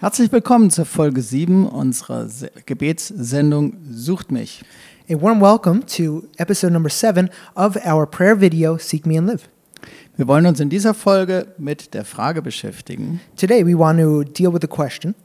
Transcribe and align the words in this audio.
Herzlich 0.00 0.30
willkommen 0.30 0.70
zur 0.70 0.84
Folge 0.84 1.20
7 1.20 1.66
unserer 1.66 2.28
Se 2.28 2.52
Gebetssendung 2.66 3.78
Sucht 3.90 4.30
mich. 4.30 4.62
A 5.10 5.20
warm 5.20 5.40
welcome 5.40 5.84
to 5.86 6.22
episode 6.36 6.72
number 6.72 6.88
seven 6.88 7.28
of 7.56 7.74
our 7.84 8.06
prayer 8.06 8.40
video, 8.40 8.78
Seek 8.78 9.06
Me 9.06 9.18
and 9.18 9.26
Live. 9.26 9.48
Wir 10.16 10.28
wollen 10.28 10.46
uns 10.46 10.60
in 10.60 10.70
dieser 10.70 10.94
Folge 10.94 11.48
mit 11.58 11.94
der 11.94 12.04
Frage 12.04 12.42
beschäftigen, 12.42 13.20
Today, 13.34 13.66
we 13.66 13.76
want 13.76 13.98
to 13.98 14.22
deal 14.22 14.52
with 14.52 14.60
the 14.62 14.68
question 14.68 15.16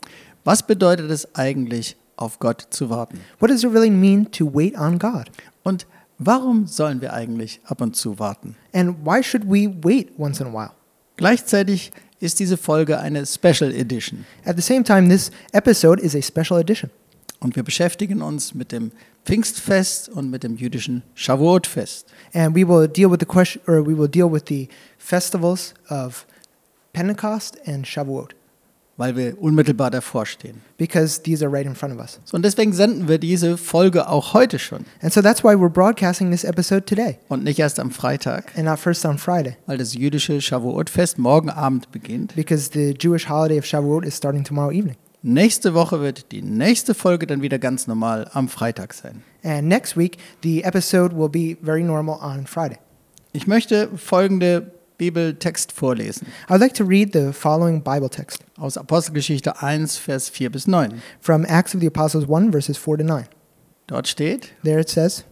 was 0.44 0.66
bedeutet 0.66 1.12
es 1.12 1.36
eigentlich, 1.36 1.96
auf 2.16 2.40
Gott 2.40 2.66
zu 2.72 2.90
warten? 2.90 3.20
what 3.38 3.52
does 3.52 3.64
it 3.64 3.72
really 3.72 3.92
mean 3.92 4.32
to 4.32 4.52
wait 4.52 4.76
on 4.76 4.98
God? 4.98 5.30
Und 5.62 5.86
warum 6.18 6.66
sollen 6.66 7.00
wir 7.00 7.14
eigentlich 7.14 7.62
ab 7.66 7.80
und 7.80 7.96
zu 7.96 8.18
warten? 8.18 8.56
And 8.74 9.06
why 9.06 9.22
should 9.22 9.46
we 9.46 9.72
wait 9.84 10.10
once 10.18 10.40
in 10.40 10.48
a 10.48 10.52
while? 10.52 10.72
Gleichzeitig 11.16 11.92
ist 12.24 12.40
diese 12.40 12.58
Folge 12.58 13.00
eine 13.00 13.26
Special 13.26 13.72
Edition 13.74 14.26
At 14.46 14.56
the 14.56 14.62
same 14.62 14.84
time, 14.84 15.10
this 15.10 15.32
episode 15.52 16.02
is 16.02 16.16
a 16.16 16.22
special 16.22 16.60
edition. 16.60 16.90
und 17.40 17.56
wir 17.56 17.64
beschäftigen 17.64 18.22
uns 18.22 18.54
mit 18.54 18.72
dem 18.72 18.92
Pfingstfest 19.26 20.10
und 20.10 20.30
mit 20.30 20.44
dem 20.44 20.56
jüdischen 20.58 21.04
Shavuot-Fest. 21.16 22.08
And 22.34 22.56
we 22.56 22.68
will 22.68 22.88
deal 22.88 23.10
with 23.12 23.20
the 23.20 23.26
question, 23.26 23.62
or 23.68 23.86
we 23.86 23.98
will 23.98 24.08
deal 24.08 24.32
with 24.32 24.44
the 24.48 24.70
festivals 24.98 25.74
of 25.90 26.26
Pentecost 26.94 27.58
and 27.66 27.86
Shavuot, 27.86 28.32
weil 28.98 29.16
wir 29.16 29.42
unmittelbar 29.42 29.90
davor 29.92 30.26
stehen. 30.26 30.62
because 30.78 31.22
these 31.24 31.44
are 31.44 31.52
right 31.52 31.66
in 31.66 31.76
front 31.76 31.94
of 31.94 32.00
us. 32.00 32.20
So, 32.26 32.36
und 32.36 32.44
deswegen 32.44 32.74
senden 32.74 33.08
wir 33.08 33.18
diese 33.18 33.58
Folge 33.58 34.08
auch 34.08 34.34
heute 34.34 34.60
schon 34.60 34.86
And 35.02 35.12
so 35.14 35.22
that's 35.22 35.44
why 35.44 35.54
we're 35.56 35.70
broadcasting 35.70 36.30
this 36.32 36.44
episode 36.44 36.86
today 36.86 37.18
und 37.30 37.44
nicht 37.44 37.60
erst 37.60 37.80
am 37.80 37.92
Freitag, 37.92 38.52
and 38.56 38.66
not 38.66 38.80
first 38.80 39.06
on 39.06 39.18
Friday, 39.18 39.58
weil 39.66 39.78
das 39.78 39.94
jüdische 39.94 40.42
Shavuot-Fest 40.42 41.18
morgen 41.18 41.50
Abend 41.50 41.92
beginnt. 41.92 42.36
because 42.36 42.70
the 42.74 42.94
Jewish 43.00 43.28
holiday 43.30 43.58
of 43.60 43.66
Shavuot 43.66 44.06
is 44.06 44.16
starting 44.16 44.44
tomorrow 44.44 44.72
evening. 44.72 44.96
Nächste 45.26 45.74
Woche 45.74 46.02
wird 46.02 46.34
die 46.34 46.42
nächste 46.42 46.94
Folge 46.94 47.26
dann 47.26 47.42
wieder 47.42 47.58
ganz 47.58 47.88
normal 47.88 48.30
am 48.34 48.50
Freitag 48.50 48.94
sein. 48.94 49.24
And 49.42 49.70
next 49.70 49.96
week, 49.96 50.18
the 50.44 50.64
episode 50.64 51.16
will 51.18 51.30
be 51.30 51.56
very 51.64 51.82
normal 51.82 52.20
on 52.22 52.46
Friday. 52.46 52.78
Ich 53.32 53.48
möchte 53.48 53.90
folgende 53.96 54.74
Bibeltext 55.04 55.74
vorlesen 55.74 56.28
I 56.48 56.52
would 56.52 56.62
like 56.62 56.76
to 56.76 56.86
read 56.86 57.12
the 57.12 57.34
following 57.34 57.84
Bible 57.84 58.10
text 58.10 58.46
aus 58.58 58.78
Apostelgeschichte 58.78 59.62
1, 59.62 59.98
Vers 59.98 60.30
4 60.30 60.50
bis 60.50 60.66
9. 60.66 61.02
from 61.20 61.44
Acts 61.44 61.76
of 61.76 61.82
the 61.82 61.88
Apostles 61.88 62.26
1, 62.30 62.52
verses 62.52 62.78
4 62.78 63.00
to 63.00 63.04
9. 63.04 63.26
Dort 63.88 64.08
steht, 64.08 64.54
There 64.64 64.80
it 64.80 64.90
says, 64.90 65.26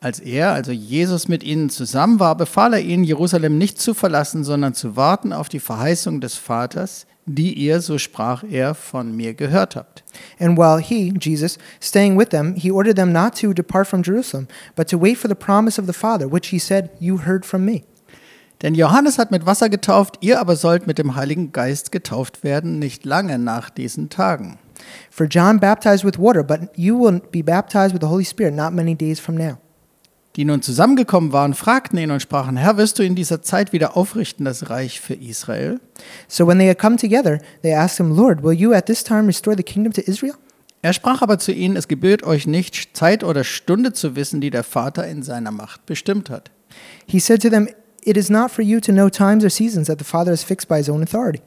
als 0.00 0.20
er, 0.20 0.52
also 0.52 0.72
Jesus, 0.72 1.28
mit 1.28 1.42
ihnen 1.42 1.70
zusammen 1.70 2.20
war, 2.20 2.36
befahl 2.36 2.74
er 2.74 2.80
ihnen, 2.80 3.04
Jerusalem 3.04 3.56
nicht 3.56 3.80
zu 3.80 3.94
verlassen, 3.94 4.44
sondern 4.44 4.74
zu 4.74 4.96
warten 4.96 5.32
auf 5.32 5.48
die 5.48 5.60
Verheißung 5.60 6.20
des 6.20 6.34
Vaters, 6.34 7.06
die 7.24 7.54
ihr, 7.54 7.80
so 7.80 7.96
sprach 7.96 8.44
er, 8.44 8.74
von 8.74 9.16
mir 9.16 9.32
gehört 9.32 9.76
habt. 9.76 10.04
And 10.38 10.58
while 10.58 10.78
he, 10.78 11.14
Jesus, 11.18 11.56
staying 11.80 12.18
with 12.18 12.28
them, 12.28 12.54
he 12.54 12.70
ordered 12.70 12.96
them 12.96 13.12
not 13.12 13.40
to 13.40 13.54
depart 13.54 13.86
from 13.86 14.02
Jerusalem, 14.02 14.46
but 14.76 14.90
to 14.90 14.98
wait 14.98 15.16
for 15.16 15.28
the 15.28 15.34
promise 15.34 15.80
of 15.80 15.86
the 15.86 15.98
Father, 15.98 16.30
which 16.30 16.48
he 16.48 16.58
said, 16.58 16.90
You 17.00 17.20
heard 17.24 17.46
from 17.46 17.64
me. 17.64 17.84
Denn 18.64 18.74
Johannes 18.74 19.18
hat 19.18 19.30
mit 19.30 19.44
Wasser 19.44 19.68
getauft, 19.68 20.16
ihr 20.22 20.40
aber 20.40 20.56
sollt 20.56 20.86
mit 20.86 20.96
dem 20.96 21.16
Heiligen 21.16 21.52
Geist 21.52 21.92
getauft 21.92 22.44
werden, 22.44 22.78
nicht 22.78 23.04
lange 23.04 23.38
nach 23.38 23.68
diesen 23.68 24.08
Tagen. 24.08 24.58
For 25.10 25.26
John 25.26 25.60
baptized 25.60 26.02
with 26.02 26.18
water, 26.18 26.42
but 26.42 26.70
you 26.74 26.98
will 26.98 27.20
be 27.30 27.42
baptized 27.44 27.92
with 27.92 28.00
the 28.00 28.08
Holy 28.08 28.24
Spirit 28.24 28.54
not 28.54 28.72
many 28.72 28.94
days 28.94 29.20
from 29.20 29.34
now. 29.34 29.58
Die 30.36 30.46
nun 30.46 30.62
zusammengekommen 30.62 31.30
waren, 31.30 31.52
fragten 31.52 31.98
ihn 31.98 32.10
und 32.10 32.22
sprachen, 32.22 32.56
Herr, 32.56 32.78
wirst 32.78 32.98
du 32.98 33.02
in 33.02 33.14
dieser 33.14 33.42
Zeit 33.42 33.74
wieder 33.74 33.98
aufrichten 33.98 34.46
das 34.46 34.70
Reich 34.70 34.98
für 34.98 35.14
Israel? 35.14 35.78
So 36.26 36.46
when 36.46 36.58
they 36.58 36.66
had 36.66 36.78
come 36.78 36.96
together, 36.96 37.40
they 37.60 37.74
asked 37.74 37.98
him, 37.98 38.16
Lord, 38.16 38.42
will 38.42 38.58
you 38.58 38.72
at 38.72 38.86
this 38.86 39.04
time 39.04 39.26
restore 39.26 39.58
the 39.58 39.62
kingdom 39.62 39.92
to 39.92 40.00
Israel? 40.00 40.36
Er 40.80 40.94
sprach 40.94 41.20
aber 41.20 41.38
zu 41.38 41.52
ihnen, 41.52 41.76
es 41.76 41.86
gebührt 41.86 42.22
euch 42.22 42.46
nicht, 42.46 42.96
Zeit 42.96 43.24
oder 43.24 43.44
Stunde 43.44 43.92
zu 43.92 44.16
wissen, 44.16 44.40
die 44.40 44.50
der 44.50 44.64
Vater 44.64 45.06
in 45.06 45.22
seiner 45.22 45.50
Macht 45.50 45.84
bestimmt 45.84 46.30
hat. 46.30 46.50
He 47.06 47.20
said 47.20 47.42
to 47.42 47.50
them, 47.50 47.68
It 48.06 48.18
is 48.18 48.28
not 48.28 48.50
for 48.50 48.62
you 48.62 48.80
to 48.80 48.92
know 48.92 49.08
times 49.08 49.46
or 49.46 49.50
seasons 49.50 49.86
that 49.86 49.98
the 49.98 50.04
Father 50.04 50.30
has 50.30 50.44
fixed 50.44 50.68
by 50.68 50.76
his 50.76 50.90
own 50.90 51.02
authority. 51.02 51.40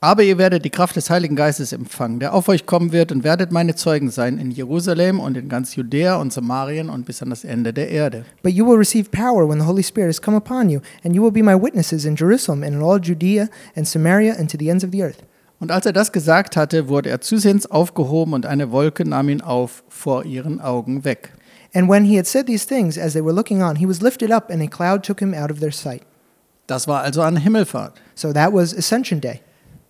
Aber 0.00 0.22
ihr 0.22 0.38
werdet 0.38 0.64
die 0.64 0.70
Kraft 0.70 0.94
des 0.94 1.10
Heiligen 1.10 1.34
Geistes 1.34 1.72
empfangen, 1.72 2.20
der 2.20 2.34
auf 2.34 2.48
euch 2.48 2.66
kommen 2.66 2.92
wird 2.92 3.10
und 3.10 3.24
werdet 3.24 3.50
meine 3.50 3.74
Zeugen 3.74 4.10
sein 4.12 4.38
in 4.38 4.52
Jerusalem 4.52 5.18
und 5.18 5.36
in 5.36 5.48
ganz 5.48 5.74
Judäa 5.74 6.16
und 6.16 6.32
Samarien 6.32 6.88
und 6.88 7.04
bis 7.04 7.20
an 7.20 7.30
das 7.30 7.42
Ende 7.42 7.72
der 7.72 7.88
Erde. 7.88 8.24
But 8.44 8.52
you 8.52 8.64
will 8.64 8.76
receive 8.76 9.10
power 9.10 9.48
when 9.48 9.58
the 9.58 9.66
Holy 9.66 9.82
Spirit 9.82 10.08
has 10.08 10.22
come 10.22 10.36
upon 10.36 10.70
you, 10.70 10.80
and 11.02 11.16
you 11.16 11.22
will 11.24 11.32
be 11.32 11.42
my 11.42 11.60
witnesses 11.60 12.04
in 12.04 12.14
Jerusalem 12.14 12.62
and 12.62 12.76
in 12.76 12.82
all 12.82 13.00
Judea 13.00 13.48
and 13.74 13.88
Samaria 13.88 14.34
and 14.38 14.48
to 14.48 14.56
the 14.56 14.68
ends 14.68 14.84
of 14.84 14.90
the 14.92 15.02
earth. 15.02 15.18
Und 15.58 15.72
als 15.72 15.84
er 15.84 15.92
das 15.92 16.12
gesagt 16.12 16.56
hatte, 16.56 16.88
wurde 16.88 17.08
er 17.08 17.22
zusehends 17.22 17.68
aufgehoben 17.68 18.34
und 18.34 18.46
eine 18.46 18.70
Wolke 18.70 19.08
nahm 19.08 19.30
ihn 19.30 19.40
auf 19.40 19.82
vor 19.88 20.24
ihren 20.24 20.60
Augen 20.60 21.04
weg. 21.04 21.32
And 21.74 21.88
when 21.88 22.04
he 22.04 22.16
had 22.16 22.26
said 22.26 22.46
these 22.46 22.64
things, 22.66 22.96
as 22.96 23.12
they 23.14 23.20
were 23.22 23.34
looking 23.34 23.62
on, 23.62 23.76
he 23.76 23.86
was 23.86 24.00
lifted 24.00 24.30
up, 24.30 24.50
and 24.50 24.62
a 24.62 24.68
cloud 24.68 25.02
took 25.02 25.20
him 25.20 25.34
out 25.34 25.50
of 25.50 25.58
their 25.60 25.72
sight. 25.72 26.02
Das 26.66 26.86
war 26.86 27.02
also 27.02 27.22
an 27.22 27.36
Himmelfahrt. 27.36 27.94
So 28.14 28.32
that 28.32 28.52
was 28.52 28.72
Ascension 28.76 29.20
Day. 29.20 29.40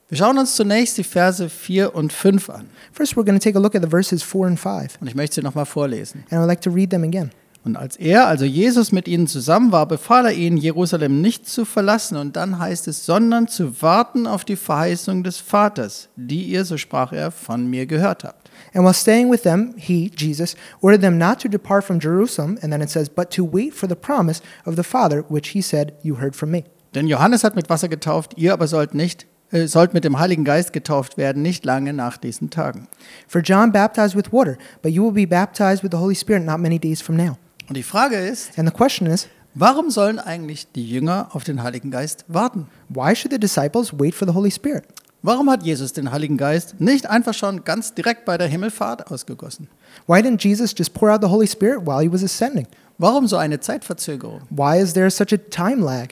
Wir 0.09 0.19
schauen 0.19 0.39
uns 0.39 0.55
zunächst 0.56 0.97
die 0.99 1.05
Verse 1.05 1.49
4 1.49 1.94
und 1.94 2.12
5 2.12 2.50
an. 2.50 2.69
First, 2.93 3.15
we're 3.17 3.25
going 3.25 3.39
to 3.39 3.43
take 3.43 3.56
a 3.56 3.61
look 3.61 3.75
at 3.75 3.83
the 3.83 3.89
verses 3.89 4.23
4 4.23 4.47
and 4.49 4.59
5, 4.61 4.99
Und 5.00 5.09
ich 5.09 5.15
möchte 5.15 5.37
sie 5.37 5.43
nochmal 5.43 5.67
vorlesen. 5.67 6.25
and 6.31 6.41
I'd 6.41 6.47
like 6.47 6.61
to 6.62 6.71
read 6.71 6.91
them 6.91 7.05
again. 7.05 7.31
Und 7.65 7.77
als 7.77 7.97
er, 7.97 8.27
also 8.27 8.44
Jesus, 8.44 8.93
mit 8.93 9.09
ihnen 9.09 9.27
zusammen 9.27 9.73
war, 9.73 9.87
befahl 9.89 10.27
er 10.27 10.33
ihnen, 10.34 10.59
Jerusalem 10.59 11.23
nicht 11.23 11.49
zu 11.49 11.65
verlassen. 11.65 12.19
Und 12.19 12.37
dann 12.37 12.59
heißt 12.59 12.89
es, 12.89 13.06
sondern 13.06 13.49
zu 13.49 13.81
warten 13.81 14.27
auf 14.27 14.44
die 14.44 14.56
Verheißung 14.56 15.23
des 15.23 15.39
Vaters, 15.39 16.11
die 16.17 16.43
ihr, 16.43 16.67
so 16.67 16.77
sprach 16.77 17.12
er, 17.12 17.31
von 17.31 17.67
mir 17.67 17.87
gehört 17.87 18.25
habt. 18.25 18.44
And 18.75 18.83
while 18.85 18.93
staying 18.93 19.29
with 19.31 19.45
them, 19.45 19.75
he, 19.79 20.11
Jesus, 20.11 20.57
ordered 20.81 21.01
them 21.01 21.17
not 21.17 21.39
to 21.41 21.49
depart 21.49 21.85
from 21.85 22.01
Jerusalem, 22.01 22.59
and 22.61 22.73
then 22.73 22.83
it 22.83 22.91
says, 22.91 23.09
but 23.09 23.31
to 23.31 23.45
wait 23.45 23.73
for 23.73 23.87
the 23.87 23.97
promise 23.97 24.43
of 24.67 24.75
the 24.75 24.83
Father, 24.83 25.23
which 25.29 25.51
he 25.51 25.62
said, 25.62 25.95
You 26.03 26.17
heard 26.17 26.35
from 26.35 26.51
me. 26.51 26.65
Denn 26.95 27.07
Johannes 27.07 27.45
hat 27.45 27.55
mit 27.55 27.71
Wasser 27.71 27.89
getauft, 27.89 28.35
ihr 28.37 28.53
aber 28.53 28.67
sollt 28.67 28.95
nicht 28.95 29.27
äh, 29.53 29.69
sollt 29.69 29.95
mit 29.95 30.05
dem 30.05 30.19
Heiligen 30.19 30.45
Geist 30.45 30.73
getauft 30.73 31.17
werden, 31.17 31.43
nicht 31.43 31.65
lange 31.65 31.93
nach 31.93 32.17
diesen 32.17 32.51
Tagen. 32.51 32.89
For 33.29 33.41
John 33.41 33.71
baptized 33.73 34.17
with 34.17 34.33
water, 34.33 34.57
but 34.83 34.93
you 34.93 35.05
will 35.05 35.12
be 35.12 35.27
baptized 35.27 35.83
with 35.85 35.91
the 35.93 35.99
Holy 35.99 36.15
Spirit 36.15 36.45
not 36.45 36.59
many 36.59 36.79
days 36.79 37.01
from 37.01 37.17
now. 37.17 37.37
Und 37.69 37.77
die 37.77 37.83
Frage 37.83 38.17
ist, 38.17 38.59
And 38.59 38.69
the 38.69 38.75
question 38.75 39.06
is, 39.06 39.29
warum 39.55 39.91
sollen 39.91 40.19
eigentlich 40.19 40.71
die 40.73 40.89
Jünger 40.89 41.29
auf 41.33 41.45
den 41.45 41.62
Heiligen 41.62 41.91
Geist 41.91 42.25
warten? 42.29 42.67
why 42.89 43.15
should 43.15 43.33
the 43.33 43.39
disciples 43.39 43.93
wait 43.97 44.15
for 44.15 44.27
the 44.27 44.35
Holy 44.35 44.51
Spirit? 44.51 44.85
Warum 45.27 45.49
hat 45.49 45.62
Jesus 45.62 45.95
den 45.95 46.12
Heiligen 46.12 46.37
Geist 46.37 46.83
nicht 46.83 47.09
einfach 47.09 47.33
schon 47.33 47.65
ganz 47.65 47.95
direkt 47.95 48.27
bei 48.27 48.37
der 48.37 48.47
Himmelfahrt 48.47 49.11
ausgegossen? 49.11 49.69
Why 50.07 50.21
didn't 50.21 50.45
Jesus 50.47 50.75
just 50.77 50.93
pour 50.93 51.11
out 51.11 51.23
the 51.23 51.29
Holy 51.29 51.47
Spirit 51.47 51.87
while 51.87 52.03
he 52.03 52.12
was 52.12 52.23
ascending? 52.23 52.67
Warum 52.99 53.27
so 53.27 53.39
eine 53.39 53.59
Zeitverzögerung? 53.59 54.43
Why 54.51 54.79
is 54.79 54.93
there 54.93 55.09
such 55.11 55.33
a 55.33 55.39
time 55.39 55.83
lag? 55.83 56.09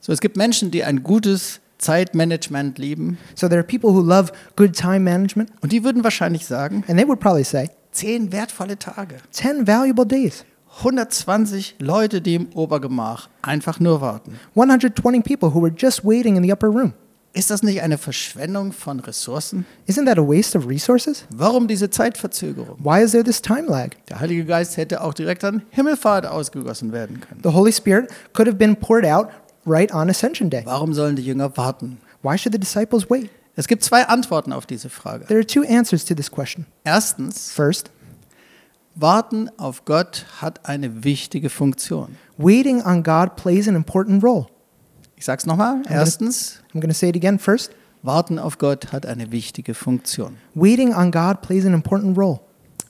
So, 0.00 0.12
es 0.12 0.20
gibt 0.20 0.36
Menschen, 0.36 0.72
die 0.72 0.82
ein 0.82 1.04
gutes 1.04 1.60
Zeitmanagement 1.78 2.78
lieben 2.78 3.16
So 3.36 3.46
there 3.46 3.60
are 3.60 3.64
people 3.64 3.90
who 3.90 4.00
love 4.00 4.32
good 4.56 4.74
time 4.74 5.04
management, 5.04 5.52
und 5.60 5.70
die 5.70 5.84
würden 5.84 6.02
wahrscheinlich 6.02 6.44
sagen, 6.44 6.82
and 6.88 6.98
they 6.98 7.06
would 7.06 7.20
probably 7.20 7.44
say, 7.44 7.70
zehn 7.92 8.32
wertvolle 8.32 8.76
Tage, 8.76 9.18
10 9.30 9.68
valuable 9.68 10.04
days, 10.04 10.44
120 10.78 11.76
Leute, 11.78 12.20
die 12.20 12.34
im 12.34 12.48
Obergemach 12.54 13.28
einfach 13.40 13.78
nur 13.78 14.00
warten. 14.00 14.40
120 14.56 15.22
people 15.22 15.54
who 15.54 15.62
were 15.62 15.72
just 15.72 16.04
waiting 16.04 16.34
in 16.34 16.42
the 16.42 16.50
upper 16.50 16.66
room. 16.66 16.92
Ist 17.34 17.50
das 17.50 17.62
nicht 17.62 17.82
eine 17.82 17.98
Verschwendung 17.98 18.72
von 18.72 19.00
Ressourcen? 19.00 19.64
Isn't 19.86 20.06
that 20.06 20.18
a 20.18 20.22
waste 20.22 20.56
of 20.58 20.66
resources? 20.66 21.24
Warum 21.30 21.68
diese 21.68 21.88
Zeitverzögerung? 21.90 22.78
Why 22.82 23.02
is 23.02 23.12
there 23.12 23.22
this 23.22 23.40
time 23.40 23.66
lag? 23.68 23.90
Der 24.08 24.18
Heilige 24.18 24.44
Geist 24.44 24.76
hätte 24.76 25.02
auch 25.02 25.14
direkt 25.14 25.44
an 25.44 25.62
Himmelfahrt 25.70 26.26
ausgegossen 26.26 26.90
werden 26.92 27.20
können. 27.20 27.40
The 27.44 27.50
Holy 27.50 27.72
Spirit 27.72 28.08
could 28.32 28.48
have 28.48 28.56
been 28.56 28.74
poured 28.74 29.04
out 29.04 29.28
right 29.66 29.92
on 29.94 30.08
Ascension 30.08 30.50
Day. 30.50 30.62
Warum 30.64 30.94
sollen 30.94 31.16
die 31.16 31.22
Jünger 31.24 31.56
warten? 31.56 31.98
Why 32.22 32.36
should 32.36 32.52
the 32.54 32.58
disciples 32.58 33.08
wait? 33.10 33.30
Es 33.54 33.68
gibt 33.68 33.84
zwei 33.84 34.04
Antworten 34.06 34.52
auf 34.52 34.66
diese 34.66 34.88
Frage. 34.88 35.26
There 35.26 35.38
are 35.38 35.46
two 35.46 35.62
answers 35.68 36.04
to 36.06 36.14
this 36.14 36.30
question. 36.30 36.64
Erstens, 36.84 37.50
First, 37.52 37.90
warten 38.94 39.50
auf 39.58 39.84
Gott 39.84 40.26
hat 40.40 40.66
eine 40.66 41.04
wichtige 41.04 41.50
Funktion. 41.50 42.16
waiting 42.36 42.82
on 42.82 43.02
God 43.02 43.36
plays 43.36 43.68
an 43.68 43.74
important 43.76 44.24
role. 44.24 44.46
Ich 45.18 45.24
sage 45.24 45.40
es 45.40 45.46
nochmal. 45.46 45.82
Erstens, 45.88 46.60
I'm 46.72 46.80
going 46.80 46.90
to 46.90 46.94
say 46.94 47.08
it 47.08 47.16
again. 47.16 47.40
First, 47.40 47.72
warten 48.02 48.38
auf 48.38 48.58
Gott 48.58 48.92
hat 48.92 49.04
eine 49.04 49.32
wichtige 49.32 49.74
Funktion. 49.74 50.36
waiting 50.54 50.94
on 50.94 51.10
God 51.10 51.42
plays 51.42 51.66
an 51.66 51.74
important 51.74 52.16
role. 52.16 52.38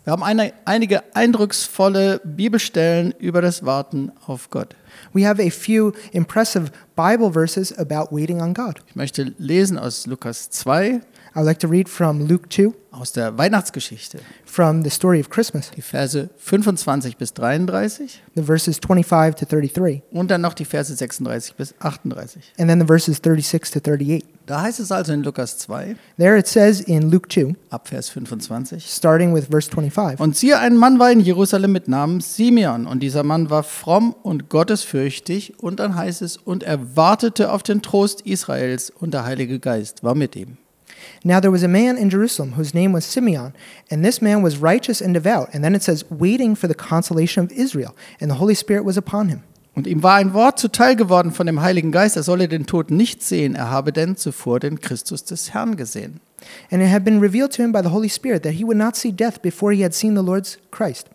Wir 0.04 0.12
haben 0.12 0.22
eine, 0.22 0.52
einige 0.66 1.02
eindrucksvolle 1.14 2.20
Bibelstellen 2.24 3.14
über 3.18 3.40
das 3.40 3.64
Warten 3.64 4.12
auf 4.26 4.50
Gott. 4.50 4.76
We 5.14 5.26
have 5.26 5.42
a 5.42 5.50
few 5.50 5.92
impressive 6.12 6.70
Bible 6.96 7.32
verses 7.32 7.76
about 7.78 8.14
waiting 8.14 8.42
on 8.42 8.52
God. 8.52 8.82
Ich 8.86 8.96
möchte 8.96 9.34
lesen 9.38 9.78
aus 9.78 10.06
Lukas 10.06 10.50
2, 10.50 11.00
I 11.38 11.40
would 11.40 11.46
like 11.46 11.60
to 11.60 11.68
read 11.68 11.88
from 11.88 12.26
Luke 12.26 12.48
2, 12.50 12.72
aus 12.90 13.12
der 13.12 13.38
Weihnachtsgeschichte, 13.38 14.18
from 14.44 14.82
the 14.82 14.90
story 14.90 15.20
of 15.20 15.30
Christmas, 15.30 15.70
die 15.70 15.82
Verse 15.82 16.28
25 16.36 17.16
bis 17.16 17.32
33 17.32 18.20
the 18.34 18.42
verses 18.42 18.80
25 18.84 19.36
to 19.36 19.46
33, 19.46 20.02
und 20.10 20.32
dann 20.32 20.40
noch 20.40 20.52
die 20.52 20.64
Verse 20.64 20.92
36 20.92 21.54
bis 21.54 21.76
38. 21.78 22.42
and 22.58 22.68
then 22.68 22.80
the 22.80 22.86
verses 22.86 23.20
36 23.22 23.70
to 23.70 23.78
38. 23.78 24.24
Da 24.46 24.62
heißt 24.62 24.80
es 24.80 24.90
also 24.90 25.12
in 25.12 25.22
Lukas 25.22 25.58
2, 25.58 25.94
There 26.18 26.36
it 26.36 26.48
says 26.48 26.80
in 26.80 27.08
Luke 27.08 27.28
2, 27.28 27.54
ab 27.70 27.86
Vers 27.86 28.08
25. 28.08 28.84
starting 28.84 29.32
with 29.32 29.44
verse 29.48 29.70
25. 29.70 30.18
Und 30.18 30.34
siehe, 30.34 30.58
ein 30.58 30.76
Mann 30.76 30.98
war 30.98 31.12
in 31.12 31.20
Jerusalem 31.20 31.70
mit 31.70 31.86
Namen 31.86 32.20
Simeon. 32.20 32.88
Und 32.88 33.00
dieser 33.00 33.22
Mann 33.22 33.48
war 33.48 33.62
fromm 33.62 34.12
und 34.24 34.48
gottesfürchtig. 34.48 35.62
Und 35.62 35.78
dann 35.78 35.94
heißt 35.94 36.22
es, 36.22 36.36
und 36.36 36.64
er 36.64 36.96
wartete 36.96 37.52
auf 37.52 37.62
den 37.62 37.80
Trost 37.80 38.22
Israels. 38.22 38.90
Und 38.90 39.14
der 39.14 39.24
Heilige 39.24 39.60
Geist 39.60 40.02
war 40.02 40.16
mit 40.16 40.34
ihm. 40.34 40.56
Now 41.28 41.40
there 41.40 41.50
was 41.50 41.62
a 41.62 41.68
man 41.68 41.98
in 41.98 42.08
Jerusalem 42.08 42.54
whose 42.54 42.72
name 42.72 42.94
was 42.94 43.04
Simeon, 43.04 43.52
and 43.90 44.02
this 44.02 44.22
man 44.22 44.42
was 44.42 44.62
righteous 44.62 45.02
and 45.02 45.12
devout. 45.12 45.50
And 45.52 45.62
then 45.62 45.74
it 45.74 45.82
says, 45.82 46.02
waiting 46.08 46.56
for 46.56 46.68
the 46.68 46.74
consolation 46.74 47.44
of 47.44 47.52
Israel, 47.52 47.94
and 48.18 48.30
the 48.30 48.38
Holy 48.38 48.54
Spirit 48.54 48.86
was 48.86 48.96
upon 48.96 49.28
him. 49.28 49.42
Und 49.74 49.86
ihm 49.86 50.02
war 50.02 50.14
ein 50.14 50.32
Wort 50.32 50.58
zuteil 50.58 50.96
geworden 50.96 51.30
von 51.30 51.46
dem 51.46 51.60
Heiligen 51.60 51.92
Geist, 51.92 52.16
er 52.16 52.22
solle 52.22 52.48
den 52.48 52.64
Tod 52.64 52.90
nicht 52.90 53.22
sehen, 53.22 53.56
er 53.56 53.70
habe 53.70 53.92
denn 53.92 54.16
zuvor 54.16 54.58
den 54.58 54.80
Christus 54.80 55.22
des 55.22 55.52
Herrn 55.52 55.76
gesehen. 55.76 56.20
And 56.70 56.82
it 56.82 56.90
had 56.90 57.04
been 57.04 57.20
revealed 57.20 57.52
to 57.56 57.62
him 57.62 57.72
by 57.72 57.82
the 57.82 57.90
Holy 57.90 58.08
Spirit 58.08 58.42
that 58.44 58.54
he 58.54 58.64
would 58.64 58.78
not 58.78 58.96
see 58.96 59.12
death 59.12 59.42
before 59.42 59.74
he 59.74 59.84
had 59.84 59.92
seen 59.92 60.16
the 60.16 60.24
Lord's 60.24 60.58
Christ. 60.70 61.10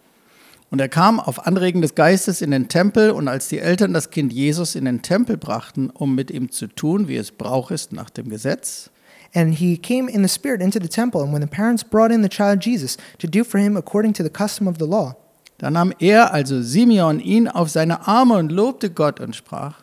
Und 0.69 0.79
er 0.79 0.89
kam 0.89 1.19
auf 1.19 1.47
Anregen 1.47 1.81
des 1.81 1.95
Geistes 1.95 2.43
in 2.43 2.51
den 2.51 2.67
Tempel, 2.67 3.09
und 3.09 3.27
als 3.27 3.47
die 3.47 3.57
Eltern 3.57 3.93
das 3.93 4.11
Kind 4.11 4.31
Jesus 4.31 4.75
in 4.75 4.85
den 4.85 5.01
Tempel 5.01 5.37
brachten, 5.37 5.89
um 5.89 6.13
mit 6.13 6.29
ihm 6.29 6.51
zu 6.51 6.67
tun, 6.67 7.07
wie 7.07 7.17
es 7.17 7.31
Brauch 7.31 7.71
ist 7.71 7.93
nach 7.93 8.11
dem 8.11 8.29
Gesetz, 8.29 8.91
And 9.35 9.55
he 9.55 9.77
came 9.77 10.07
in 10.07 10.21
the 10.21 10.27
Spirit 10.27 10.61
into 10.61 10.79
the 10.79 10.87
temple, 10.87 11.23
and 11.23 11.33
when 11.33 11.41
the 11.41 11.47
parents 11.47 11.83
brought 11.83 12.11
in 12.11 12.21
the 12.21 12.29
child 12.29 12.59
Jesus 12.59 12.97
to 13.17 13.27
do 13.27 13.43
for 13.43 13.57
him 13.57 13.75
according 13.75 14.13
to 14.13 14.23
the 14.23 14.29
custom 14.29 14.67
of 14.67 14.77
the 14.77 14.85
law, 14.85 15.15
da 15.57 15.69
nahm 15.69 15.93
er, 15.99 16.33
also 16.33 16.61
Simeon, 16.61 17.19
ihn 17.19 17.47
auf 17.47 17.69
seine 17.69 18.07
Arme 18.07 18.35
und 18.35 18.51
lobte 18.51 18.89
Gott 18.89 19.19
und 19.19 19.35
sprach, 19.35 19.75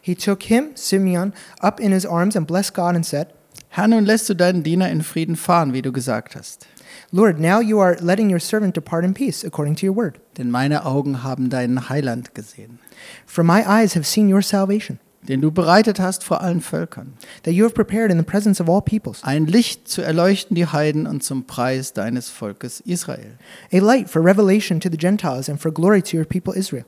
he 0.00 0.14
took 0.14 0.44
him, 0.44 0.74
Simeon, 0.74 1.32
up 1.60 1.80
in 1.80 1.92
his 1.92 2.06
arms 2.06 2.36
and 2.36 2.46
blessed 2.46 2.74
God 2.74 2.94
and 2.94 3.04
said, 3.04 3.28
Herr, 3.68 3.88
nun 3.88 4.06
lässt 4.06 4.28
du 4.28 4.34
deinen 4.34 4.62
Diener 4.62 4.88
in 4.88 5.02
Frieden 5.02 5.36
fahren, 5.36 5.72
wie 5.72 5.82
du 5.82 5.92
gesagt 5.92 6.34
hast. 6.34 6.66
Lord, 7.12 7.38
now 7.38 7.60
you 7.60 7.78
are 7.78 7.96
letting 8.00 8.30
your 8.30 8.40
servant 8.40 8.74
depart 8.74 9.04
in 9.04 9.14
peace 9.14 9.44
according 9.44 9.76
to 9.76 9.86
your 9.86 9.94
word. 9.94 10.18
Denn 10.38 10.50
meine 10.50 10.84
Augen 10.84 11.22
haben 11.22 11.50
deinen 11.50 11.88
Heiland 11.88 12.34
gesehen, 12.34 12.78
For 13.26 13.44
my 13.44 13.62
eyes 13.66 13.94
have 13.94 14.06
seen 14.06 14.32
your 14.32 14.42
salvation, 14.42 14.98
den 15.28 15.40
du 15.40 15.50
bereitet 15.50 15.98
hast 16.00 16.24
vor 16.24 16.40
allen 16.40 16.60
Völkern. 16.60 17.14
that 17.44 17.54
you 17.54 17.64
have 17.64 17.74
prepared 17.74 18.10
in 18.10 18.18
the 18.18 18.24
presence 18.24 18.60
of 18.60 18.68
all 18.68 18.80
peoples, 18.82 19.22
Ein 19.24 19.46
Licht 19.46 19.88
zu 19.88 20.02
erleuchten 20.02 20.54
die 20.54 20.66
Heiden 20.66 21.06
und 21.06 21.22
zum 21.22 21.46
Preis 21.46 21.92
deines 21.92 22.28
Volkes 22.30 22.80
Israel. 22.80 23.38
a 23.72 23.78
light 23.78 24.08
for 24.08 24.24
revelation 24.24 24.80
to 24.80 24.88
the 24.90 24.96
Gentiles 24.98 25.48
and 25.48 25.60
for 25.60 25.72
glory 25.72 26.02
to 26.02 26.16
your 26.16 26.24
people 26.24 26.54
Israel. 26.54 26.84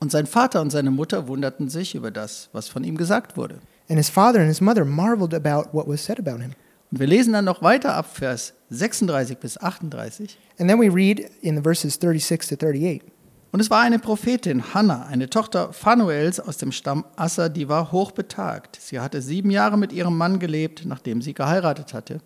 Und 0.00 0.12
sein 0.12 0.26
Vater 0.26 0.60
und 0.60 0.70
seine 0.70 0.90
Mutter 0.92 1.26
wunderten 1.26 1.68
sich 1.68 1.94
über 1.96 2.10
das, 2.12 2.48
was 2.52 2.68
von 2.68 2.84
ihm 2.84 2.96
gesagt 2.96 3.36
wurde. 3.36 3.56
And 3.88 3.98
his 3.98 4.08
father 4.08 4.38
and 4.38 4.48
his 4.48 4.60
mother 4.60 4.84
marveled 4.84 5.34
about 5.34 5.70
what 5.72 5.88
was 5.88 6.04
said 6.04 6.18
about 6.20 6.40
him. 6.42 6.52
Und 6.90 7.00
wir 7.00 7.06
lesen 7.06 7.32
dann 7.32 7.44
noch 7.44 7.62
weiter 7.62 7.94
ab 7.94 8.06
Vers 8.16 8.54
36 8.70 9.38
bis 9.38 9.58
38. 9.58 10.38
And 10.58 10.70
then 10.70 10.78
we 10.80 10.88
read 10.88 11.28
in 11.42 11.56
the 11.56 11.62
verses 11.62 11.94
36 12.00 12.48
to 12.48 12.54
38. 12.56 13.02
Und 13.50 13.60
es 13.60 13.70
war 13.70 13.80
eine 13.80 13.98
Prophetin, 13.98 14.74
Hannah, 14.74 15.06
eine 15.06 15.30
Tochter 15.30 15.72
Phanuels 15.72 16.38
aus 16.38 16.58
dem 16.58 16.70
Stamm 16.70 17.04
Asser, 17.16 17.48
die 17.48 17.68
war 17.68 17.92
hochbetagt. 17.92 18.78
Sie 18.80 19.00
hatte 19.00 19.22
sieben 19.22 19.50
Jahre 19.50 19.78
mit 19.78 19.92
ihrem 19.92 20.16
Mann 20.16 20.38
gelebt, 20.38 20.84
nachdem 20.84 21.22
sie 21.22 21.32
geheiratet 21.32 21.94
hatte. 21.94 22.20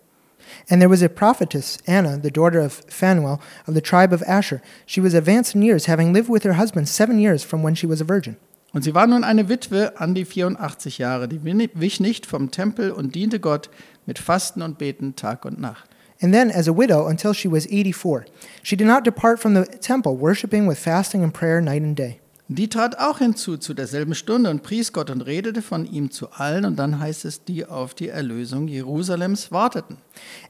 And 0.68 0.80
there 0.80 0.90
was 0.90 1.02
a 1.02 1.08
prophetess, 1.08 1.78
Anna, 1.86 2.18
the 2.20 2.30
daughter 2.30 2.64
of 2.64 2.82
Phanuel, 2.88 3.38
of 3.68 3.74
the 3.74 3.80
tribe 3.80 4.12
of 4.12 4.22
Asher. 4.22 4.60
She 4.86 5.00
was 5.00 5.14
advanced 5.14 5.54
in 5.54 5.62
years, 5.62 5.86
having 5.86 6.12
lived 6.12 6.28
with 6.28 6.44
her 6.44 6.58
husband 6.58 6.88
seven 6.88 7.18
years 7.20 7.44
from 7.44 7.62
when 7.62 7.76
she 7.76 7.88
was 7.88 8.00
a 8.00 8.04
virgin. 8.04 8.36
Und 8.72 8.82
sie 8.82 8.94
war 8.94 9.06
nun 9.06 9.22
eine 9.22 9.48
Witwe 9.48 10.00
an 10.00 10.14
die 10.14 10.24
84 10.24 10.98
Jahre, 10.98 11.28
die 11.28 11.40
wich 11.44 12.00
nicht 12.00 12.26
vom 12.26 12.50
Tempel 12.50 12.90
und 12.90 13.14
diente 13.14 13.38
Gott 13.38 13.68
mit 14.06 14.18
Fasten 14.18 14.62
und 14.62 14.78
Beten 14.78 15.14
Tag 15.14 15.44
und 15.44 15.60
Nacht. 15.60 15.88
And 16.22 16.32
then 16.32 16.50
as 16.50 16.68
a 16.68 16.72
widow 16.72 17.08
until 17.08 17.34
she 17.34 17.48
was 17.48 17.66
84. 17.66 18.26
She 18.62 18.76
did 18.76 18.86
not 18.86 19.04
depart 19.04 19.40
from 19.40 19.54
the 19.54 19.66
temple, 19.66 20.16
worshiping 20.16 20.66
with 20.66 20.78
fasting 20.78 21.22
and 21.22 21.34
prayer 21.34 21.60
night 21.60 21.82
and 21.82 21.96
day. 21.96 22.20
Die 22.48 22.68
trat 22.68 22.98
auch 22.98 23.18
hinzu 23.18 23.56
zu 23.56 23.72
derselben 23.72 24.14
Stunde 24.14 24.50
und 24.50 24.62
pries 24.62 24.92
Gott 24.92 25.10
und 25.10 25.22
redete 25.22 25.62
von 25.62 25.86
ihm 25.86 26.10
zu 26.10 26.30
allen. 26.32 26.64
Und 26.64 26.76
dann 26.76 26.98
heißt 27.00 27.24
es, 27.24 27.44
die 27.44 27.64
auf 27.64 27.94
die 27.94 28.08
Erlösung 28.08 28.68
Jerusalems 28.68 29.50
warteten. 29.50 29.98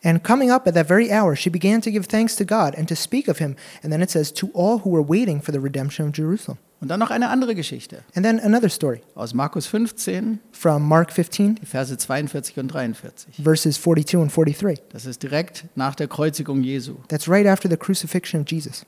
And 0.02 0.22
coming 0.24 0.50
up 0.50 0.66
at 0.66 0.74
that 0.74 0.88
very 0.88 1.10
hour, 1.10 1.36
she 1.36 1.48
began 1.48 1.80
to 1.80 1.90
give 1.90 2.08
thanks 2.08 2.36
to 2.36 2.44
God 2.44 2.74
and 2.76 2.88
to 2.88 2.96
speak 2.96 3.28
of 3.28 3.38
him. 3.38 3.56
And 3.82 3.92
then 3.92 4.02
it 4.02 4.10
says, 4.10 4.32
to 4.34 4.50
all 4.52 4.80
who 4.84 4.90
were 4.90 5.06
waiting 5.06 5.40
for 5.40 5.52
the 5.52 5.60
redemption 5.60 6.06
of 6.06 6.12
Jerusalem. 6.12 6.58
Und 6.82 6.88
dann 6.88 6.99
noch 6.99 7.12
eine 7.12 7.29
andere 7.29 7.55
Geschichte 7.55 8.02
And 8.17 8.26
then 8.26 8.40
another 8.40 8.69
story 8.69 9.02
aus 9.14 9.34
Markus 9.34 9.69
15, 9.69 10.40
from 10.50 10.87
Mark 10.88 11.12
15, 11.12 11.55
die 11.55 11.64
Verse 11.64 11.96
42 11.96 12.58
und 12.58 12.69
43. 12.69 13.37
verses 13.43 13.81
42 13.81 14.19
and 14.20 14.32
43. 14.34 14.82
Das 14.90 15.06
ist 15.06 15.23
direkt 15.23 15.64
nach 15.76 15.94
der 15.94 16.08
Kreuzigung 16.08 16.64
Jesu. 16.64 16.96
That's 17.06 17.29
right 17.29 17.46
after 17.46 17.70
the 17.70 17.76
crucifixion 17.76 18.43
of 18.43 18.50
Jesus. 18.50 18.84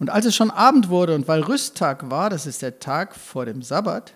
Und 0.00 0.10
als 0.10 0.26
es 0.26 0.34
schon 0.34 0.50
Abend 0.50 0.88
wurde 0.88 1.14
und 1.14 1.28
weil 1.28 1.40
Rüsttag 1.40 2.10
war, 2.10 2.30
das 2.30 2.46
ist 2.46 2.62
der 2.62 2.80
Tag 2.80 3.14
vor 3.14 3.46
dem 3.46 3.62
Sabbat, 3.62 4.12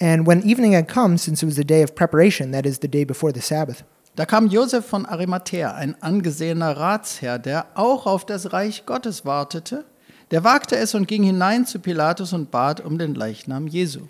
And 0.00 0.26
when 0.26 0.42
evening 0.42 0.74
had 0.74 0.88
come, 0.88 1.18
since 1.18 1.44
it 1.44 1.48
was 1.48 1.56
the 1.56 1.64
day 1.64 1.84
of 1.84 1.94
preparation, 1.94 2.50
that 2.50 2.66
is 2.66 2.78
the 2.82 2.88
day 2.88 3.04
before 3.04 3.32
the 3.32 3.40
Sabbath, 3.40 3.84
da 4.16 4.24
kam 4.24 4.48
Josef 4.48 4.84
von 4.84 5.06
Arimathea, 5.06 5.74
ein 5.74 5.94
angesehener 6.02 6.76
Ratsherr, 6.76 7.38
der 7.38 7.66
auch 7.74 8.06
auf 8.06 8.26
das 8.26 8.52
Reich 8.52 8.86
Gottes 8.86 9.24
wartete. 9.24 9.84
Der 10.32 10.42
wagte 10.42 10.76
es 10.76 10.94
und 10.94 11.06
ging 11.06 11.22
hinein 11.22 11.66
zu 11.66 11.78
Pilatus 11.78 12.32
und 12.32 12.50
bat 12.50 12.80
um 12.84 12.98
den 12.98 13.14
Leichnam 13.14 13.68
Jesu. 13.68 14.00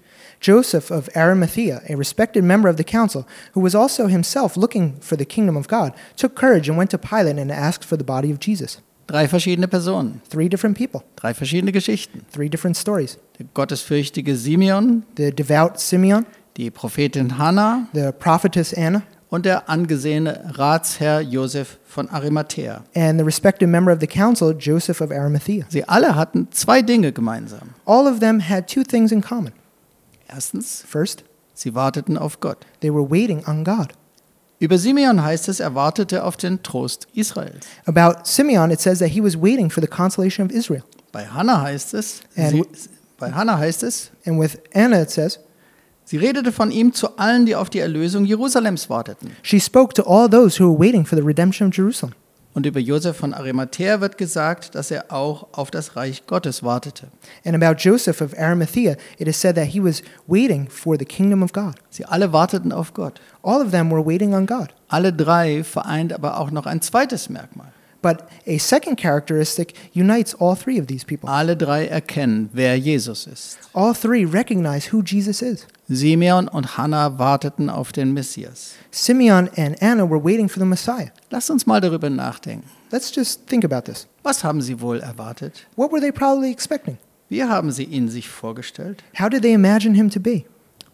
Joseph 0.41 0.91
of 0.91 1.15
Arimathea, 1.15 1.83
a 1.91 1.95
respected 1.95 2.43
member 2.43 2.71
of 2.71 2.77
the 2.79 2.85
council, 2.85 3.27
who 3.55 3.63
was 3.63 3.75
also 3.75 4.07
himself 4.09 4.57
looking 4.57 4.95
for 5.01 5.19
the 5.19 5.27
kingdom 5.27 5.57
of 5.57 5.69
God, 5.69 5.93
took 6.17 6.35
courage 6.35 6.69
and 6.71 6.79
went 6.79 6.91
to 6.91 6.99
Pilate 6.99 7.39
and 7.39 7.51
asked 7.53 7.85
for 7.85 7.99
the 7.99 8.05
body 8.05 8.33
of 8.33 8.39
Jesus. 8.41 8.81
Drei 9.09 9.29
verschiedene 9.29 9.69
Personen, 9.69 10.21
Three 10.29 10.49
different 10.49 10.77
people, 10.77 11.03
drei 11.17 11.35
verschiedene 11.35 11.71
Geschichten. 11.71 12.23
three 12.33 12.49
different 12.49 12.77
stories. 12.77 13.19
Der 13.39 13.47
gottesfürchtige 13.55 14.37
Simeon, 14.37 15.05
The 15.17 15.31
devout 15.33 15.79
Simeon, 15.79 16.25
die 16.57 16.71
Prophetin 16.71 17.37
Hannah 17.39 17.89
the 17.93 18.11
prophetess 18.13 18.73
Anna, 18.73 19.03
und 19.29 19.45
der 19.47 19.69
angesehene 19.69 20.53
Ratsherr 20.57 21.21
Josef 21.21 21.79
von 21.87 22.09
Arimathea. 22.11 22.85
and 22.95 23.19
the 23.19 23.25
respected 23.25 23.69
member 23.69 23.93
of 23.93 24.01
the 24.01 24.07
council, 24.07 24.53
Joseph 24.57 25.01
of 25.01 25.11
Arimathea. 25.11 25.65
Sie 25.69 25.85
alle 25.89 26.15
hatten 26.15 26.49
zwei 26.53 26.83
Dinge 26.83 27.13
gemeinsam. 27.13 27.71
All 27.85 28.07
of 28.07 28.21
them 28.21 28.41
had 28.41 28.67
two 28.69 28.83
things 28.85 29.11
in 29.13 29.21
common. 29.21 29.53
Erstens, 30.29 30.83
First, 30.87 31.25
sie 31.55 31.75
warteten 31.75 32.19
auf 32.19 32.41
Gott. 32.41 32.67
they 32.81 32.91
were 32.93 33.09
waiting 33.09 33.45
on 33.47 33.65
God. 33.65 33.89
Über 34.59 34.79
Simeon 34.79 35.23
heißt 35.23 35.49
es, 35.51 35.61
er 35.61 35.75
wartete 35.75 36.25
auf 36.25 36.37
den 36.39 36.63
Trost 36.63 37.07
Israels. 37.13 37.67
About 37.85 38.25
Simeon, 38.25 38.71
it 38.71 38.81
says 38.81 38.99
that 39.01 39.11
he 39.11 39.21
was 39.23 39.37
waiting 39.37 39.69
for 39.71 39.83
the 39.83 39.87
consolation 39.89 40.47
of 40.47 40.51
Israel. 40.51 40.83
Bei 41.13 41.27
Hannah 41.27 41.61
heißt 41.63 41.93
es, 41.95 42.23
And 42.37 42.51
sie, 42.51 42.89
bei 43.19 43.31
Hannah 43.33 43.59
heißt 43.59 43.83
es, 43.83 44.11
And 44.25 44.41
with 44.41 44.57
Anna, 44.75 45.03
it 45.03 45.11
says, 45.11 45.39
sie 46.07 46.17
redete 46.17 46.53
von 46.53 46.71
ihm 46.71 46.95
zu 46.95 47.19
allen, 47.19 47.45
die 47.45 47.55
auf 47.55 47.69
die 47.69 47.81
Erlösung 47.81 48.25
Jerusalems 48.25 48.89
warteten. 48.89 49.33
she 49.43 49.61
spoke 49.61 49.93
to 49.93 50.03
all 50.05 50.31
those 50.31 50.59
who 50.59 50.73
were 50.73 50.79
waiting 50.79 51.05
for 51.05 51.19
the 51.19 51.23
redemption 51.25 51.69
of 51.69 51.77
Jerusalem. 51.77 52.15
Und 52.55 52.65
über 52.65 52.81
Josef 52.81 53.19
von 53.19 53.35
Arimathea 53.35 54.01
wird 54.01 54.17
gesagt, 54.17 54.75
dass 54.75 54.91
er 54.91 55.13
auch 55.13 55.49
auf 55.53 55.71
das 55.71 55.95
Reich 55.95 56.27
Gottes 56.27 56.63
wartete. 56.63 57.09
And 57.45 57.55
about 57.55 57.79
Joseph 57.79 58.23
of 58.23 58.33
Arimathea, 58.39 58.97
it 59.19 59.29
is 59.29 59.39
said 59.39 59.57
that 59.57 59.67
he 59.67 59.85
was 59.85 60.03
waiting 60.27 60.67
for 60.71 60.97
the 60.99 61.05
kingdom 61.05 61.43
of 61.43 61.53
God. 61.53 61.75
Sie 61.91 62.07
alle 62.07 62.33
warteten 62.33 62.73
auf 62.73 62.95
Gott. 62.95 63.21
All 63.43 63.61
of 63.61 63.73
them 63.73 63.91
were 63.91 64.03
waiting 64.03 64.33
on 64.33 64.47
God. 64.47 64.69
Alle 64.89 65.13
drei 65.13 65.65
vereint 65.65 66.15
aber 66.15 66.41
auch 66.41 66.51
noch 66.51 66.65
ein 66.65 66.81
zweites 66.81 67.29
Merkmal. 67.29 67.75
But 68.07 68.29
a 68.47 68.59
second 68.59 68.95
characteristic 68.99 69.75
unites 69.93 70.33
all 70.35 70.55
three 70.55 70.79
of 70.79 70.87
these 70.87 71.05
people. 71.05 71.29
Alle 71.29 71.57
drei 71.57 71.89
erkennen, 71.89 72.49
wer 72.53 72.77
Jesus 72.77 73.27
ist. 73.27 73.59
All 73.73 73.95
three 73.95 74.25
recognize 74.25 74.93
who 74.93 75.03
Jesus 75.03 75.43
is. 75.43 75.67
Simeon 75.89 76.47
und 76.47 76.79
Hannah 76.79 77.19
warteten 77.19 77.69
auf 77.69 77.91
den 77.91 78.13
Messias. 78.13 78.75
Simeon 78.93 79.51
and 79.57 79.77
Anna 79.83 80.09
were 80.09 80.23
waiting 80.23 80.49
for 80.49 80.61
the 80.61 80.67
Messiah. 80.67 81.09
Lasst 81.31 81.51
uns 81.51 81.67
mal 81.67 81.81
darüber 81.81 82.09
nachdenken. 82.09 82.71
Let's 82.93 83.13
just 83.13 83.49
think 83.49 83.65
about 83.65 83.91
this. 83.91 84.07
Was 84.23 84.45
haben 84.45 84.61
sie 84.61 84.81
wohl 84.81 85.01
erwartet? 85.01 85.67
What 85.75 85.91
were 85.91 86.01
they 86.01 86.13
probably 86.13 86.53
expecting? 86.53 86.99
Wie 87.29 87.43
haben 87.43 87.73
sie 87.73 87.83
ihn 87.83 88.09
sich 88.09 88.29
vorgestellt? 88.29 89.03
How 89.19 89.29
did 89.29 89.43
they 89.43 89.53
imagine 89.53 89.97
him 89.97 90.11
to 90.11 90.21
be? 90.21 90.45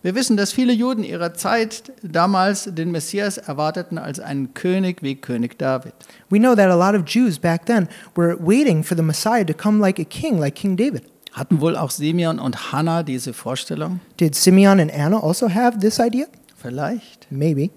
Wir 0.02 0.16
wissen, 0.16 0.36
dass 0.36 0.52
viele 0.52 0.72
Juden 0.72 1.04
ihrer 1.04 1.32
Zeit 1.34 1.92
damals 2.02 2.64
den 2.64 2.90
Messias 2.90 3.38
erwarteten 3.38 3.98
als 3.98 4.18
einen 4.18 4.52
König 4.52 5.00
wie 5.00 5.14
König 5.14 5.58
David. 5.58 5.92
We 6.28 6.40
know 6.40 6.56
that 6.56 6.68
a 6.70 6.74
lot 6.74 7.00
of 7.00 7.06
Jews 7.06 7.38
back 7.38 7.66
then 7.66 7.88
were 8.16 8.36
waiting 8.40 8.82
for 8.82 8.96
the 8.96 9.02
Messiah 9.02 9.44
to 9.44 9.54
come 9.54 9.78
like 9.80 10.00
a 10.00 10.04
king, 10.04 10.38
like 10.38 10.56
King 10.56 10.76
David. 10.76 11.04
Hatten 11.32 11.60
wohl 11.60 11.76
auch 11.76 11.92
Simeon 11.92 12.40
und 12.40 12.72
Hannah 12.72 13.04
diese 13.04 13.32
Vorstellung? 13.32 14.00
Did 14.18 14.34
Simeon 14.34 14.80
and 14.80 14.92
Anna 14.92 15.20
also 15.20 15.48
have 15.48 15.78
this 15.78 16.00
idea? 16.00 16.26
Vielleicht. 16.60 17.28
Maybe. 17.30 17.70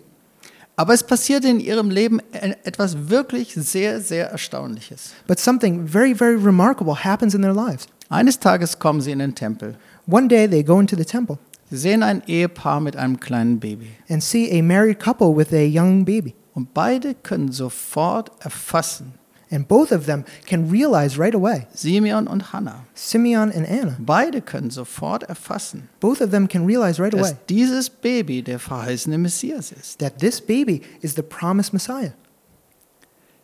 Aber 0.78 0.96
es 0.96 1.04
passierte 1.04 1.48
in 1.48 1.60
ihrem 1.60 1.92
Leben 1.92 2.20
etwas 2.64 3.08
wirklich 3.08 3.54
sehr, 3.54 4.02
sehr 4.02 4.32
Erstaunliches. 4.32 5.14
But 5.28 5.40
something 5.40 5.88
very, 5.88 6.16
very 6.16 6.36
remarkable 6.36 6.96
happens 7.04 7.36
in 7.36 7.44
their 7.44 7.54
lives. 7.54 7.88
Eines 8.10 8.40
Tages 8.40 8.80
kommen 8.80 9.00
sie 9.02 9.12
in 9.12 9.20
den 9.20 9.36
Tempel. 9.36 9.76
One 10.08 10.28
day 10.28 10.48
they 10.48 10.64
go 10.64 10.80
into 10.80 10.96
the 10.96 11.06
temple. 11.06 11.38
Sie 11.70 11.78
sehen 11.78 12.04
ein 12.04 12.22
Ehepaar 12.28 12.80
mit 12.80 12.96
einem 12.96 13.20
kleinen 13.20 13.60
Baby. 13.60 13.88
and 14.10 14.22
see 14.24 14.52
a 14.60 14.62
married 14.64 15.00
couple 15.00 15.36
with 15.36 15.52
a 15.54 15.66
young 15.66 16.06
baby. 16.06 16.36
Und 16.54 16.74
beide 16.74 17.16
können 17.16 17.52
sofort 17.52 18.32
erfassen, 18.44 19.14
And 19.52 19.68
both 19.68 19.92
of 19.92 20.06
them 20.06 20.26
can 20.48 20.70
realize 20.72 21.20
right 21.20 21.36
away, 21.36 21.68
Simeon 21.74 22.28
und 22.28 22.52
Hannah, 22.52 22.86
Simeon 22.96 23.52
and 23.52 23.68
Anna, 23.70 23.96
beide 24.00 24.42
können 24.42 24.70
sofort 24.72 25.24
erfassen, 25.24 25.88
both 26.00 26.20
of 26.22 26.32
them 26.32 26.48
can 26.48 26.66
realize 26.66 27.00
right 27.02 27.14
away 27.14 27.22
dass 27.30 27.46
dieses 27.48 27.90
Baby 27.90 28.42
der 28.42 28.58
verheißene 28.60 29.18
Messias 29.18 29.72
ist. 29.72 30.00
that 30.00 30.18
this 30.20 30.42
baby 30.42 30.82
is 31.02 31.14
the 31.16 31.22
promised 31.22 31.74
Messiah. 31.74 32.14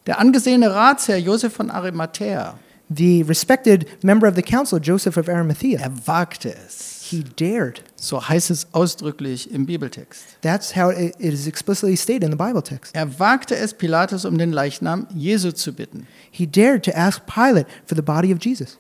Der 0.08 0.20
angesehene 0.20 0.74
Ratsherr 0.74 1.18
Josef 1.18 1.54
von 1.54 1.70
Arimathäa, 1.70 2.56
The 2.94 3.22
respected 3.24 3.86
member 4.04 4.28
of 4.28 4.36
the 4.36 4.42
council, 4.42 4.80
Joseph 4.82 5.16
of 5.18 5.30
Arimathea, 5.30 5.80
er 5.80 5.92
wagte 6.08 6.54
es. 6.56 7.01
He 7.12 7.24
dared. 7.36 7.84
So 7.96 8.28
heißt 8.28 8.50
es 8.52 8.68
ausdrücklich 8.74 9.52
im 9.52 9.66
Bibeltext. 9.66 10.24
That's 10.42 10.76
how 10.76 10.90
it 10.92 11.16
is 11.20 11.46
explicitly 11.48 11.96
stated 11.96 12.24
in 12.24 12.32
the 12.32 12.38
Bible 12.38 12.64
text. 12.64 12.96
Er 12.96 13.20
wagte 13.20 13.56
es, 13.56 13.74
Pilatus 13.74 14.26
um 14.26 14.38
den 14.38 14.52
Leichnam 14.52 15.08
Jesu 15.14 15.52
zu 15.52 15.74
bitten. 15.74 16.08
He 16.32 16.48
dared 16.48 16.84
to 16.86 16.92
ask 16.96 17.22
Pilate 17.26 17.68
for 17.86 17.96
the 17.96 18.02
body 18.02 18.34
of 18.34 18.40
Jesus. 18.44 18.78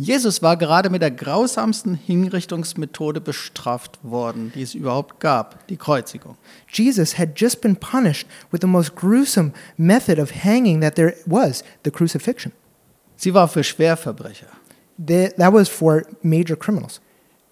Jesus 0.00 0.42
war 0.42 0.56
gerade 0.56 0.90
mit 0.90 1.02
der 1.02 1.10
grausamsten 1.10 1.94
Hinrichtungsmethode 1.96 3.20
bestraft 3.20 3.98
worden, 4.04 4.52
die 4.54 4.62
es 4.62 4.74
überhaupt 4.74 5.18
gab, 5.18 5.66
die 5.66 5.76
Kreuzigung. 5.76 6.36
Jesus 6.72 7.18
had 7.18 7.30
just 7.34 7.60
been 7.60 7.74
punished 7.74 8.26
with 8.52 8.60
the 8.60 8.68
most 8.68 8.94
gruesome 8.94 9.52
method 9.76 10.20
of 10.20 10.30
hanging 10.44 10.80
that 10.80 10.94
there 10.94 11.16
was, 11.26 11.64
the 11.84 11.90
crucifixion. 11.90 12.52
Sie 13.16 13.34
war 13.34 13.48
für 13.48 13.64
Schwerverbrecher. 13.64 14.46
The- 15.04 15.30
That 15.36 15.52
was 15.52 15.68
for 15.68 16.04
major 16.22 16.56
criminals. 16.56 17.00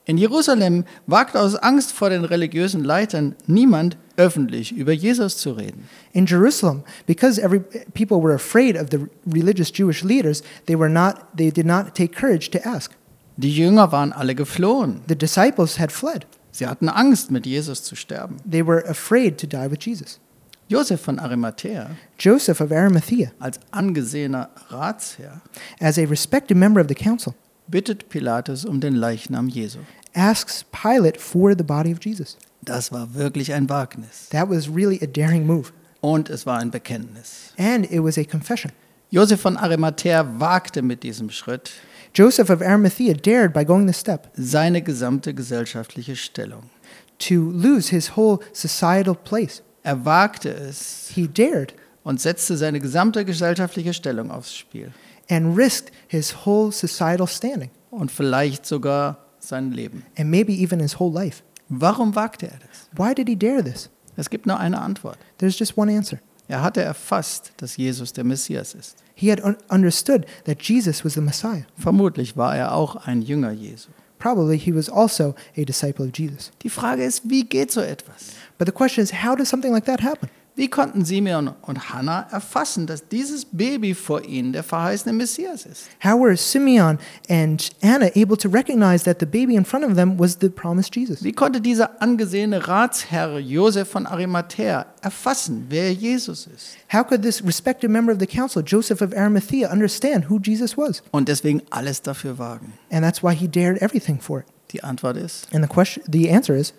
In 0.06 0.18
Jerusalem 0.18 0.84
wagte 1.06 1.40
aus 1.40 1.56
Angst 1.56 1.92
vor 1.92 2.10
den 2.10 2.24
religiösen 2.24 2.84
Leitern 2.84 3.34
niemand 3.46 3.96
öffentlich 4.16 4.72
über 4.72 4.92
Jesus 4.92 5.36
zu 5.36 5.52
reden. 5.52 5.88
In 6.12 6.26
Jerusalem, 6.26 6.84
because 7.06 7.40
every 7.40 7.60
people 7.92 8.22
were 8.22 8.34
afraid 8.34 8.76
of 8.76 8.88
the 8.90 9.08
religious 9.26 9.70
Jewish 9.72 10.04
leaders, 10.04 10.42
they 10.66 10.78
were 10.78 10.88
not 10.88 11.16
they 11.36 11.50
did 11.50 11.66
not 11.66 11.94
take 11.94 12.14
courage 12.14 12.50
to 12.52 12.58
ask. 12.64 12.92
Die 13.36 13.50
Jünger 13.50 13.90
waren 13.90 14.12
alle 14.12 14.34
geflohen. 14.34 15.02
The 15.08 15.16
disciples 15.16 15.78
had 15.78 15.90
fled. 15.90 16.24
Sie 16.52 16.66
hatten 16.66 16.88
Angst, 16.88 17.30
mit 17.30 17.44
Jesus 17.44 17.82
zu 17.82 17.96
sterben. 17.96 18.36
They 18.48 18.64
were 18.64 18.88
afraid 18.88 19.38
to 19.38 19.46
die 19.46 19.68
with 19.70 19.84
Jesus. 19.84 20.20
Josef 20.68 21.00
von 21.00 21.18
Arimathäa, 21.18 21.90
Joseph 22.18 22.60
of 22.60 22.72
Arimathea, 22.72 23.32
als 23.38 23.60
angesehener 23.70 24.50
Ratsherr, 24.70 25.42
as 25.80 25.98
a 25.98 26.06
respected 26.06 26.56
member 26.56 26.80
of 26.80 26.88
the 26.88 26.94
council, 26.94 27.34
bittet 27.68 28.08
Pilatus 28.08 28.64
um 28.64 28.80
den 28.80 28.94
Leichnam 28.94 29.48
Jesu. 29.48 29.78
asks 30.14 30.64
Pilate 30.72 31.20
for 31.20 31.54
the 31.56 31.64
body 31.64 31.92
of 31.92 31.98
Jesus. 32.02 32.36
Das 32.62 32.90
war 32.90 33.14
wirklich 33.14 33.52
ein 33.52 33.68
Wagnis. 33.68 34.28
That 34.30 34.48
was 34.48 34.68
really 34.68 34.98
a 35.02 35.06
daring 35.06 35.46
move. 35.46 35.72
Und 36.00 36.30
es 36.30 36.46
war 36.46 36.58
ein 36.58 36.70
Bekenntnis. 36.70 37.52
And 37.58 37.90
it 37.90 38.02
was 38.02 38.18
a 38.18 38.24
confession. 38.24 38.72
Josef 39.10 39.40
von 39.40 39.56
Arimathäa 39.56 40.26
wagte 40.38 40.82
mit 40.82 41.02
diesem 41.02 41.30
Schritt 41.30 41.72
Joseph 42.14 42.50
of 42.50 42.62
Arimathea 42.62 43.14
dared, 43.14 43.52
by 43.52 43.64
going 43.64 43.86
this 43.86 44.00
step, 44.00 44.30
seine 44.34 44.82
gesamte 44.82 45.34
gesellschaftliche 45.34 46.16
Stellung. 46.16 46.70
to 47.18 47.50
lose 47.50 47.88
his 47.88 48.16
whole 48.16 48.40
societal 48.52 49.14
place. 49.14 49.62
Er 49.82 50.04
wagte 50.04 50.48
es 50.48 51.10
He 51.14 51.28
dared 51.28 51.74
und 52.02 52.20
setzte 52.20 52.56
seine 52.56 52.80
gesamte 52.80 53.24
gesellschaftliche 53.24 53.94
Stellung 53.94 54.30
aufs 54.30 54.54
Spiel. 54.54 54.92
And 55.28 55.56
risked 55.56 55.92
his 56.08 56.44
whole 56.46 56.70
societal 56.72 57.26
standing 57.26 57.70
Und 57.90 58.10
vielleicht 58.10 58.66
sogar 58.66 59.18
sein 59.38 59.72
Leben. 59.72 60.04
and 60.18 60.30
maybe 60.30 60.52
even 60.52 60.80
his 60.80 60.98
whole 60.98 61.12
life. 61.12 61.42
Warum 61.68 62.14
wagte 62.14 62.46
er 62.46 62.58
das? 62.58 62.88
Why 62.96 63.14
did 63.14 63.28
he 63.28 63.36
dare 63.36 63.62
this? 63.62 63.90
Es 64.16 64.30
gibt 64.30 64.46
nur 64.46 64.58
eine 64.58 64.80
Antwort. 64.80 65.18
There's 65.38 65.58
just 65.58 65.76
one 65.76 65.90
answer. 65.92 66.18
Er 66.48 66.62
hatte 66.62 66.80
erfasst, 66.80 67.52
dass 67.56 67.76
Jesus 67.76 68.12
der 68.12 68.22
Messias 68.24 68.74
ist. 68.74 68.96
He 69.14 69.30
had 69.32 69.42
un- 69.42 69.56
understood 69.68 70.26
that 70.44 70.62
Jesus 70.62 71.04
was 71.04 71.14
the 71.14 71.20
Messiah. 71.20 71.64
Vermutlich 71.76 72.36
war 72.36 72.56
er 72.56 72.72
auch 72.74 72.96
ein 73.06 73.20
Jünger 73.22 73.50
Jesu. 73.50 73.88
Probably 74.18 74.56
he 74.58 74.74
was 74.74 74.88
also 74.88 75.34
a 75.58 75.64
disciple 75.64 76.06
of 76.06 76.12
Jesus. 76.16 76.50
Die 76.62 76.70
Frage 76.70 77.02
ist, 77.04 77.28
wie 77.28 77.44
geht 77.44 77.70
so 77.72 77.80
etwas? 77.80 78.32
But 78.58 78.68
the 78.68 78.72
question 78.72 79.02
is, 79.04 79.12
how 79.24 79.34
does 79.36 79.48
something 79.50 79.72
like 79.72 79.84
that 79.86 80.02
happen? 80.02 80.28
Wie 80.58 80.68
konnten 80.68 81.04
Simeon 81.04 81.50
und 81.60 81.90
Hannah 81.90 82.26
erfassen, 82.30 82.86
dass 82.86 83.06
dieses 83.08 83.44
Baby 83.44 83.92
vor 83.92 84.24
ihnen 84.24 84.54
der 84.54 84.62
verheißene 84.62 85.12
Messias 85.12 85.66
ist? 85.66 85.90
How 86.02 86.18
were 86.18 86.34
Simeon 86.34 86.98
and 87.28 87.68
Anna 87.82 88.06
able 88.16 88.38
to 88.38 88.48
recognize 88.48 89.04
that 89.04 89.20
the 89.20 89.26
baby 89.26 89.56
in 89.56 89.66
front 89.66 89.84
of 89.84 89.96
them 89.96 90.18
was 90.18 90.38
the 90.40 90.48
promised 90.48 90.96
Jesus? 90.96 91.22
Wie 91.22 91.32
konnte 91.32 91.60
dieser 91.60 92.00
angesehene 92.00 92.66
Ratsherr 92.66 93.38
Josef 93.38 93.90
von 93.90 94.06
Arimathäa 94.06 94.86
erfassen, 95.02 95.66
wer 95.68 95.92
Jesus 95.92 96.46
ist? 96.46 96.78
How 96.90 97.06
could 97.06 97.20
this 97.20 97.44
respected 97.44 97.90
member 97.90 98.10
of 98.10 98.18
the 98.18 98.26
council, 98.26 98.62
Joseph 98.64 99.02
of 99.02 99.12
Arimathea, 99.14 99.70
understand 99.70 100.30
who 100.30 100.40
Jesus 100.42 100.78
was? 100.78 101.02
Und 101.10 101.28
deswegen 101.28 101.60
alles 101.68 102.00
dafür 102.00 102.38
wagen? 102.38 102.72
And 102.90 103.04
that's 103.04 103.22
why 103.22 103.34
he 103.34 103.46
dared 103.46 103.82
everything 103.82 104.18
for 104.18 104.40
it. 104.40 104.46
Die 104.72 104.82
Antwort 104.82 105.18
ist, 105.18 105.48
And 105.52 105.62
the 105.62 105.68
question, 105.68 106.02
the 106.10 106.30
answer 106.30 106.56
is, 106.56 106.72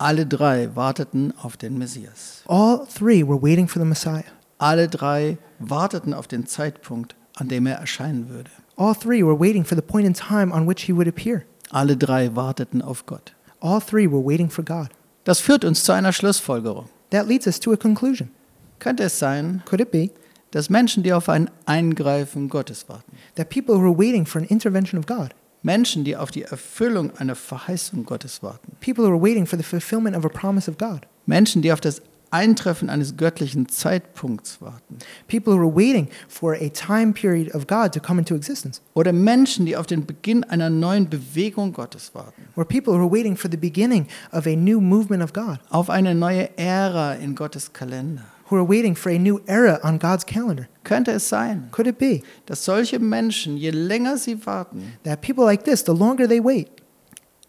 alle 0.00 0.26
drei 0.26 0.74
warteten 0.74 1.32
auf 1.42 1.56
den 1.56 1.78
Messias. 1.78 2.42
all 2.48 2.86
three 2.86 3.22
were 3.26 3.40
waiting 3.40 3.68
for 3.68 3.80
the 3.80 3.86
Messiah. 3.88 4.24
Alle 4.58 4.88
drei 4.88 5.38
warteten 5.58 6.14
auf 6.14 6.26
den 6.26 6.46
Zeitpunkt, 6.46 7.14
an 7.36 7.48
dem 7.48 7.66
er 7.66 7.76
erscheinen 7.76 8.28
würde. 8.28 8.50
All 8.76 8.94
three 8.94 9.22
were 9.24 9.38
waiting 9.38 9.64
for 9.64 9.76
the 9.76 9.82
point 9.82 10.06
in 10.06 10.14
time 10.14 10.52
on 10.52 10.66
which 10.66 10.84
he 10.84 10.94
would 10.94 11.08
appear. 11.08 11.44
Alle 11.70 11.96
drei 11.96 12.34
warteten 12.34 12.82
auf 12.82 13.06
Gott. 13.06 13.34
All 13.60 13.80
three 13.80 14.10
were 14.10 14.24
waiting 14.24 14.50
for 14.50 14.64
God. 14.64 14.88
Das 15.24 15.40
führt 15.40 15.64
uns 15.64 15.84
zu 15.84 15.92
einer 15.92 16.12
Schlussfolgerung. 16.12 16.86
That 17.10 17.28
leads 17.28 17.46
us 17.46 17.60
to 17.60 17.72
a 17.72 17.76
conclusion. 17.76 18.30
Könnte 18.78 19.04
es 19.04 19.18
sein, 19.18 19.62
Could 19.66 19.80
it 19.80 19.90
be 19.90 20.10
dass 20.50 20.68
Menschen, 20.68 21.02
die 21.02 21.12
auf 21.12 21.28
ein 21.28 21.48
Eingreifen 21.66 22.48
Gottes 22.48 22.88
warten, 22.88 23.12
that 23.36 23.50
people 23.50 23.76
who 23.76 23.84
are 23.92 23.98
waiting 23.98 24.26
for 24.26 24.40
an 24.40 24.48
intervention 24.48 24.98
of 24.98 25.06
God, 25.06 25.30
Menschen, 25.62 26.04
die 26.04 26.16
auf 26.16 26.30
die 26.30 26.42
Erfüllung 26.42 27.16
einer 27.16 27.34
Verheißung 27.34 28.04
Gottes 28.04 28.42
warten, 28.42 28.72
people 28.80 29.04
who 29.04 29.12
are 29.12 29.22
waiting 29.22 29.46
for 29.46 29.58
the 29.58 29.64
fulfillment 29.64 30.16
of 30.16 30.24
a 30.24 30.28
promise 30.28 30.70
of 30.70 30.78
God, 30.78 31.00
Menschen, 31.26 31.62
die 31.62 31.72
auf 31.72 31.80
das 31.80 32.02
Eintreffen 32.32 32.88
eines 32.88 33.16
göttlichen 33.16 33.68
Zeitpunkts 33.68 34.62
warten, 34.62 34.98
people 35.28 35.54
who 35.54 35.68
are 35.68 35.76
waiting 35.76 36.08
for 36.28 36.54
a 36.54 36.68
time 36.68 37.12
period 37.12 37.52
of 37.54 37.66
God 37.66 37.92
to 37.92 38.00
come 38.00 38.20
into 38.20 38.34
existence, 38.34 38.80
oder 38.94 39.12
Menschen, 39.12 39.66
die 39.66 39.76
auf 39.76 39.86
den 39.86 40.06
Beginn 40.06 40.44
einer 40.44 40.70
neuen 40.70 41.10
Bewegung 41.10 41.72
Gottes 41.72 42.14
warten, 42.14 42.48
or 42.56 42.64
people 42.64 42.94
who 42.94 43.02
are 43.02 43.12
waiting 43.12 43.36
for 43.36 43.50
the 43.50 43.56
beginning 43.56 44.06
of 44.32 44.46
a 44.46 44.54
new 44.54 44.80
movement 44.80 45.22
of 45.22 45.32
God, 45.32 45.58
auf 45.70 45.90
eine 45.90 46.14
neue 46.14 46.56
Ära 46.56 47.14
in 47.14 47.34
Gottes 47.34 47.72
Kalender. 47.72 48.24
Who 48.50 48.56
are 48.56 48.66
waiting 48.68 48.96
for 48.96 49.10
a 49.12 49.18
new 49.18 49.40
era 49.46 49.78
on 49.82 49.98
God's 49.98 50.24
calendar. 50.26 50.68
Könnte 50.84 51.12
es 51.12 51.28
sein, 51.28 51.68
Could 51.70 51.86
it 51.86 51.98
be 51.98 52.22
dass 52.46 52.64
solche 52.64 52.98
Menschen, 52.98 53.56
je 53.56 53.70
länger 53.70 54.16
sie 54.18 54.44
warten, 54.44 54.94
that 55.04 55.20
people 55.20 55.44
like 55.44 55.64
this, 55.64 55.84
the 55.84 55.92
longer 55.94 56.26
they 56.28 56.42
wait, 56.42 56.68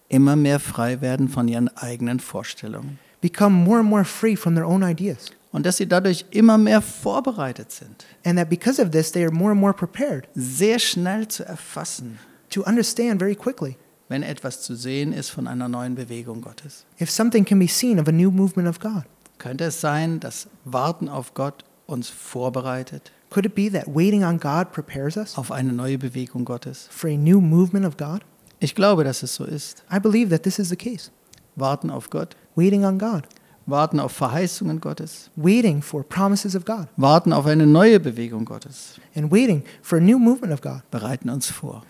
immer 0.09 0.35
mehr 0.35 0.59
frei 0.59 0.99
werden 1.01 1.27
von 1.29 1.47
ihren 1.47 1.69
eigenen 1.77 2.19
Vorstellungen 2.19 2.99
become 3.21 3.55
more 3.63 3.79
and 3.79 3.89
more 3.89 4.03
free 4.03 4.35
from 4.35 4.55
their 4.55 4.65
own 4.65 4.83
ideas? 4.83 5.31
und 5.53 5.65
dass 5.65 5.77
sie 5.77 5.85
dadurch 5.87 6.25
immer 6.31 6.57
mehr 6.57 6.81
vorbereitet 6.81 7.71
sind, 7.71 8.05
And 8.23 8.37
that 8.37 8.49
because 8.49 8.81
of 8.81 8.91
this, 8.91 9.11
they 9.11 9.23
are 9.23 9.31
more 9.33 9.51
and 9.51 9.59
more 9.59 9.73
prepared 9.73 10.27
sehr 10.35 10.79
schnell 10.79 11.27
zu 11.27 11.43
erfassen, 11.45 12.19
to 12.49 12.61
understand 12.63 13.19
very 13.19 13.35
quickly 13.35 13.77
wenn 14.09 14.23
etwas 14.23 14.61
zu 14.61 14.75
sehen 14.75 15.13
ist 15.13 15.29
von 15.29 15.47
einer 15.47 15.69
neuen 15.69 15.95
Bewegung 15.95 16.41
Gottes. 16.41 16.85
if 16.99 17.09
something 17.09 17.45
can 17.45 17.59
be 17.59 17.67
seen 17.67 17.97
of 17.99 18.07
a 18.07 18.11
new 18.11 18.29
movement 18.31 18.67
of 18.67 18.79
God. 18.79 19.03
Könnte 19.41 19.63
es 19.65 19.81
sein, 19.81 20.19
dass 20.19 20.47
Warten 20.65 21.09
auf 21.09 21.33
Gott 21.33 21.65
uns 21.87 22.09
vorbereitet 22.09 23.11
Could 23.31 23.45
it 23.47 23.55
be 23.55 23.71
that 23.71 23.87
waiting 23.87 24.23
on 24.23 24.39
God 24.39 24.71
prepares 24.71 25.17
us 25.17 25.35
auf 25.35 25.51
eine 25.51 25.73
neue 25.73 25.97
Bewegung 25.97 26.45
Gottes? 26.45 26.87
for 26.91 27.09
a 27.09 27.17
new 27.17 27.41
movement 27.41 27.85
of 27.87 27.97
God? 27.97 28.21
Ich 28.59 28.75
glaube, 28.75 29.03
dass 29.03 29.23
es 29.23 29.33
so 29.33 29.43
ist. 29.43 29.83
I 29.91 29.97
believe 29.99 30.29
that 30.29 30.43
this 30.43 30.59
is 30.59 30.69
the 30.69 30.75
case. 30.75 31.09
Warten 31.55 31.89
auf 31.89 32.11
Gott, 32.11 32.35
Waiting 32.55 32.85
on 32.85 32.99
God, 32.99 33.23
warten 33.65 33.99
auf 33.99 34.11
Verheißungen 34.11 34.79
Gottes, 34.79 35.31
waiting 35.35 35.81
for 35.81 36.03
promises 36.03 36.55
of 36.55 36.63
God, 36.65 36.87
warten 36.95 37.33
auf 37.33 37.47
eine 37.47 37.65
neue 37.65 37.99
Bewegung 37.99 38.45
Gottes, 38.45 38.99
and 39.15 39.31
waiting 39.31 39.63
for 39.81 39.97
a 39.97 40.01
new 40.01 40.19
movement 40.19 40.53
of 40.53 40.61
God. 40.61 40.83
bereiten 40.91 41.29
uns 41.31 41.49
vor. 41.49 41.81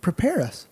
Prepare 0.00 0.40
us. 0.40 0.66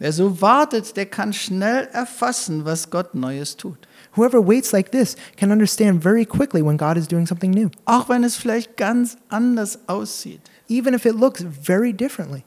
Wer 0.00 0.12
so 0.12 0.40
wartet, 0.40 0.96
der 0.96 1.06
kann 1.06 1.32
schnell 1.32 1.88
erfassen, 1.92 2.64
was 2.64 2.90
Gott 2.90 3.14
Neues 3.14 3.56
tut. 3.56 3.78
Whoever 4.16 4.40
waits 4.46 4.72
like 4.72 4.90
this 4.92 5.16
can 5.36 5.50
understand 5.50 6.02
very 6.02 6.24
quickly 6.26 6.62
when 6.62 6.76
God 6.76 6.96
is 6.96 7.08
doing 7.08 7.26
something 7.26 7.50
new, 7.50 7.70
Auch 7.86 8.08
wenn 8.08 8.24
es 8.24 8.36
vielleicht 8.36 8.76
ganz 8.76 9.16
anders 9.28 9.78
aussieht, 9.88 10.40
even 10.68 10.94
if 10.94 11.04
it 11.06 11.14
looks 11.14 11.42
very 11.62 11.92
differently 11.92 12.44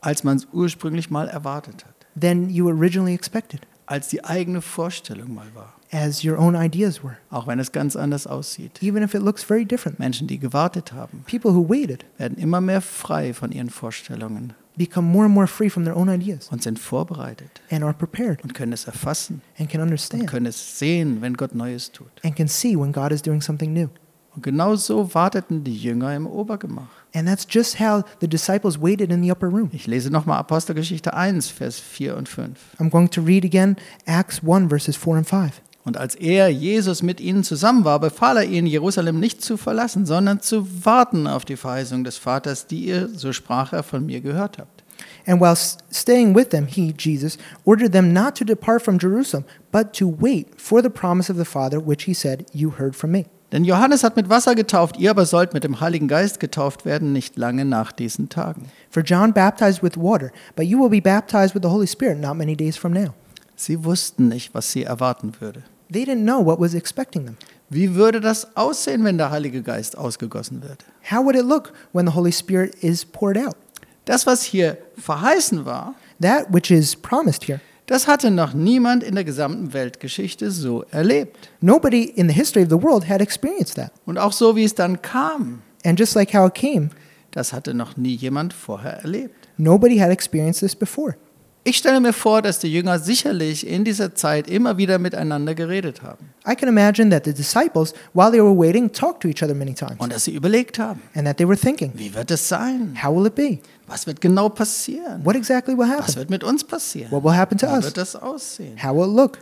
als 0.00 0.24
man 0.24 0.36
es 0.36 0.48
ursprünglich 0.52 1.10
mal 1.10 1.28
erwartet 1.28 1.84
hat, 1.84 1.94
than 2.20 2.50
you 2.50 2.68
originally 2.68 3.14
expected, 3.14 3.60
als 3.86 4.08
die 4.08 4.24
eigene 4.24 4.60
Vorstellung 4.60 5.32
mal 5.34 5.46
war. 5.54 5.74
as 5.92 6.24
your 6.24 6.38
own 6.38 6.54
ideas 6.56 7.02
were, 7.04 7.16
Auch 7.30 7.46
wenn 7.46 7.58
es 7.60 7.70
ganz 7.72 7.94
anders 7.96 8.26
aussieht. 8.26 8.82
even 8.82 9.02
if 9.02 9.14
it 9.14 9.22
looks 9.22 9.42
very 9.44 9.64
different. 9.64 9.98
Menschen, 9.98 10.26
die 10.26 10.38
gewartet 10.38 10.92
haben, 10.92 11.24
People 11.28 11.52
who 11.52 11.68
waited 11.68 12.04
werden 12.18 12.36
immer 12.38 12.60
mehr 12.60 12.80
frei 12.80 13.32
von 13.34 13.52
ihren 13.52 13.70
Vorstellungen 13.70 14.54
become 14.76 15.06
more 15.06 15.24
and 15.26 15.34
more 15.34 15.46
free 15.46 15.68
from 15.68 15.84
their 15.84 15.96
own 15.96 16.08
ideas 16.08 16.48
und 16.50 16.62
sind 16.62 16.78
vorbereitet 16.78 17.60
and 17.70 17.82
are 17.84 17.92
prepared 17.92 18.42
und 18.42 18.54
können 18.54 18.72
es 18.72 18.84
erfassen 18.86 19.42
and 19.58 19.68
can 19.68 19.80
und 19.80 19.88
understand 19.88 20.26
können 20.26 20.46
es 20.46 20.78
sehen, 20.78 21.20
wenn 21.20 21.34
Gott 21.34 21.54
Neues 21.54 21.90
tut. 21.92 22.08
and 22.24 22.34
can 22.36 22.48
see 22.48 22.76
when 22.76 22.92
God 22.92 23.12
is 23.12 23.22
doing 23.22 23.40
something 23.42 23.72
new. 23.72 23.88
Und 24.34 24.42
genau 24.42 24.76
so 24.76 25.12
warteten 25.14 25.62
die 25.62 25.76
Jünger 25.76 26.14
im 26.16 26.26
Obergemach. 26.26 26.88
And 27.14 27.28
that's 27.28 27.46
just 27.50 27.78
how 27.78 28.02
the 28.22 28.26
disciples 28.26 28.80
waited 28.80 29.10
in 29.12 29.22
the 29.22 29.30
upper 29.30 29.46
room. 29.46 29.68
Ich 29.74 29.86
lese 29.86 30.08
nochmal 30.10 30.38
Apostelgeschichte 30.38 31.12
1, 31.12 31.50
Vers 31.50 31.78
4 31.78 32.16
und 32.16 32.30
5. 32.30 32.48
I'm 32.78 32.88
going 32.88 33.10
to 33.10 33.20
read 33.20 33.44
again 33.44 33.76
Acts 34.06 34.40
1, 34.42 34.70
verses 34.70 34.96
4 34.96 35.18
and 35.18 35.26
5. 35.28 35.60
Und 35.84 35.96
als 35.96 36.14
er, 36.14 36.48
Jesus, 36.48 37.02
mit 37.02 37.20
ihnen 37.20 37.42
zusammen 37.42 37.84
war, 37.84 37.98
befahl 37.98 38.36
er 38.36 38.44
ihnen, 38.44 38.68
Jerusalem 38.68 39.18
nicht 39.18 39.42
zu 39.42 39.56
verlassen, 39.56 40.06
sondern 40.06 40.40
zu 40.40 40.84
warten 40.84 41.26
auf 41.26 41.44
die 41.44 41.56
Verheißung 41.56 42.04
des 42.04 42.18
Vaters, 42.18 42.66
die 42.66 42.84
ihr, 42.84 43.08
so 43.08 43.32
sprach 43.32 43.72
er, 43.72 43.82
von 43.82 44.06
mir 44.06 44.20
gehört 44.20 44.58
habt. 44.58 44.82
And 45.26 45.40
while 45.40 45.56
staying 45.90 46.34
with 46.34 46.50
them, 46.50 46.66
he, 46.66 46.94
Jesus, 46.96 47.38
ordered 47.64 47.92
them 47.92 48.12
not 48.12 48.36
to 48.36 48.44
depart 48.44 48.82
from 48.82 48.98
Jerusalem, 48.98 49.44
but 49.70 49.92
to 49.94 50.06
wait 50.08 50.48
for 50.56 50.82
the 50.82 50.90
promise 50.90 51.30
of 51.30 51.36
the 51.36 51.44
Father, 51.44 51.80
which 51.80 52.04
he 52.04 52.14
said, 52.14 52.46
You 52.52 52.72
heard 52.78 52.94
from 52.94 53.12
me. 53.12 53.26
Denn 53.52 53.64
Johannes 53.64 54.02
hat 54.02 54.16
mit 54.16 54.30
Wasser 54.30 54.54
getauft, 54.54 54.96
ihr 54.98 55.10
aber 55.10 55.26
sollt 55.26 55.52
mit 55.52 55.62
dem 55.62 55.80
Heiligen 55.80 56.08
Geist 56.08 56.40
getauft 56.40 56.86
werden, 56.86 57.12
nicht 57.12 57.36
lange 57.36 57.64
nach 57.64 57.92
diesen 57.92 58.30
Tagen. 58.30 58.66
For 58.88 59.02
John 59.02 59.32
baptized 59.32 59.82
with 59.82 59.96
water, 59.96 60.30
but 60.56 60.64
you 60.64 60.80
will 60.80 60.88
be 60.88 61.02
baptized 61.02 61.54
with 61.54 61.62
the 61.62 61.68
Holy 61.68 61.86
Spirit 61.86 62.18
not 62.18 62.36
many 62.36 62.56
days 62.56 62.76
from 62.76 62.92
now. 62.92 63.12
Sie 63.54 63.84
wussten 63.84 64.28
nicht, 64.28 64.54
was 64.54 64.72
sie 64.72 64.84
erwarten 64.84 65.34
würde. 65.38 65.62
They 65.92 66.04
didn't 66.04 66.24
know 66.24 66.44
what 66.44 66.58
was 66.60 66.74
expecting 66.74 67.24
them. 67.26 67.36
Wie 67.68 67.94
würde 67.94 68.20
das 68.20 68.56
aussehen, 68.56 69.04
wenn 69.04 69.18
der 69.18 69.30
Heilige 69.30 69.62
Geist 69.62 69.96
ausgegossen 69.96 70.62
wird? 70.62 70.84
How 71.10 71.24
would 71.24 71.36
it 71.36 71.44
look 71.44 71.72
when 71.92 72.06
the 72.06 72.14
Holy 72.14 72.32
Spirit 72.32 72.74
is 72.82 73.04
poured 73.04 73.36
out? 73.38 73.56
Das, 74.04 74.26
was 74.26 74.42
hier 74.42 74.78
verheißen 74.96 75.64
war, 75.64 75.94
That 76.20 76.46
which 76.52 76.70
is 76.70 76.94
promised 76.96 77.44
here. 77.48 77.60
das 77.86 78.06
hatte 78.06 78.30
noch 78.30 78.54
niemand 78.54 79.02
in 79.02 79.14
der 79.16 79.24
gesamten 79.24 79.72
Weltgeschichte 79.72 80.50
so 80.50 80.84
erlebt. 80.90 81.50
Nobody 81.60 82.04
in 82.04 82.28
the 82.28 82.34
history 82.34 82.62
of 82.64 82.70
the 82.70 82.80
world 82.82 83.08
had 83.08 83.20
experienced 83.20 83.74
that. 83.76 83.90
Und 84.06 84.18
auch 84.18 84.32
so, 84.32 84.54
wie 84.56 84.64
es 84.64 84.74
dann 84.74 85.02
kam, 85.02 85.62
And 85.84 85.98
just 85.98 86.14
like 86.14 86.32
how 86.32 86.46
it 86.48 86.54
came, 86.54 86.90
das 87.32 87.52
hatte 87.52 87.74
noch 87.74 87.96
nie 87.96 88.14
jemand 88.14 88.52
vorher 88.54 88.98
erlebt. 89.02 89.48
nobody 89.56 89.98
had 89.98 90.10
experienced 90.10 90.60
this 90.60 90.76
before. 90.76 91.16
Ich 91.64 91.76
stelle 91.76 92.00
mir 92.00 92.12
vor, 92.12 92.42
dass 92.42 92.58
die 92.58 92.72
Jünger 92.72 92.98
sicherlich 92.98 93.64
in 93.64 93.84
dieser 93.84 94.16
Zeit 94.16 94.48
immer 94.50 94.78
wieder 94.78 94.98
miteinander 94.98 95.54
geredet 95.54 96.02
haben 96.02 96.32
I 96.44 96.56
can 96.56 96.68
imagine 96.68 97.08
that 97.10 97.24
the 97.24 97.32
disciples, 97.32 97.94
while 98.14 98.32
they 98.32 98.40
were 98.40 98.56
waiting, 98.56 98.90
talked 98.90 99.20
to 99.22 99.28
each 99.28 99.44
other 99.44 99.54
many 99.54 99.72
times 99.72 99.94
und 99.98 100.12
dass 100.12 100.24
sie 100.24 100.34
überlegt 100.34 100.80
haben, 100.80 101.00
and 101.14 101.24
that 101.24 101.36
they 101.36 101.46
were 101.46 101.56
thinking, 101.56 101.92
wie 101.94 102.12
wird 102.12 102.32
es 102.32 102.48
sein? 102.48 102.98
how 103.00 103.14
will 103.14 103.26
it 103.26 103.36
be? 103.36 103.60
Was 103.86 104.08
wird 104.08 104.20
genau 104.20 104.48
passieren? 104.48 105.24
What 105.24 105.36
exactly 105.36 105.74
will 105.76 105.88
Was 105.88 105.98
happen? 105.98 106.16
wird 106.16 106.30
mit 106.30 106.42
uns 106.42 106.64
passieren? 106.64 107.12
What 107.12 107.22
will 107.22 107.36
happen 107.36 107.58
to 107.58 107.68
Wie 107.68 107.74
us? 107.74 107.84
wird 107.84 107.96
das 107.96 108.16
aussehen? 108.16 108.82
How 108.82 108.92
will 108.92 109.08
it 109.08 109.16
look? 109.16 109.38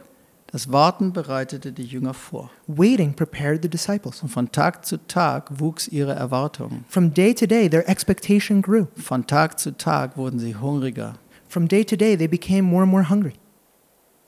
Das 0.53 0.71
Warten 0.71 1.13
bereitete 1.13 1.73
die 1.73 1.85
Jünger 1.85 2.13
vor. 2.13 2.51
Waiting 2.67 3.15
prepared 3.15 3.63
the 3.63 3.69
disciples. 3.71 4.21
Und 4.23 4.29
von 4.31 4.51
Tag 4.53 4.85
zu 4.85 4.99
Tag 5.07 5.49
wuchs 5.61 5.89
ihre 5.89 6.13
Erwartung. 6.13 6.85
From 6.89 7.15
day 7.15 7.33
to 7.33 7.47
day, 7.47 7.71
their 7.71 7.89
expectation 7.89 8.61
grew. 8.61 8.87
Von 8.97 9.27
Tag 9.27 9.59
zu 9.61 9.77
Tag 9.77 10.17
wurden 10.17 10.39
sie 10.41 10.57
hungriger. 10.57 11.15
From 11.51 11.67
day 11.67 11.83
to 11.83 11.97
day, 11.97 12.15
they 12.15 12.29
became 12.29 12.63
more 12.63 12.83
and 12.83 12.91
more 12.93 13.09
hungry. 13.09 13.33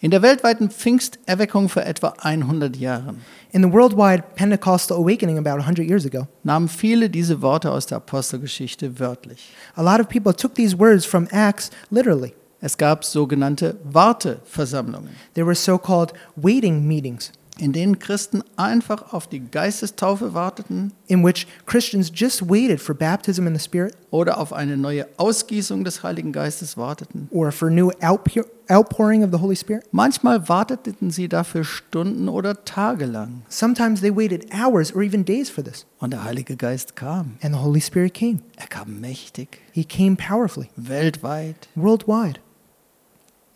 In 0.01 0.11
der 0.11 0.23
weltweiten 0.23 0.71
Pfingsterweckung 0.71 1.69
vor 1.69 1.85
etwa 1.85 2.15
100 2.21 2.77
Jahren 2.77 3.21
In 3.53 3.63
the 3.63 3.73
worldwide 3.73 4.35
Pentecostal 4.35 4.97
awakening 4.97 5.39
about 5.39 5.61
100 5.61 5.87
years 5.87 6.05
ago, 6.05 6.27
nahmen 6.43 6.69
viele 6.69 7.09
diese 7.09 7.41
Worte 7.41 7.71
aus 7.71 7.87
der 7.87 7.99
Apostelgeschichte 7.99 8.99
wörtlich. 8.99 9.53
a 9.77 9.83
lot 9.83 10.01
of 10.01 10.09
people 10.09 10.33
took 10.35 10.57
these 10.57 10.77
words 10.77 11.05
from 11.05 11.29
Acts 11.31 11.71
literally. 11.91 12.35
Es 12.61 12.77
gab 12.77 13.05
sogenannte 13.05 13.77
Warteversammlungen, 13.85 15.11
They 15.35 15.45
were 15.47 15.55
so 15.55 15.79
called 15.79 16.13
waiting 16.35 16.89
meetings 16.89 17.31
in 17.59 17.73
denen 17.73 17.99
Christen 17.99 18.43
einfach 18.57 19.13
auf 19.13 19.27
die 19.29 19.41
Geistestaufe 19.41 20.33
warteten 20.35 20.93
in 21.07 21.23
which 21.25 21.47
Christians 21.67 22.11
just 22.15 22.49
waited 22.49 22.81
for 22.81 22.95
baptism 22.95 23.47
in 23.47 23.55
the 23.55 23.63
Spirit 23.63 23.95
oder 24.11 24.39
auf 24.39 24.53
eine 24.53 24.77
neue 24.77 25.07
Ausgießung 25.19 25.85
des 25.85 26.03
Heiligen 26.03 26.33
Geistes 26.33 26.77
warteten. 26.77 27.29
or 27.31 27.53
for 27.53 27.69
new 27.71 27.91
outpour- 28.01 28.47
outpouring 28.69 29.23
of 29.23 29.31
the 29.33 29.39
Holy 29.39 29.55
Spirit. 29.57 29.85
Manchmal 29.93 30.49
warteten 30.49 31.11
sie 31.11 31.29
dafür 31.29 31.63
Stunden 31.65 32.29
oder 32.29 32.65
Tage 32.65 33.05
lang. 33.05 33.43
Sometimes 33.49 34.01
they 34.01 34.15
waited 34.15 34.47
hours 34.55 34.95
or 34.95 35.03
even 35.03 35.25
days 35.25 35.51
for 35.51 35.63
this. 35.63 35.85
Und 35.99 36.13
der 36.13 36.25
Heilige 36.25 36.57
Geist 36.57 36.97
kam. 36.97 37.37
And 37.43 37.55
the 37.55 37.61
Holy 37.61 37.81
Spirit 37.83 38.15
came. 38.15 38.41
Er 38.57 38.67
kam 38.67 39.01
mächtig, 39.01 39.61
He 39.73 39.85
came 39.85 40.17
powerfully, 40.17 40.71
weltweit. 40.77 41.69
worldwide. 41.75 42.41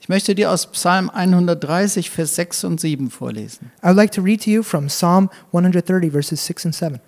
Ich 0.06 0.08
möchte 0.08 0.36
dir 0.36 0.52
aus 0.52 0.68
Psalm 0.68 1.10
130, 1.10 2.10
Vers 2.10 2.36
6 2.36 2.62
und 2.62 2.80
7 2.80 3.10
vorlesen. 3.10 3.72
I 3.82 3.88
would 3.88 3.96
like 3.96 4.12
to 4.12 4.22
read 4.22 4.40
to 4.44 4.50
you 4.50 4.62
from 4.62 4.86
Psalm 4.86 5.28
130, 5.50 6.12
verses 6.12 6.46
6 6.46 6.66
and 6.66 6.74
7. 6.76 7.00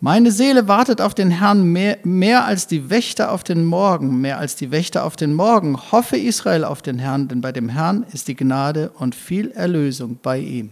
Meine 0.00 0.32
Seele 0.32 0.66
wartet 0.66 1.02
auf 1.02 1.12
den 1.12 1.30
Herrn 1.30 1.64
mehr, 1.64 1.98
mehr 2.04 2.46
als 2.46 2.66
die 2.66 2.88
Wächter 2.88 3.32
auf 3.32 3.44
den 3.44 3.66
Morgen, 3.66 4.22
mehr 4.22 4.38
als 4.38 4.56
die 4.56 4.70
Wächter 4.70 5.04
auf 5.04 5.16
den 5.16 5.34
Morgen. 5.34 5.76
Hoffe 5.92 6.16
Israel 6.16 6.64
auf 6.64 6.80
den 6.80 6.98
Herrn, 6.98 7.28
denn 7.28 7.42
bei 7.42 7.52
dem 7.52 7.68
Herrn 7.68 8.06
ist 8.14 8.28
die 8.28 8.34
Gnade 8.34 8.92
und 8.98 9.14
viel 9.14 9.50
Erlösung 9.50 10.18
bei 10.22 10.38
ihm. 10.38 10.70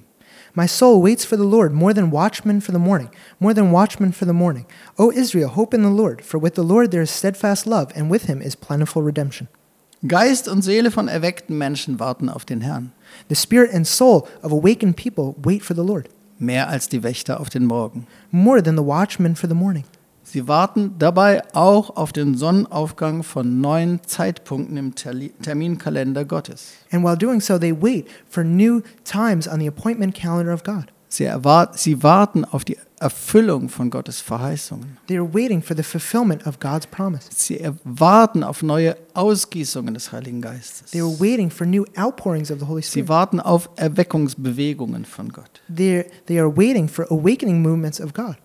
My 0.54 0.66
soul 0.66 1.04
waits 1.04 1.26
for 1.26 1.36
the 1.36 1.44
Lord 1.44 1.74
more 1.74 1.92
than 1.92 2.10
watchmen 2.10 2.62
for 2.62 2.72
the 2.72 2.80
morning, 2.80 3.10
more 3.38 3.54
than 3.54 3.70
watchmen 3.70 4.14
for 4.14 4.26
the 4.26 4.32
morning. 4.32 4.64
O 4.96 5.10
Israel, 5.10 5.54
hope 5.54 5.76
in 5.76 5.82
the 5.82 5.94
Lord, 5.94 6.24
for 6.24 6.42
with 6.42 6.54
the 6.54 6.62
Lord 6.62 6.90
there 6.90 7.02
is 7.02 7.10
steadfast 7.10 7.66
love, 7.66 7.92
and 7.94 8.10
with 8.10 8.30
him 8.30 8.40
is 8.40 8.56
plentiful 8.56 9.02
redemption. 9.02 9.48
Geist 10.06 10.48
und 10.48 10.62
Seele 10.62 10.90
von 10.90 11.08
erweckten 11.08 11.56
Menschen 11.56 11.98
warten 11.98 12.28
auf 12.28 12.44
den 12.44 12.60
Herrn, 12.60 12.92
The 13.28 13.34
spirit 13.34 13.72
and 13.74 13.86
soul 13.86 14.24
of 14.42 14.52
awakened 14.52 14.96
people 14.96 15.34
wait 15.42 15.62
for 15.62 15.74
the 15.74 15.82
Lord, 15.82 16.08
mehr 16.38 16.68
als 16.68 16.88
die 16.88 17.02
Wächter 17.02 17.40
auf 17.40 17.48
den 17.48 17.64
Morgen. 17.64 18.06
more 18.30 18.62
than 18.62 18.76
the 18.76 18.84
watchmen 18.84 19.36
for 19.36 19.48
the 19.48 19.54
morning. 19.54 19.84
Sie 20.22 20.48
warten 20.48 20.96
dabei 20.98 21.42
auch 21.54 21.96
auf 21.96 22.12
den 22.12 22.36
Sonnenaufgang 22.36 23.22
von 23.22 23.60
neuen 23.60 24.00
Zeitpunkten 24.04 24.76
im 24.76 24.94
Terminkalender 24.96 26.24
Gottes. 26.24 26.72
And 26.90 27.04
while 27.04 27.16
doing 27.16 27.40
so, 27.40 27.58
they 27.58 27.72
wait 27.72 28.08
for 28.28 28.42
new 28.42 28.82
times 29.04 29.46
on 29.48 29.60
the 29.60 29.68
appointment 29.68 30.14
calendar 30.14 30.52
of 30.52 30.64
God. 30.64 30.86
Sie, 31.08 31.24
erwart 31.24 31.78
sie 31.78 32.02
warten 32.02 32.44
auf 32.44 32.64
die 32.64 32.76
Erfüllung 32.98 33.68
von 33.68 33.90
Gottes 33.90 34.20
Verheißungen. 34.20 34.96
They 35.06 35.18
are 35.18 35.34
waiting 35.34 35.62
for 35.62 35.76
the 35.76 35.82
fulfillment 35.82 36.46
of 36.46 36.58
God's 36.58 36.86
promise. 36.86 37.28
Sie 37.30 37.60
warten 37.84 38.42
auf 38.42 38.62
neue 38.62 38.96
Ausgießungen 39.14 39.94
des 39.94 40.12
Heiligen 40.12 40.40
Geistes. 40.40 40.90
They 40.90 41.00
are 41.02 41.20
waiting 41.20 41.50
for 41.50 41.66
new 41.66 41.84
outpourings 41.96 42.50
of 42.50 42.58
the 42.60 42.66
Holy 42.66 42.82
Sie 42.82 42.88
Spirit. 42.88 43.08
warten 43.08 43.40
auf 43.40 43.68
Erweckungsbewegungen 43.76 45.04
von 45.04 45.30
Gott. 45.30 45.60
They're, 45.72 46.06
they 46.26 46.40
are 46.40 46.54
waiting 46.56 46.88
for 46.88 47.04
awakening 47.10 47.60
movements 47.62 48.00
of 48.00 48.14
God. 48.14 48.36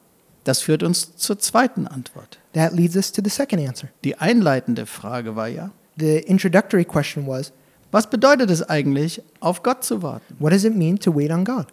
Das 0.44 0.62
führt 0.62 0.84
uns 0.84 1.16
zur 1.16 1.40
zweiten 1.40 1.88
Antwort. 1.88 2.40
That 2.54 2.74
leads 2.74 2.96
us 2.96 3.12
to 3.12 3.22
the 3.24 3.30
second 3.30 3.66
answer. 3.68 3.90
Die 4.04 4.18
einleitende 4.18 4.86
Frage 4.86 5.36
war 5.36 5.48
ja, 5.48 5.72
The 6.00 6.18
introductory 6.20 6.86
question 6.86 7.28
was 7.28 7.52
was 7.94 8.10
bedeutet 8.10 8.50
es 8.50 8.64
eigentlich, 8.64 9.22
auf 9.42 9.64
Gott 9.64 9.84
zu 9.84 10.02
warten? 10.02 10.36
what 10.40 10.52
does 10.54 10.64
it 10.64 10.76
mean 10.76 10.98
to 11.00 11.14
wait 11.14 11.30
on 11.32 11.44
God? 11.44 11.68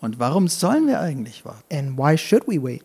Und 0.00 0.18
warum 0.18 0.48
sollen 0.48 0.86
wir 0.86 1.00
eigentlich 1.00 1.44
warten? 1.44 1.62
And 1.72 1.98
why 1.98 2.16
should 2.16 2.46
we 2.46 2.62
wait? 2.62 2.82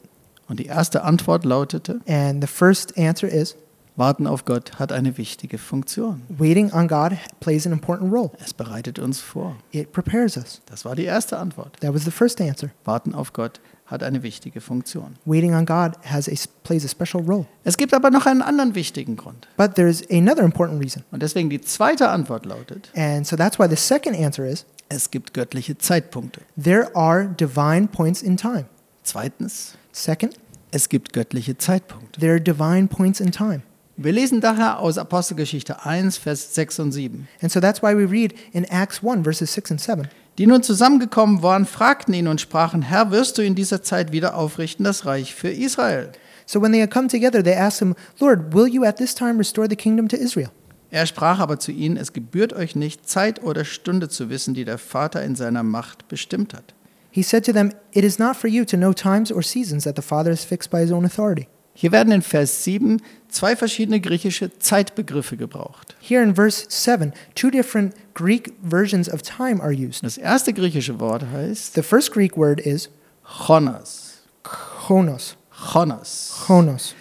Und 0.47 0.59
die 0.59 0.65
erste 0.65 1.03
Antwort 1.03 1.43
lautete, 1.45 2.01
And 2.07 2.43
the 2.43 2.47
first 2.47 2.97
answer 2.97 3.27
is 3.27 3.55
Warten 3.97 4.27
auf 4.27 4.43
Gott 4.43 4.77
hat 4.77 4.91
eine 4.91 5.17
wichtige 5.17 5.57
Funktion. 5.57 6.21
waiting 6.27 6.69
on 6.73 6.89
God 6.89 7.13
plays 7.39 7.65
an 7.65 7.71
important 7.71 8.11
role. 8.13 8.29
Es 8.43 8.53
bereitet 8.53 8.99
uns 8.99 9.21
vor. 9.21 9.55
It 9.71 9.93
prepares 9.93 10.35
us. 10.35 10.61
Das 10.65 10.83
war 10.83 10.95
die 10.97 11.05
erste 11.05 11.37
Antwort. 11.37 11.79
That 11.79 11.93
was 11.93 12.03
the 12.03 12.11
first 12.11 12.41
answer. 12.41 12.71
Warten 12.83 13.15
auf 13.15 13.31
Gott 13.31 13.61
hat 13.85 14.03
eine 14.03 14.21
wichtige 14.21 14.59
Funktion. 14.59 15.15
Waiting 15.25 15.53
on 15.55 15.65
God 15.65 15.93
has 16.03 16.27
a, 16.27 16.33
plays 16.63 16.83
a 16.83 16.89
special 16.89 17.23
role. 17.23 17.45
Es 17.63 17.77
gibt 17.77 17.93
aber 17.93 18.09
noch 18.11 18.25
einen 18.25 18.41
anderen 18.41 18.75
wichtigen 18.75 19.15
Grund. 19.15 19.47
But 19.55 19.75
there's 19.75 20.03
another 20.11 20.43
important 20.43 20.83
reason. 20.83 21.03
Und 21.11 21.21
deswegen 21.23 21.49
die 21.49 21.61
zweite 21.61 22.09
Antwort 22.09 22.45
lautet, 22.45 22.91
And 22.97 23.25
so 23.25 23.37
that's 23.37 23.57
why 23.57 23.69
the 23.69 23.77
second 23.77 24.17
answer 24.19 24.45
is 24.45 24.65
es 24.89 25.11
gibt 25.11 25.33
göttliche 25.33 25.77
Zeitpunkte. 25.77 26.41
there 26.61 26.95
are 26.95 27.27
divine 27.27 27.87
points 27.87 28.21
in 28.21 28.37
time. 28.37 28.65
Zweitens, 29.03 29.77
Second, 29.91 30.35
es 30.71 30.89
gibt 30.89 31.13
göttliche 31.13 31.57
Zeitpunkte. 31.57 32.19
there 32.19 32.33
are 32.33 32.41
divine 32.41 32.87
points 32.87 33.19
in 33.19 33.31
time. 33.31 33.61
Wir 33.97 34.11
lesen 34.11 34.41
daher 34.41 34.79
aus 34.79 34.97
Apostelgeschichte 34.97 35.85
1, 35.85 36.17
Vers 36.17 36.53
6 36.53 36.79
und 36.79 36.91
7. 36.91 37.27
And 37.41 37.49
so 37.51 37.61
that's 37.61 37.81
why 37.81 37.95
we 37.95 38.09
read 38.09 38.33
in 38.51 38.65
Acts 38.65 39.01
1, 39.01 39.23
verses 39.23 39.53
6 39.53 39.71
and 39.71 39.81
7. 39.81 40.07
Die 40.37 40.47
nun 40.47 40.63
zusammengekommen 40.63 41.41
waren, 41.43 41.65
fragten 41.65 42.13
ihn 42.13 42.27
und 42.27 42.41
sprachen, 42.41 42.81
Herr, 42.81 43.11
wirst 43.11 43.37
du 43.37 43.41
in 43.41 43.55
dieser 43.55 43.83
Zeit 43.83 44.11
wieder 44.11 44.35
aufrichten 44.35 44.83
das 44.83 45.05
Reich 45.05 45.33
für 45.33 45.47
Israel? 45.49 46.11
So 46.45 46.61
when 46.61 46.73
they 46.73 46.81
had 46.81 46.91
come 46.91 47.07
together, 47.07 47.41
they 47.41 47.55
asked 47.55 47.79
him, 47.79 47.95
Lord, 48.19 48.53
will 48.53 48.67
you 48.67 48.83
at 48.83 48.97
this 48.97 49.15
time 49.15 49.37
restore 49.39 49.67
the 49.69 49.77
kingdom 49.77 50.09
to 50.09 50.17
Israel? 50.17 50.49
Er 50.95 51.05
sprach 51.07 51.39
aber 51.39 51.59
zu 51.59 51.73
ihnen, 51.73 51.97
es 51.97 52.13
gebührt 52.13 52.53
euch 52.53 52.73
nicht, 52.73 53.09
Zeit 53.09 53.43
oder 53.43 53.65
Stunde 53.65 54.07
zu 54.07 54.29
wissen, 54.29 54.53
die 54.53 54.63
der 54.63 54.77
Vater 54.77 55.21
in 55.23 55.35
seiner 55.35 55.61
Macht 55.61 56.07
bestimmt 56.07 56.53
hat. 56.53 56.73
He 57.11 57.21
said 57.21 57.45
to 57.47 57.51
them, 57.51 57.73
It 57.91 58.05
is 58.05 58.17
not 58.17 58.37
for 58.37 58.49
you 58.49 58.63
to 58.63 58.77
know 58.77 58.93
times 58.93 59.29
or 59.29 59.43
seasons 59.43 59.83
that 59.83 59.97
the 59.97 60.01
Father 60.01 60.31
has 60.31 60.45
fixed 60.45 60.71
by 60.71 60.79
his 60.79 60.93
own 60.93 61.03
authority. 61.03 61.49
Hier 61.73 61.91
werden 61.91 62.13
in 62.13 62.21
Vers 62.21 62.63
7 62.63 63.01
zwei 63.27 63.57
verschiedene 63.57 63.99
griechische 63.99 64.57
Zeitbegriffe 64.57 65.35
gebraucht. 65.35 65.97
Here 65.99 66.23
in 66.23 66.33
verse 66.33 66.65
7, 66.69 67.11
two 67.35 67.51
different 67.51 67.93
Greek 68.13 68.53
versions 68.63 69.09
of 69.09 69.21
time 69.21 69.61
are 69.61 69.73
used. 69.73 70.01
Das 70.01 70.17
erste 70.17 70.53
griechische 70.53 71.01
Wort 71.01 71.25
heißt 71.29 71.73
The 71.75 71.83
first 71.83 72.13
Greek 72.13 72.37
word 72.37 72.61
is 72.61 72.89
Chronos. 73.25 74.21
chronos. 74.43 75.35
Chronos. 75.51 76.41
Chronos. 76.45 76.95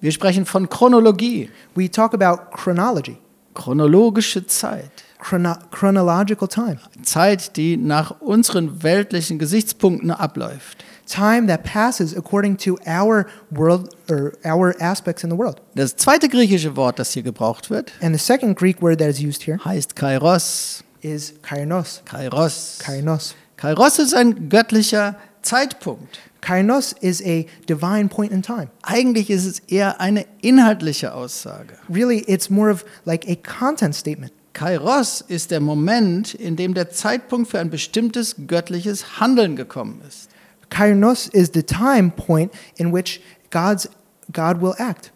Wir 0.00 0.12
sprechen 0.12 0.44
von 0.46 0.68
Chronologie, 0.68 1.50
We 1.74 1.90
talk 1.90 2.14
about 2.14 2.50
chronology, 2.56 3.16
chronologische 3.54 4.46
Zeit. 4.46 4.90
chrono- 5.18 5.56
chronological 5.70 6.46
time, 6.48 6.78
Zeit, 7.02 7.56
die 7.56 7.76
nach 7.76 8.20
unseren 8.20 8.82
weltlichen 8.82 9.38
Gesichtspunkten 9.38 10.10
abläuft. 10.10 10.84
time 11.06 11.46
that 11.46 11.62
passes 11.62 12.16
according 12.16 12.56
to 12.58 12.76
our 12.86 13.26
world 13.50 13.88
or 14.10 14.32
our 14.44 14.74
aspects 14.80 15.22
in 15.24 15.30
the 15.30 15.38
world. 15.38 15.62
Das 15.76 15.94
zweite 15.96 16.28
griechische 16.28 16.74
Wort, 16.76 16.98
das 16.98 17.12
hier 17.12 17.22
gebraucht 17.22 17.70
wird, 17.70 17.92
And 18.02 18.14
the 18.14 18.22
second 18.22 18.58
Greek 18.58 18.82
word 18.82 18.98
that 18.98 19.08
is 19.08 19.20
used 19.20 19.44
here 19.46 19.58
heißt 19.64 19.94
Kairos. 19.96 20.82
is 21.00 21.34
kainos. 21.42 22.02
Kairos. 22.04 22.78
Kainos. 22.84 23.34
Kairos 23.56 23.98
ist 24.00 24.14
ein 24.14 24.48
göttlicher 24.50 25.14
Zeitpunkt. 25.42 26.18
Kainos 26.46 26.94
is 27.00 27.20
a 27.22 27.44
divine 27.66 28.08
point 28.08 28.30
in 28.30 28.40
time. 28.40 28.68
Eigentlich 28.84 29.30
ist 29.30 29.46
es 29.46 29.58
eher 29.66 30.00
eine 30.00 30.26
inhaltliche 30.42 31.12
Aussage. 31.12 31.76
Really, 31.88 32.20
it's 32.28 32.48
more 32.50 32.70
of 32.70 32.84
like 33.04 33.28
a 33.28 33.34
content 33.34 33.96
statement. 33.96 34.32
Kairos 34.52 35.24
ist 35.26 35.50
der 35.50 35.58
Moment, 35.58 36.34
in 36.34 36.54
dem 36.54 36.72
der 36.72 36.90
Zeitpunkt 36.90 37.50
für 37.50 37.58
ein 37.58 37.68
bestimmtes 37.68 38.36
göttliches 38.46 39.18
Handeln 39.18 39.56
gekommen 39.56 40.00
ist. 40.06 40.30
Kairos 40.70 41.26
is 41.26 41.50
the 41.52 41.64
time 41.64 42.12
point 42.12 42.52
in 42.76 42.92
which 42.92 43.20
God's 43.50 43.88
God 44.32 44.60
will 44.60 44.74
act. 44.78 45.12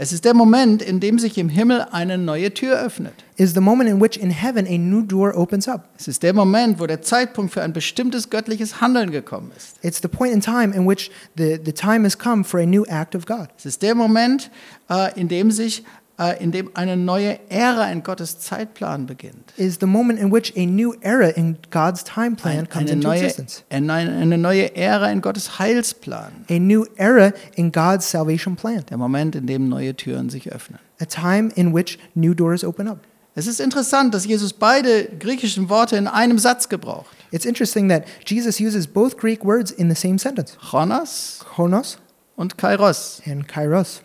Es 0.00 0.12
ist 0.12 0.24
der 0.24 0.32
Moment, 0.32 0.80
in 0.80 1.00
dem 1.00 1.18
sich 1.18 1.36
im 1.38 1.48
Himmel 1.48 1.84
eine 1.90 2.18
neue 2.18 2.54
Tür 2.54 2.80
öffnet. 2.80 3.14
Is 3.36 3.54
the 3.54 3.60
moment 3.60 3.90
in 3.90 4.00
which 4.00 4.16
in 4.16 4.30
heaven 4.30 4.64
a 4.64 4.78
new 4.78 5.02
door 5.02 5.36
opens 5.36 5.66
up. 5.66 5.88
Es 5.98 6.06
ist 6.06 6.22
der 6.22 6.32
Moment, 6.32 6.78
wo 6.78 6.86
der 6.86 7.02
Zeitpunkt 7.02 7.52
für 7.52 7.62
ein 7.62 7.72
bestimmtes 7.72 8.30
göttliches 8.30 8.80
Handeln 8.80 9.10
gekommen 9.10 9.50
ist. 9.56 9.76
It's 9.82 10.00
the 10.00 10.06
point 10.06 10.32
in 10.32 10.40
time 10.40 10.72
in 10.72 10.86
which 10.86 11.10
the, 11.36 11.58
the 11.64 11.72
time 11.72 12.04
has 12.04 12.16
come 12.16 12.44
for 12.44 12.60
a 12.60 12.64
new 12.66 12.84
act 12.88 13.16
of 13.16 13.26
God. 13.26 13.48
Es 13.58 13.66
ist 13.66 13.82
der 13.82 13.96
Moment, 13.96 14.52
äh, 14.88 15.18
in 15.20 15.26
dem 15.26 15.50
sich, 15.50 15.82
äh, 16.18 16.42
in 16.42 16.52
dem 16.52 16.70
eine 16.74 16.96
neue 16.96 17.38
Ära 17.48 17.90
in 17.90 18.02
Gottes 18.02 18.38
Zeitplan 18.40 19.06
beginnt. 19.06 19.52
Is 19.56 19.78
the 19.80 19.86
moment 19.86 20.18
in 20.18 20.32
which 20.32 20.52
a 20.56 20.66
new 20.66 20.94
era 21.00 21.28
in 21.28 21.56
God's 21.70 22.02
time 22.04 22.36
plan 22.36 22.58
Ein, 22.58 22.68
comes 22.68 22.90
eine, 22.90 22.92
into 22.92 23.08
neue, 23.08 23.20
existence. 23.20 23.64
eine, 23.70 23.92
eine 23.92 24.38
neue 24.38 24.74
Ära 24.76 25.10
in 25.10 25.20
Gottes 25.20 25.58
Heilsplan. 25.58 26.44
A 26.50 26.58
new 26.58 26.86
era 26.96 27.32
in 27.54 27.70
God's 27.70 28.10
salvation 28.10 28.56
plan. 28.56 28.84
Der 28.90 28.98
Moment, 28.98 29.36
in 29.36 29.46
dem 29.46 29.68
neue 29.68 29.94
Türen 29.94 30.28
sich 30.28 30.50
öffnen. 30.52 30.80
A 31.00 31.04
time 31.04 31.50
in 31.54 31.72
which 31.72 31.98
new 32.14 32.34
doors 32.34 32.64
open 32.64 32.88
up. 32.88 32.98
Es 33.36 33.46
ist 33.46 33.60
interessant, 33.60 34.12
dass 34.14 34.24
Jesus 34.24 34.52
beide 34.52 35.04
griechischen 35.04 35.68
Worte 35.68 35.96
in 35.96 36.08
einem 36.08 36.40
Satz 36.40 36.68
gebraucht. 36.68 37.14
It's 37.30 37.44
interesting 37.44 37.88
that 37.88 38.02
Jesus 38.26 38.58
uses 38.58 38.88
both 38.88 39.16
Greek 39.16 39.44
words 39.44 39.70
in 39.70 39.88
the 39.88 39.94
same 39.94 40.18
sentence. 40.18 40.56
Chronos 40.58 41.44
Chronos 41.54 41.98
und 42.34 42.58
Kairos 42.58 43.22
and 43.24 43.46
kairos 43.46 44.02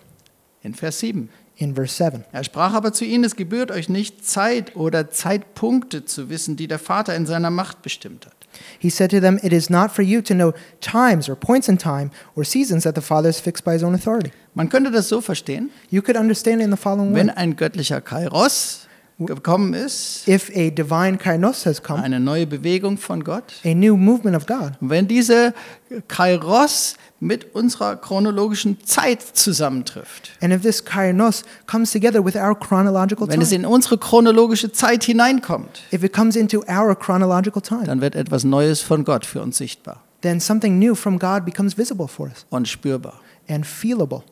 in 0.61 0.75
Vers 0.75 0.99
7. 0.99 1.29
in 1.63 1.75
verse 1.75 1.95
7. 1.95 2.25
Er 2.31 2.43
sprach 2.43 2.73
aber 2.73 2.93
zu 2.93 3.05
ihnen, 3.05 3.23
es 3.23 3.35
gebührt 3.35 3.71
euch 3.71 3.89
nicht 3.89 4.25
Zeit 4.25 4.75
oder 4.75 5.09
Zeitpunkte 5.09 6.05
zu 6.05 6.29
wissen, 6.29 6.55
die 6.55 6.67
der 6.67 6.79
Vater 6.79 7.15
in 7.15 7.25
seiner 7.25 7.49
Macht 7.49 7.81
bestimmt 7.81 8.25
hat. 8.25 8.33
He 8.79 8.89
said 8.89 9.11
to 9.11 9.19
them, 9.19 9.39
It 9.41 9.51
is 9.51 9.69
not 9.69 9.91
for 9.91 10.03
you 10.03 10.21
to 10.21 10.33
know 10.33 10.53
times 10.81 11.29
or 11.29 11.35
points 11.35 11.67
in 11.67 11.77
time 11.77 12.11
or 12.35 12.43
seasons 12.43 12.83
that 12.83 12.95
the 12.95 13.01
Father 13.01 13.27
has 13.27 13.39
fixed 13.39 13.63
by 13.63 13.73
his 13.73 13.83
own 13.83 13.95
authority. 13.95 14.31
Man 14.53 14.69
könnte 14.69 14.91
das 14.91 15.09
so 15.09 15.21
verstehen, 15.21 15.71
You 15.89 16.01
could 16.01 16.17
understand 16.17 16.61
it 16.61 16.65
in 16.65 16.71
the 16.71 16.77
following 16.77 17.15
wenn 17.15 17.29
ein 17.29 17.55
göttlicher 17.55 18.01
Kairos 18.01 18.82
gekommen 19.19 19.73
ist, 19.73 20.27
If 20.27 20.49
a 20.55 20.69
divine 20.69 21.17
kainos 21.17 21.65
has 21.65 21.81
come, 21.81 22.01
eine 22.01 22.19
neue 22.19 22.47
Bewegung 22.47 22.97
von 22.97 23.23
Gott, 23.23 23.53
a 23.63 23.73
new 23.73 23.95
movement 23.95 24.35
of 24.35 24.45
God, 24.45 24.73
wenn 24.79 25.07
diese 25.07 25.53
Kairos 26.07 26.95
mit 27.19 27.55
unserer 27.55 27.95
chronologischen 27.95 28.83
Zeit 28.85 29.21
zusammentrifft, 29.21 30.31
and 30.41 30.53
if 30.53 30.61
this 30.61 30.83
kainos 30.83 31.43
comes 31.67 31.91
together 31.91 32.23
with 32.23 32.35
our 32.35 32.57
chronological 32.57 33.27
wenn 33.27 33.41
es 33.41 33.49
time, 33.49 33.61
in 33.61 33.65
unsere 33.65 33.97
chronologische 33.97 34.71
Zeit 34.71 35.03
hineinkommt, 35.03 35.81
if 35.91 36.03
it 36.03 36.13
comes 36.13 36.35
into 36.35 36.63
our 36.67 36.95
chronological 36.95 37.61
time, 37.61 37.85
dann 37.85 38.01
wird 38.01 38.15
etwas 38.15 38.43
Neues 38.43 38.81
von 38.81 39.03
Gott 39.03 39.25
für 39.25 39.41
uns 39.41 39.57
sichtbar 39.57 40.03
then 40.23 40.39
something 40.39 40.79
new 40.79 40.95
from 40.95 41.19
God 41.19 41.45
becomes 41.45 41.77
visible 41.77 42.07
for 42.07 42.27
us 42.27 42.45
und 42.49 42.67
spürbar. 42.67 43.19
and 43.47 43.65
feelable. 43.65 44.23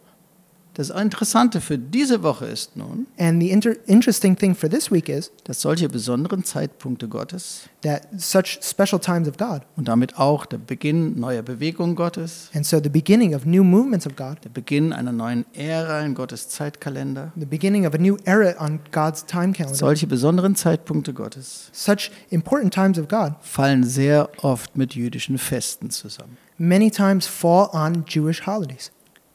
Das 0.82 0.89
Interessante 0.89 1.62
für 1.62 1.78
diese 1.78 2.24
Woche 2.24 2.48
ist 2.48 2.76
nun, 2.76 3.06
And 3.20 3.39
the 3.39 3.52
inter- 3.52 3.76
interesting 3.86 4.36
thing 4.36 4.56
for 4.56 4.67
this 4.67 4.91
week 4.91 5.10
is 5.10 5.32
dass 5.44 5.62
solche 5.62 5.88
besonderen 5.89 6.44
Zeitpunkte 6.44 7.08
Gottes 7.08 7.70
that 7.84 8.08
such 8.17 8.58
special 8.63 9.00
times 9.00 9.28
of 9.28 9.38
God, 9.38 9.62
und 9.76 9.88
damit 9.88 10.17
auch 10.17 10.48
der 10.48 10.58
Beginn 10.58 11.20
neuer 11.20 11.44
Bewegung 11.44 11.94
Gottes, 11.94 12.50
and 12.56 12.65
so 12.65 12.80
the 12.82 12.89
beginning 12.89 13.36
of 13.36 13.46
new 13.46 13.63
movements 13.63 14.08
of 14.08 14.15
God, 14.15 14.38
der 14.44 14.50
Beginn 14.50 14.91
einer 14.91 15.12
neuen 15.12 15.46
Ära 15.54 16.02
in 16.02 16.15
Gottes 16.15 16.50
Zeitkalender, 16.50 17.32
the 17.36 17.46
beginning 17.46 17.86
of 17.86 17.94
a 17.94 18.00
new 18.00 18.17
era 18.26 18.56
on 18.60 18.80
God's 18.91 19.24
time 19.28 19.54
calendar, 19.54 19.78
solche 19.78 20.08
besonderen 20.08 20.56
Zeitpunkte 20.56 21.13
Gottes 21.13 21.70
such 21.74 22.10
important 22.32 22.74
times 22.74 22.98
of 22.98 23.08
God 23.08 23.34
fallen 23.41 23.84
sehr 23.84 24.30
oft 24.41 24.76
mit 24.76 24.96
jüdischen 24.96 25.38
Festen 25.38 25.91
zusammen. 25.91 26.38
many 26.58 26.89
times 26.89 27.28
fall 27.28 27.70
on 27.72 28.04
Jewish 28.08 28.48
holidays. 28.48 28.91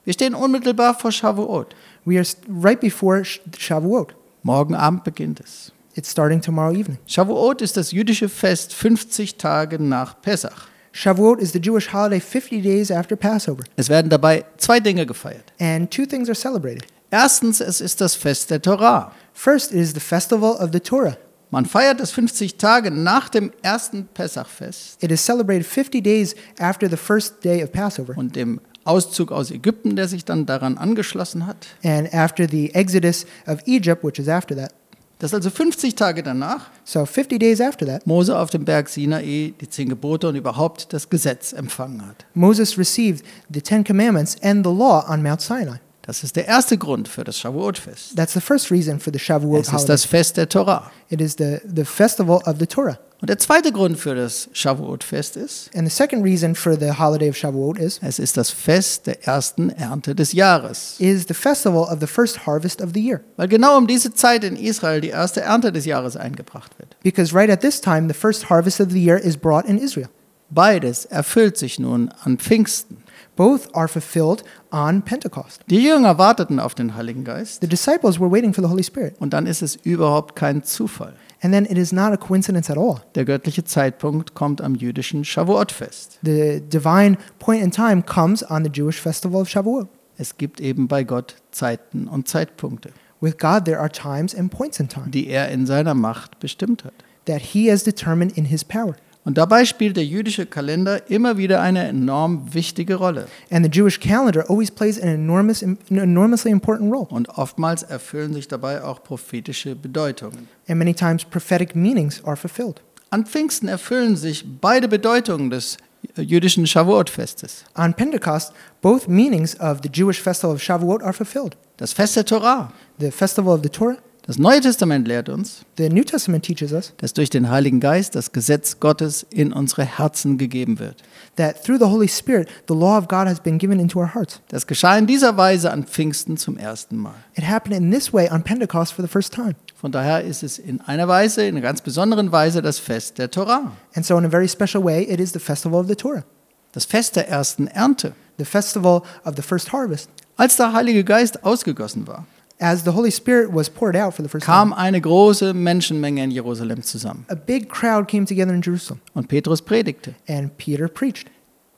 Wir 0.07 0.12
stehen 0.14 0.35
unmittelbar 0.35 0.95
vor 0.99 1.11
Shavuot. 1.12 1.75
We 2.05 2.16
are 2.19 2.27
right 2.62 2.79
before 2.81 3.25
Sh- 3.25 3.40
Shavuot. 3.59 4.14
Morgen 4.45 4.75
Abend 4.77 5.03
beginnt 5.05 5.40
es. 5.40 5.73
It's 5.97 6.11
starting 6.12 6.40
tomorrow 6.40 6.73
evening. 6.73 6.99
Shavuot 7.07 7.61
ist 7.61 7.77
das 7.77 7.90
jüdische 7.90 8.29
Fest 8.29 8.73
50 8.73 9.37
Tage 9.37 9.83
nach 9.83 10.21
Pessach. 10.23 10.69
Shavuot 10.92 11.40
is 11.40 11.53
the 11.53 11.59
Jewish 11.59 11.92
holiday 11.92 12.21
50 12.21 12.62
days 12.62 12.90
after 12.92 13.16
Passover, 13.16 13.64
Es 13.77 13.88
werden 13.88 14.09
dabei 14.09 14.45
zwei 14.59 14.79
Dinge 14.81 15.05
gefeiert. 15.07 15.53
and 15.61 15.90
two 15.90 16.07
things 16.07 16.29
are 16.29 16.37
celebrated. 16.38 16.87
Erstens, 17.11 17.61
es 17.61 17.81
ist 17.81 18.01
das 18.01 18.14
Fest 18.14 18.51
der 18.51 18.62
Torah. 18.62 19.11
First 19.33 19.73
is 19.73 19.92
the 19.92 20.01
festival 20.01 20.53
of 20.53 20.71
the 20.73 20.81
Torah. 20.81 21.16
Man 21.51 21.66
feiert 21.66 21.99
das 22.01 22.12
50 22.12 22.59
Tage 22.59 22.90
nach 22.92 23.29
dem 23.29 23.51
ersten 23.62 24.07
Pessachfest 24.14 25.03
It 25.03 25.11
is 25.11 25.25
celebrated 25.25 25.66
50 25.66 26.01
days 26.03 26.37
after 26.61 26.88
the 26.88 26.97
first 26.97 27.45
day 27.45 27.62
of 27.64 27.73
Passover 27.73 28.14
und 28.16 28.37
dem 28.37 28.61
Auszug 28.87 29.33
aus 29.33 29.51
Ägypten, 29.51 29.96
der 29.96 30.09
sich 30.09 30.25
dann 30.25 30.46
daran 30.46 30.79
angeschlossen 30.79 31.46
hat. 31.46 31.66
and 31.85 32.12
after 32.14 32.49
the 32.49 32.75
exodus 32.75 33.27
of 33.46 33.59
Egypt, 33.66 34.03
which 34.05 34.18
is 34.18 34.29
after 34.29 34.57
that. 34.57 34.72
Das 35.18 35.31
ist 35.31 35.35
also 35.35 35.49
50 35.49 35.94
Tage 35.94 36.22
danach 36.22 36.66
So 36.85 37.07
50 37.07 37.38
days 37.38 37.59
after 37.61 37.87
that, 37.87 38.07
Mose 38.07 38.38
auf 38.38 38.51
dem 38.51 38.66
Berg 38.66 38.88
Sinai 38.90 39.55
die 39.59 39.68
zehn 39.70 39.88
Gebote 39.88 40.29
und 40.29 40.37
überhaupt 40.37 40.92
das 40.92 41.09
Gesetz 41.09 41.55
empfangen 41.55 42.07
hat. 42.07 42.27
Moses 42.35 42.77
received 42.77 43.25
the 43.51 43.62
Ten 43.62 43.83
Commandments 43.83 44.37
and 44.42 44.64
the 44.66 44.70
law 44.72 45.05
on 45.09 45.22
Mount 45.22 45.40
Sinai. 45.40 45.79
Das 46.03 46.22
ist 46.22 46.37
der 46.37 46.46
erste 46.46 46.77
Grund 46.79 47.09
für 47.09 47.25
das 47.25 47.38
Shavuot-Fest. 47.38 48.14
That's 48.14 48.35
the 48.35 48.40
first 48.40 48.70
reason 48.70 49.01
for 49.01 49.11
the 49.12 49.18
Shavuot 49.18 49.62
Es 49.62 49.66
ist 49.68 49.72
holiday. 49.72 49.87
das 49.88 50.05
Fest 50.05 50.37
der 50.37 50.49
Torah. 50.49 50.90
It 51.09 51.20
is 51.22 51.35
the, 51.38 51.59
the 51.75 51.85
festival 51.85 52.37
of 52.44 52.57
the 52.61 52.66
Torah. 52.66 52.99
Und 53.21 53.31
der 53.31 53.39
zweite 53.39 53.73
Grund 53.73 53.97
für 53.99 54.15
das 54.15 54.51
Shavuot-Fest 54.53 55.37
ist, 55.37 55.71
And 55.75 55.89
the 55.89 55.95
second 55.95 56.23
reason 56.23 56.55
for 56.55 56.79
the 56.79 56.91
holiday 56.99 57.31
of 57.31 57.37
Shavuot 57.37 57.79
is 57.79 57.99
es 58.03 58.19
ist 58.19 58.37
das 58.37 58.51
Fest 58.51 59.07
der 59.07 59.27
ersten 59.27 59.71
Ernte 59.71 60.15
des 60.15 60.33
Jahres. 60.33 60.97
is 60.99 61.25
the 61.27 61.33
festival 61.35 61.85
of 61.85 61.99
the 62.01 62.07
first 62.07 62.47
harvest 62.47 62.83
of 62.83 62.91
the 62.93 63.01
year. 63.01 63.23
Weil 63.37 63.49
genau 63.49 63.79
um 63.79 63.87
diese 63.87 64.13
Zeit 64.13 64.45
in 64.45 64.55
Israel 64.57 65.01
die 65.01 65.09
erste 65.09 65.41
Ernte 65.41 65.73
des 65.73 65.87
Jahres 65.87 66.17
eingebracht 66.17 66.79
wird. 66.79 66.95
Because 67.03 67.35
right 67.35 67.49
at 67.51 67.63
this 67.63 67.81
time, 67.81 68.07
the 68.07 68.15
first 68.19 68.51
harvest 68.51 68.81
of 68.81 68.91
the 68.91 69.03
year 69.03 69.17
is 69.19 69.37
brought 69.37 69.65
in 69.67 69.79
Israel. 69.79 70.09
Beides 70.51 71.07
erfüllt 71.07 71.57
sich 71.57 71.79
nun 71.79 72.11
an 72.23 72.37
Pfingsten. 72.39 72.99
Both 73.35 73.75
are 73.75 73.89
fulfilled 73.89 74.45
on 74.71 75.03
Pentecost. 75.03 75.61
Die 75.69 75.83
Jünger 75.83 76.19
warteten 76.19 76.61
auf 76.61 76.75
den 76.75 76.95
Heiligen 76.95 77.25
Geist 77.25 77.61
The 77.63 77.67
disciples 77.67 78.21
were 78.21 78.31
waiting 78.31 78.53
for 78.55 78.63
the 78.63 78.71
Holy 78.71 78.85
Spirit. 78.85 79.15
und 79.19 79.33
dann 79.33 79.47
ist 79.47 79.63
es 79.63 79.77
überhaupt 79.77 80.37
kein 80.37 80.63
Zufall. 80.63 81.15
And 81.42 81.53
then 81.53 81.66
it 81.66 81.77
is 81.77 81.92
not 81.92 82.12
a 82.12 82.16
coincidence 82.16 82.70
at 82.70 82.79
all. 82.79 83.01
Der 83.14 83.25
göttliche 83.25 83.64
Zeitpunkt 83.64 84.35
kommt 84.35 84.61
am 84.62 84.75
jüdischen 84.75 85.25
Shavuot-Fest. 85.25 86.18
The 86.25 86.61
divine 86.61 87.18
point 87.38 87.62
in 87.62 87.70
time 87.70 88.03
comes 88.03 88.42
on 88.49 88.64
the 88.64 88.70
Jewish 88.72 89.01
festival 89.01 89.42
of 89.42 89.49
Shavuot. 89.49 89.88
Es 90.18 90.38
gibt 90.38 90.61
eben 90.61 90.88
bei 90.88 91.05
Gott 91.05 91.37
Zeiten 91.51 92.09
und 92.09 92.27
Zeitpunkte, 92.27 92.90
With 93.20 93.38
God, 93.38 93.64
there 93.64 93.81
are 93.81 93.90
times 93.90 94.35
and 94.35 94.51
points 94.51 94.79
in 94.81 94.88
time 94.88 95.11
die 95.11 95.29
er 95.29 95.49
in 95.49 95.66
seiner 95.66 95.94
Macht 95.94 96.38
bestimmt 96.38 96.85
hat. 96.85 96.94
that 97.27 97.40
He 97.42 97.70
has 97.70 97.83
determined 97.83 98.37
in 98.37 98.46
His 98.46 98.64
power. 98.64 98.96
Und 99.27 99.39
dabei 99.39 99.65
spielt 99.65 99.97
der 99.97 100.05
jüdische 100.05 100.47
Kalender 100.47 101.11
immer 101.11 101.37
wieder 101.37 101.61
eine 101.61 101.89
enorm 101.89 102.55
wichtige 102.55 102.95
Rolle. 102.95 103.27
And 103.51 103.65
the 103.65 103.71
Jewish 103.77 103.99
calendar 103.99 104.49
always 104.49 104.71
plays 104.71 105.01
an 105.01 105.09
enormous, 105.09 105.65
an 105.65 105.79
enormously 105.91 106.53
important 106.53 106.95
role. 106.95 107.09
Und 107.11 107.29
oftmals 107.31 107.83
erfüllen 107.83 108.35
sich 108.35 108.47
dabei 108.47 108.85
auch 108.85 109.03
prophetische 109.03 109.75
Bedeutungen. 109.75 110.49
And 110.69 110.79
many 110.79 110.95
times 110.95 111.25
prophetic 111.25 111.75
meanings 111.75 112.25
are 112.25 112.37
fulfilled. 112.37 112.81
An 113.11 113.27
Pfingsten 113.27 113.69
erfüllen 113.69 114.15
sich 114.15 114.45
beide 114.61 114.87
Bedeutungen 114.87 115.51
des 115.51 115.77
jüdischen 116.17 116.65
Shavuot-Festes. 116.65 117.65
On 117.77 117.93
Pentecost, 117.95 118.53
both 118.81 119.09
meanings 119.09 119.59
of 119.59 119.81
the 119.83 119.91
Jewish 119.93 120.21
festival 120.21 120.55
of 120.55 120.62
Shavuot 120.62 121.03
are 121.03 121.12
fulfilled. 121.12 121.57
Das 121.79 121.93
Fest 121.93 122.15
der 122.15 122.25
Torah. 122.25 122.73
The 123.01 123.11
festival 123.11 123.55
of 123.55 123.62
the 123.65 123.71
Torah, 123.71 123.99
Das 124.27 124.39
Neue 124.39 124.61
Testament 124.61 125.07
lehrt 125.07 125.29
uns, 125.29 125.65
the 125.79 125.89
New 125.89 126.03
Testament 126.03 126.45
teaches 126.45 126.73
us 126.73 126.93
dass 126.97 127.12
durch 127.12 127.31
den 127.31 127.49
Heiligen 127.49 127.79
Geist 127.79 128.17
das 128.17 128.33
Gesetz 128.33 128.81
Gottes 128.81 129.25
in 129.31 129.53
unsere 129.53 129.85
Herzen 129.85 130.37
gegeben 130.37 130.81
wird. 130.81 130.97
that 131.37 131.62
through 131.62 131.79
the 131.79 131.85
Holy 131.85 132.09
Spirit, 132.09 132.49
the 132.67 132.75
law 132.75 132.99
of 132.99 133.07
God 133.07 133.29
has 133.29 133.39
been 133.39 133.57
given 133.57 133.79
into 133.79 134.01
our 134.01 134.12
hearts. 134.15 134.41
Das 134.49 134.67
geschah 134.67 134.99
in 134.99 135.07
dieser 135.07 135.37
Weise 135.37 135.71
an 135.71 135.85
Pfingsten 135.85 136.37
zum 136.37 136.57
ersten 136.57 136.97
Mal. 136.97 137.15
It 137.37 137.49
happened 137.49 137.77
in 137.77 137.93
this 137.93 138.12
way 138.12 138.29
on 138.29 138.43
Pentecost 138.43 138.95
for 138.95 139.05
the 139.05 139.09
first 139.09 139.33
time. 139.33 139.55
Von 139.77 139.93
daher 139.93 140.25
ist 140.25 140.43
es 140.43 140.59
in 140.59 140.81
einer 140.81 141.07
Weise, 141.07 141.43
in 141.47 141.55
einer 141.55 141.61
ganz 141.62 141.81
besonderen 141.81 142.33
Weise 142.33 142.62
das 142.62 142.81
Fest 142.81 143.19
der 143.19 143.31
Torah. 143.31 143.71
And 143.95 144.05
so, 144.05 144.19
in 144.19 144.25
a 144.25 144.29
very 144.29 144.49
special 144.49 144.83
way, 144.83 145.05
it 145.05 145.21
is 145.21 145.33
the 145.35 145.39
festival 145.39 145.79
of 145.79 145.87
the 145.87 145.95
Torah, 145.95 146.25
Das 146.73 146.85
Fest 146.85 147.15
der 147.15 147.29
ersten 147.29 147.69
Ernte. 147.69 148.15
the 148.39 148.45
festival 148.45 149.03
of 149.25 149.35
the 149.37 149.43
first 149.43 149.73
harvest. 149.73 150.11
Als 150.37 150.57
der 150.57 150.73
Heilige 150.73 151.05
Geist 151.05 151.45
ausgegossen 151.45 152.07
war, 152.09 152.27
As 152.59 152.85
the 152.85 152.90
Holy 152.92 153.11
Spirit 153.11 153.53
was 153.53 153.69
poured 153.69 153.95
out 153.97 154.14
for 154.14 154.23
the 154.23 154.29
first 154.31 154.47
kam 154.47 154.71
time, 154.71 154.79
eine 154.79 155.01
große 155.01 155.53
Menschenmenge 155.53 156.23
in 156.25 156.31
Jerusalem 156.31 156.83
zusammen. 156.83 157.27
a 157.29 157.35
big 157.35 157.69
crowd 157.69 158.09
came 158.09 158.25
together 158.25 158.55
in 158.55 158.62
Jerusalem, 158.62 159.01
Und 159.14 159.29
Petrus 159.29 159.61
predigte. 159.61 160.14
and 160.27 160.57
Peter 160.57 160.88
preached. 160.88 161.29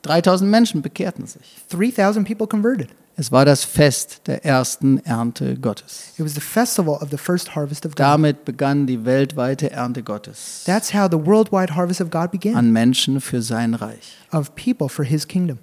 3000 0.02 0.48
Menschen 0.48 0.80
bekehrten 0.80 1.26
sich. 1.26 1.56
3,000 1.70 2.24
people 2.24 2.46
converted. 2.46 2.88
Es 3.16 3.32
war 3.32 3.44
das 3.44 3.64
Fest 3.64 4.20
der 4.28 4.44
ersten 4.44 4.98
Ernte 5.04 5.56
Gottes. 5.56 6.12
It 6.16 6.24
was 6.24 6.34
the 6.34 6.40
festival 6.40 6.94
of 7.02 7.10
the 7.10 7.16
first 7.18 7.56
harvest 7.56 7.84
of 7.84 7.96
God. 7.96 7.98
Damit 7.98 8.44
begann 8.44 8.86
die 8.86 9.04
weltweite 9.04 9.72
Ernte 9.72 10.04
Gottes 10.04 10.62
That's 10.64 10.94
how 10.94 11.08
the 11.10 11.18
worldwide 11.26 11.74
harvest 11.74 12.00
of 12.00 12.10
God 12.10 12.30
began, 12.30 12.54
an 12.54 12.70
Menschen 12.72 13.20
für 13.20 13.42
sein 13.42 13.74
Reich. 13.74 14.16
of 14.30 14.54
people 14.54 14.88
for 14.88 15.04
his 15.04 15.26
kingdom. 15.26 15.58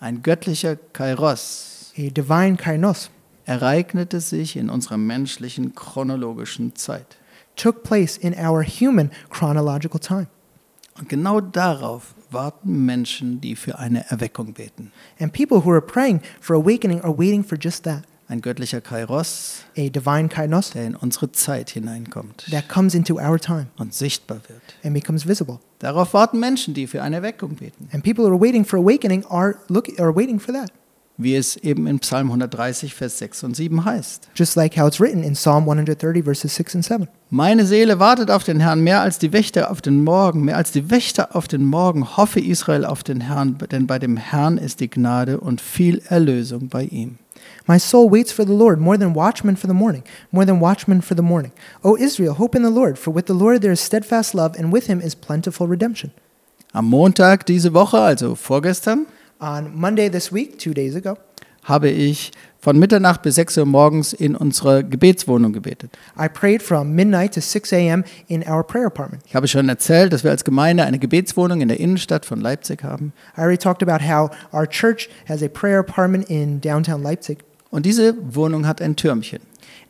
Ein 0.00 0.22
göttlicher 0.22 0.76
Kairos 0.94 1.92
A 1.98 2.08
divine 2.08 2.56
kainos 2.56 3.10
ereignete 3.50 4.20
sich 4.20 4.56
in 4.56 4.70
unserer 4.70 4.96
menschlichen 4.96 5.74
chronologischen 5.74 6.76
Zeit. 6.76 7.16
took 7.56 7.82
place 7.82 8.16
in 8.16 8.32
our 8.34 8.64
human 8.64 9.10
chronological 9.30 9.98
time. 10.00 10.28
Und 10.98 11.08
genau 11.08 11.40
darauf 11.40 12.14
warten 12.30 12.84
Menschen, 12.86 13.40
die 13.40 13.56
für 13.56 13.78
eine 13.78 14.08
Erweckung 14.10 14.54
beten. 14.54 14.92
And 15.18 15.32
people 15.32 15.64
who 15.64 15.70
are 15.72 15.80
praying 15.82 16.20
for 16.40 16.54
awakening 16.56 17.00
are 17.02 17.16
waiting 17.16 17.42
for 17.44 17.58
just 17.60 17.84
that 17.84 18.04
Ein 18.28 18.40
göttlicher 18.42 18.80
Kairos, 18.80 19.64
a 19.76 19.88
divine 19.88 20.28
kainos 20.28 20.70
der 20.70 20.86
in 20.86 20.94
unsere 20.94 21.32
Zeit 21.32 21.70
hineinkommt 21.70 22.46
that 22.52 22.68
comes 22.68 22.94
into 22.94 23.16
our 23.16 23.40
time 23.40 23.66
und 23.76 23.92
sichtbar 23.92 24.40
wird. 24.46 24.62
and 24.84 24.94
becomes 24.94 25.26
visible. 25.26 25.58
Darauf 25.80 26.14
warten 26.14 26.38
Menschen, 26.38 26.72
die 26.72 26.86
für 26.86 27.02
eine 27.02 27.16
Erweckung 27.16 27.56
beten. 27.56 27.88
And 27.92 28.04
people 28.04 28.24
who 28.24 28.30
are 28.30 28.40
waiting 28.40 28.64
for 28.64 28.78
awakening 28.78 29.24
are, 29.26 29.56
look, 29.68 29.88
are 29.98 30.14
waiting 30.14 30.38
for 30.38 30.54
that. 30.54 30.70
Wie 31.22 31.36
es 31.36 31.56
eben 31.56 31.86
in 31.86 31.98
Psalm 31.98 32.28
130, 32.28 32.94
Vers 32.94 33.18
6 33.18 33.44
und 33.44 33.54
7 33.54 33.84
heißt. 33.84 34.30
Just 34.34 34.56
like 34.56 34.78
how 34.78 34.86
it's 34.86 35.00
written 35.00 35.22
in 35.22 35.34
Psalm 35.34 35.64
130, 35.68 36.24
verses 36.24 36.54
6 36.54 36.76
and 36.76 36.84
7. 36.84 37.08
Meine 37.28 37.66
Seele 37.66 37.98
wartet 37.98 38.30
auf 38.30 38.42
den 38.44 38.58
Herrn 38.58 38.80
mehr 38.80 39.02
als 39.02 39.18
die 39.18 39.32
Wächter 39.34 39.70
auf 39.70 39.82
den 39.82 40.02
Morgen, 40.02 40.44
mehr 40.46 40.56
als 40.56 40.72
die 40.72 40.90
Wächter 40.90 41.36
auf 41.36 41.46
den 41.46 41.64
Morgen. 41.64 42.16
Hoffe 42.16 42.40
Israel 42.40 42.86
auf 42.86 43.02
den 43.02 43.20
Herrn, 43.20 43.58
denn 43.70 43.86
bei 43.86 43.98
dem 43.98 44.16
Herrn 44.16 44.56
ist 44.56 44.80
die 44.80 44.88
Gnade 44.88 45.40
und 45.40 45.60
viel 45.60 46.00
Erlösung 46.08 46.68
bei 46.68 46.84
ihm. 46.84 47.18
My 47.66 47.78
soul 47.78 48.10
waits 48.10 48.32
for 48.32 48.46
the 48.46 48.54
Lord 48.54 48.80
more 48.80 48.98
than 48.98 49.14
watchmen 49.14 49.56
for 49.56 49.68
the 49.68 49.76
morning, 49.76 50.02
more 50.30 50.46
than 50.46 50.60
watchmen 50.60 51.02
for 51.02 51.16
the 51.16 51.22
morning. 51.22 51.52
O 51.82 51.96
Israel, 51.96 52.38
hope 52.38 52.56
in 52.56 52.64
the 52.64 52.70
Lord, 52.70 52.98
for 52.98 53.14
with 53.14 53.26
the 53.26 53.34
Lord 53.34 53.60
there 53.60 53.72
is 53.72 53.80
steadfast 53.80 54.34
love, 54.34 54.58
and 54.58 54.72
with 54.72 54.86
him 54.86 55.00
is 55.00 55.14
plentiful 55.14 55.66
redemption. 55.66 56.12
Am 56.72 56.86
Montag 56.86 57.44
diese 57.46 57.74
Woche, 57.74 57.98
also 57.98 58.34
vorgestern, 58.34 59.06
On 59.40 59.70
Monday 59.74 60.10
this 60.10 60.32
week, 60.32 60.58
two 60.58 60.72
days 60.74 60.94
ago, 60.94 61.16
habe 61.64 61.88
ich 61.88 62.30
von 62.58 62.78
Mitternacht 62.78 63.22
bis 63.22 63.36
6 63.36 63.56
Uhr 63.58 63.64
morgens 63.66 64.12
in 64.12 64.36
unserer 64.36 64.82
Gebetswohnung 64.82 65.52
gebetet. 65.52 65.90
I 66.18 66.28
prayed 66.28 66.62
from 66.62 66.94
midnight 66.94 67.32
to 67.34 67.40
6 67.40 67.72
a.m. 67.72 68.04
in 68.28 68.42
our 68.46 68.62
prayer 68.62 68.86
apartment. 68.86 69.22
Ich 69.26 69.34
habe 69.34 69.48
schon 69.48 69.68
erzählt, 69.70 70.12
dass 70.12 70.24
wir 70.24 70.30
als 70.30 70.44
Gemeinde 70.44 70.84
eine 70.84 70.98
Gebetswohnung 70.98 71.62
in 71.62 71.68
der 71.68 71.80
Innenstadt 71.80 72.26
von 72.26 72.40
Leipzig 72.40 72.82
haben. 72.84 73.12
I 73.36 73.40
already 73.40 73.56
talked 73.58 73.82
about 73.82 74.04
how 74.04 74.30
our 74.52 74.66
church 74.68 75.08
has 75.28 75.42
a 75.42 75.48
prayer 75.48 75.78
apartment 75.78 76.28
in 76.28 76.60
downtown 76.60 77.02
Leipzig, 77.02 77.38
Und 77.70 77.86
diese 77.86 78.14
Wohnung 78.34 78.66
hat 78.66 78.82
ein 78.82 78.96
Türmchen. 78.96 79.40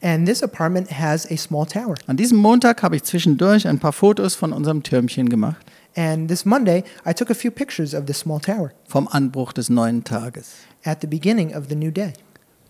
and 0.02 0.26
this 0.26 0.42
apartment 0.42 0.90
has 0.90 1.26
a 1.30 1.36
small 1.36 1.66
tower. 1.66 1.94
An 2.06 2.16
diesem 2.16 2.38
Montag 2.38 2.82
habe 2.82 2.96
ich 2.96 3.02
zwischendurch 3.02 3.66
ein 3.66 3.78
paar 3.80 3.92
Fotos 3.92 4.34
von 4.34 4.52
unserem 4.52 4.82
Türmchen 4.82 5.28
gemacht, 5.28 5.58
And 5.96 6.29
this 6.29 6.44
Monday, 6.44 6.85
I 7.05 7.12
took 7.12 7.31
a 7.31 7.35
few 7.35 7.50
pictures 7.50 7.94
of 7.94 8.07
this 8.07 8.20
small 8.20 8.40
tower 8.40 8.72
vom 8.87 9.09
Anbruch 9.09 9.53
des 9.53 9.68
neuen 9.70 10.05
Tages. 10.05 10.53
at 10.85 11.00
the 11.00 11.07
beginning 11.07 11.55
of 11.55 11.68
the 11.68 11.74
new 11.74 11.90
day. 11.90 12.12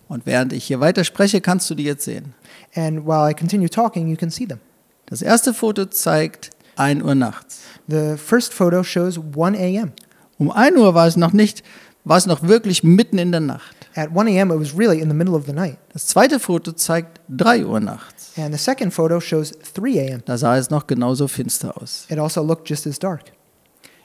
Und 0.07 0.25
während 0.25 0.51
ich 0.51 0.65
hier 0.65 0.79
weiter 0.79 1.03
spreche, 1.03 1.39
kannst 1.39 1.69
du 1.69 1.75
die 1.75 1.83
jetzt 1.83 2.03
sehen. 2.03 2.33
And 2.75 3.05
while 3.05 3.29
I 3.29 3.33
continue 3.33 3.69
talking, 3.69 4.09
you 4.09 4.17
can 4.17 4.29
see 4.29 4.45
them. 4.45 4.59
Das 5.05 5.21
erste 5.21 5.53
Foto 5.53 5.85
zeigt 5.85 6.49
1 6.75 7.01
Uhr 7.01 7.15
nachts. 7.15 7.61
The 7.87 8.17
first 8.17 8.53
photo 8.53 8.83
shows 8.83 9.17
1 9.17 9.57
a.m. 9.57 9.93
Um 10.37 10.51
1 10.51 10.77
Uhr 10.77 10.93
war 10.95 11.07
es 11.07 11.15
noch 11.15 11.33
nicht, 11.33 11.63
war 12.03 12.17
es 12.17 12.25
noch 12.25 12.43
wirklich 12.43 12.83
mitten 12.83 13.17
in 13.17 13.31
der 13.31 13.41
Nacht. 13.41 13.75
At 13.95 14.11
1 14.11 14.27
a.m., 14.27 14.51
it 14.51 14.59
was 14.59 14.77
really 14.77 15.01
in 15.01 15.09
the 15.09 15.15
middle 15.15 15.35
of 15.35 15.45
the 15.45 15.53
night. 15.53 15.77
Das 15.93 16.07
zweite 16.07 16.39
Foto 16.39 16.71
zeigt 16.71 17.19
3 17.29 17.65
Uhr 17.65 17.79
nachts. 17.79 18.33
And 18.37 18.53
the 18.53 18.57
second 18.57 18.91
photo 18.91 19.19
shows 19.19 19.51
3 19.73 19.99
a.m. 19.99 20.21
Da 20.25 20.37
sah 20.37 20.57
es 20.57 20.69
noch 20.69 20.87
genauso 20.87 21.27
finster 21.27 21.75
aus. 21.81 22.05
It 22.09 22.19
also 22.19 22.41
looked 22.41 22.69
just 22.69 22.87
as 22.87 22.99
dark. 22.99 23.31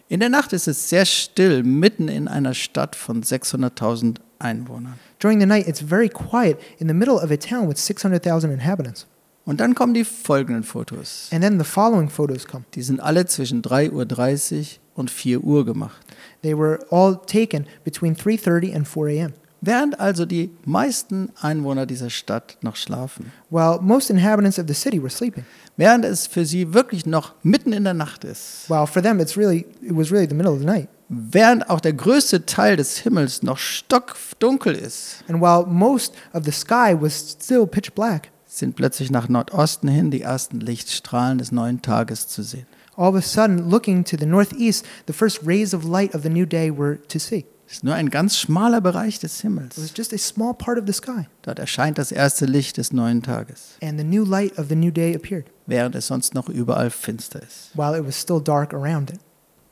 In 0.09 0.21
der 0.21 0.29
Nacht 0.29 0.53
ist 0.53 0.69
es 0.69 0.89
sehr 0.89 1.05
still, 1.05 1.63
mitten 1.65 2.09
in 2.09 2.29
einer 2.29 2.55
Stadt 2.55 2.95
von 2.95 3.23
600.000 3.23 4.19
Einwohnern. 4.39 4.95
During 5.19 5.41
the 5.41 5.47
night, 5.47 5.67
it's 5.67 5.81
very 5.81 6.09
quiet 6.09 6.59
in 6.79 6.89
the 6.89 6.95
middle 6.95 7.17
of 7.17 7.31
a 7.31 7.37
town 7.37 7.69
with 7.69 7.79
600,000 7.79 8.51
inhabitants. 8.53 9.07
Und 9.45 9.61
dann 9.61 9.75
kommen 9.75 9.95
die 9.95 10.05
folgenden 10.05 10.65
Fotos. 10.65 11.29
And 11.33 11.43
then 11.43 11.59
the 11.59 11.65
following 11.65 12.09
photos 12.09 12.47
come. 12.47 12.65
Die 12.75 12.83
sind 12.83 13.01
alle 13.01 13.27
zwischen 13.27 13.63
3.30 13.63 14.59
Uhr 14.59 14.67
und 14.97 15.11
4 15.11 15.43
Uhr 15.43 15.65
gemacht. 15.65 16.05
They 16.43 16.57
were 16.57 16.81
all 16.91 17.17
taken 17.27 17.67
between 17.85 18.17
3:30 18.17 18.75
and 18.75 18.89
4 18.89 19.07
a.m. 19.09 19.33
Während 19.67 19.99
also 19.99 20.25
die 20.27 20.51
meisten 20.65 21.31
Einwohner 21.41 21.87
dieser 21.87 22.09
Stadt 22.09 22.57
noch 22.63 22.77
schlafen. 22.77 23.33
While 23.51 23.81
most 23.83 24.11
inhabitants 24.11 24.61
of 24.61 24.67
the 24.69 24.75
city 24.75 25.03
were 25.03 25.11
sleeping. 25.11 25.45
Während 25.77 26.05
es 26.05 26.29
für 26.29 26.47
sie 26.47 26.73
wirklich 26.73 27.05
noch 27.05 27.35
mitten 27.43 27.73
in 27.73 27.83
der 27.83 27.93
Nacht 27.93 28.23
ist. 28.23 28.71
While 28.71 28.87
for 28.87 29.03
them 29.03 29.19
it's 29.19 29.37
really 29.37 29.67
it 29.83 29.97
was 29.97 30.13
really 30.13 30.29
the 30.29 30.37
middle 30.37 30.53
of 30.53 30.61
the 30.61 30.65
night. 30.65 30.89
Während 31.09 31.69
auch 31.69 31.81
der 31.81 31.95
größte 31.95 32.47
Teil 32.47 32.77
des 32.77 32.99
Himmels 32.99 33.43
noch 33.43 33.59
stockdunkel 33.59 34.75
ist, 34.75 35.25
And 35.29 35.41
while 35.41 35.67
most 35.67 36.15
of 36.33 36.45
the 36.45 36.53
sky 36.53 36.97
was 36.99 37.37
still 37.41 37.67
pitch 37.67 37.93
black, 37.93 38.31
sind 38.47 38.77
plötzlich 38.77 39.11
nach 39.11 39.29
Nordosten 39.29 39.89
hin 39.89 40.11
die 40.13 40.23
ersten 40.23 40.61
Lichtstrahlen 40.61 41.39
des 41.39 41.51
neuen 41.53 41.83
Tages 41.83 42.29
zu 42.29 42.43
sehen. 42.43 42.67
all 42.97 43.09
of 43.09 43.15
a 43.15 43.23
sudden 43.23 43.69
looking 43.69 44.05
to 44.05 44.17
the 44.17 44.27
northeast, 44.27 44.85
the 45.07 45.13
first 45.13 45.43
rays 45.43 45.75
of 45.75 45.85
light 45.85 46.15
of 46.15 46.23
the 46.23 46.31
new 46.31 46.47
day 46.47 46.71
were 46.71 46.97
to 47.09 47.19
see. 47.19 47.45
Es 47.69 47.75
ist 47.79 47.85
nur 47.85 47.95
ein 47.95 48.11
ganz 48.11 48.39
schmaler 48.39 48.81
Bereich 48.81 49.19
des 49.19 49.41
Himmels. 49.41 49.77
just 49.97 50.13
a 50.15 50.19
small 50.19 50.55
part 50.55 50.79
of 50.79 50.85
the 50.87 50.93
sky, 50.93 51.27
Dort 51.43 51.59
erscheint 51.59 51.99
das 51.99 52.13
erste 52.13 52.47
Licht 52.47 52.77
des 52.77 52.93
neuen 52.93 53.23
Tages, 53.23 53.77
and 53.83 53.99
the 53.99 54.05
new 54.05 54.25
light 54.25 54.57
of 54.59 54.67
the 54.69 54.77
new 54.77 54.91
day 54.93 55.15
appeared, 55.15 55.47
während 55.67 55.95
es 55.97 56.07
sonst 56.07 56.35
noch 56.35 56.49
überall 56.49 56.91
finster 56.91 57.43
ist. 57.43 57.71
while 57.75 57.97
it 57.99 58.07
was 58.07 58.21
still 58.21 58.41
dark 58.41 58.73
around 58.73 59.11
it. 59.11 59.19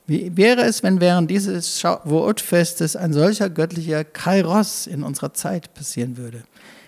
Wie 0.07 0.35
wäre 0.37 0.61
es, 0.63 0.83
wenn 0.83 0.99
während 1.01 1.31
dieses 1.31 1.79
Shavuot-Festes 1.79 2.95
ein 2.95 3.11
solcher 3.13 3.49
göttlicher 3.49 4.03
Kairos 4.03 4.85
in 4.87 5.01
unserer 5.01 5.33
Zeit 5.33 5.73
passieren 5.73 6.17
würde? 6.17 6.43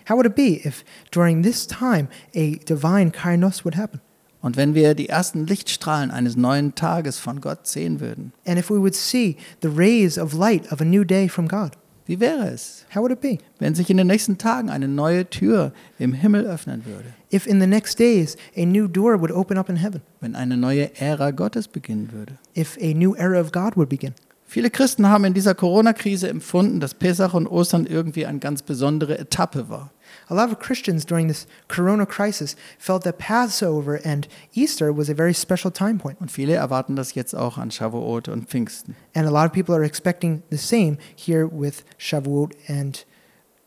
How 0.08 0.16
would 0.16 0.26
it 0.26 0.34
be 0.36 0.60
if 0.64 0.84
during 1.10 1.42
this 1.42 1.66
time 1.66 2.08
a 2.36 2.56
divine 2.66 3.10
kainos 3.10 3.64
would 3.64 3.76
happen? 3.76 4.00
Und 4.40 4.56
wenn 4.56 4.74
wir 4.74 4.94
die 4.94 5.08
ersten 5.08 5.46
Lichtstrahlen 5.46 6.10
eines 6.10 6.36
neuen 6.36 6.74
Tages 6.74 7.18
von 7.18 7.40
Gott 7.40 7.66
sehen 7.66 7.98
würden, 8.00 8.32
And 8.46 8.58
if 8.58 8.70
we 8.70 8.78
would 8.80 8.94
see 8.94 9.36
the 9.62 9.68
rays 9.68 10.16
of 10.18 10.32
light 10.32 10.70
of 10.72 10.80
a 10.80 10.84
new 10.84 11.04
day 11.04 11.28
from 11.28 11.48
God, 11.48 11.72
wie 12.06 12.20
wäre 12.20 12.48
es, 12.48 12.86
how 12.94 13.02
would 13.02 13.10
it 13.12 13.20
be? 13.20 13.38
wenn 13.58 13.74
sich 13.74 13.90
in 13.90 13.96
den 13.96 14.06
nächsten 14.06 14.38
Tagen 14.38 14.70
eine 14.70 14.88
neue 14.88 15.28
Tür 15.28 15.72
im 15.98 16.12
Himmel 16.12 16.46
öffnen 16.46 16.84
würde, 16.86 17.12
If 17.30 17.46
in 17.46 17.60
the 17.60 17.66
next 17.66 17.98
days 17.98 18.36
a 18.56 18.64
new 18.64 18.88
door 18.88 19.20
would 19.20 19.30
open 19.32 19.58
up 19.58 19.68
in 19.68 19.76
heaven, 19.76 20.00
wenn 20.20 20.34
eine 20.34 20.56
neue 20.56 20.90
Ära 20.98 21.32
Gottes 21.32 21.68
beginnen 21.68 22.12
würde? 22.12 22.38
if 22.54 22.78
a 22.80 22.94
new 22.94 23.14
era 23.16 23.40
of 23.40 23.52
God 23.52 23.76
would 23.76 23.88
begin. 23.88 24.14
Viele 24.50 24.70
Christen 24.70 25.06
haben 25.10 25.26
in 25.26 25.34
dieser 25.34 25.54
Corona-Krise 25.54 26.26
empfunden, 26.26 26.80
dass 26.80 26.94
Pessach 26.94 27.34
und 27.34 27.46
Ostern 27.46 27.84
irgendwie 27.84 28.24
eine 28.24 28.38
ganz 28.38 28.62
besondere 28.62 29.18
Etappe 29.18 29.68
war. 29.68 29.92
A 30.28 30.34
lot 30.34 30.50
of 30.50 30.58
Christians 30.58 31.04
during 31.04 31.28
this 31.28 31.46
corona 31.68 32.06
crisis 32.06 32.56
felt 32.78 33.02
that 33.02 33.18
Passover 33.18 34.00
and 34.06 34.26
Easter 34.54 34.96
was 34.96 35.10
a 35.10 35.14
very 35.14 35.34
special 35.34 35.70
time 35.70 35.98
point. 35.98 36.18
Und 36.18 36.32
viele 36.32 36.54
erwarten 36.54 36.96
das 36.96 37.14
jetzt 37.14 37.34
auch 37.34 37.58
an 37.58 37.70
Shavuot 37.70 38.28
und 38.28 38.48
Pfingsten. 38.48 38.96
And 39.14 39.26
a 39.26 39.30
lot 39.30 39.44
of 39.44 39.52
people 39.52 39.74
are 39.74 39.84
expecting 39.84 40.42
the 40.48 40.56
same 40.56 40.96
here 41.14 41.46
with 41.46 41.84
Shavuot 41.98 42.54
and 42.68 43.04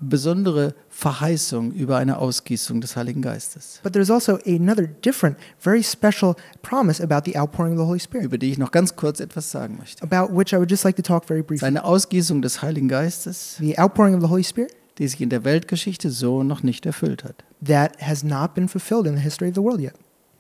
besondere 0.00 0.74
Verheißung 0.88 1.72
über 1.72 1.96
eine 1.96 2.18
Ausgießung 2.18 2.80
des 2.80 2.96
Heiligen 2.96 3.22
Geistes, 3.22 3.80
But 3.82 3.92
there's 3.92 4.10
also 4.10 4.38
another 4.46 4.86
different, 4.86 5.36
very 5.58 5.82
special 5.82 6.34
promise 6.62 7.02
about 7.02 7.22
the 7.30 7.36
outpouring 7.38 7.74
of 7.74 7.78
the 7.80 7.86
Holy 7.86 8.00
Spirit, 8.00 8.26
über 8.26 8.38
die 8.38 8.50
ich 8.52 8.58
noch 8.58 8.70
ganz 8.70 8.96
kurz 8.96 9.20
etwas 9.20 9.50
sagen 9.50 9.76
möchte. 9.78 10.02
about 10.02 10.34
which 10.36 10.52
I 10.52 10.56
would 10.56 10.70
just 10.70 10.84
like 10.84 10.96
to 10.96 11.02
talk 11.02 11.24
very 11.26 11.42
briefly. 11.42 11.66
eine 11.66 11.84
Ausgießung 11.84 12.42
des 12.42 12.62
Heiligen 12.62 12.88
Geistes, 12.88 13.56
The 13.58 13.78
outpouring 13.78 14.14
of 14.14 14.22
the 14.22 14.28
Holy 14.28 14.44
Spirit 14.44 14.72
die 14.98 15.08
sich 15.08 15.20
in 15.20 15.28
der 15.28 15.42
Weltgeschichte 15.42 16.08
so 16.10 16.44
noch 16.44 16.62
nicht 16.62 16.86
erfüllt 16.86 17.24
hat. 17.24 17.42
that 17.64 18.00
has 18.00 18.22
not 18.22 18.54
been 18.54 18.68
fulfilled 18.68 19.06
in 19.06 19.16
the 19.16 19.22
history 19.22 19.48
of 19.48 19.54
the 19.56 19.62
world 19.62 19.80
yet. 19.80 19.94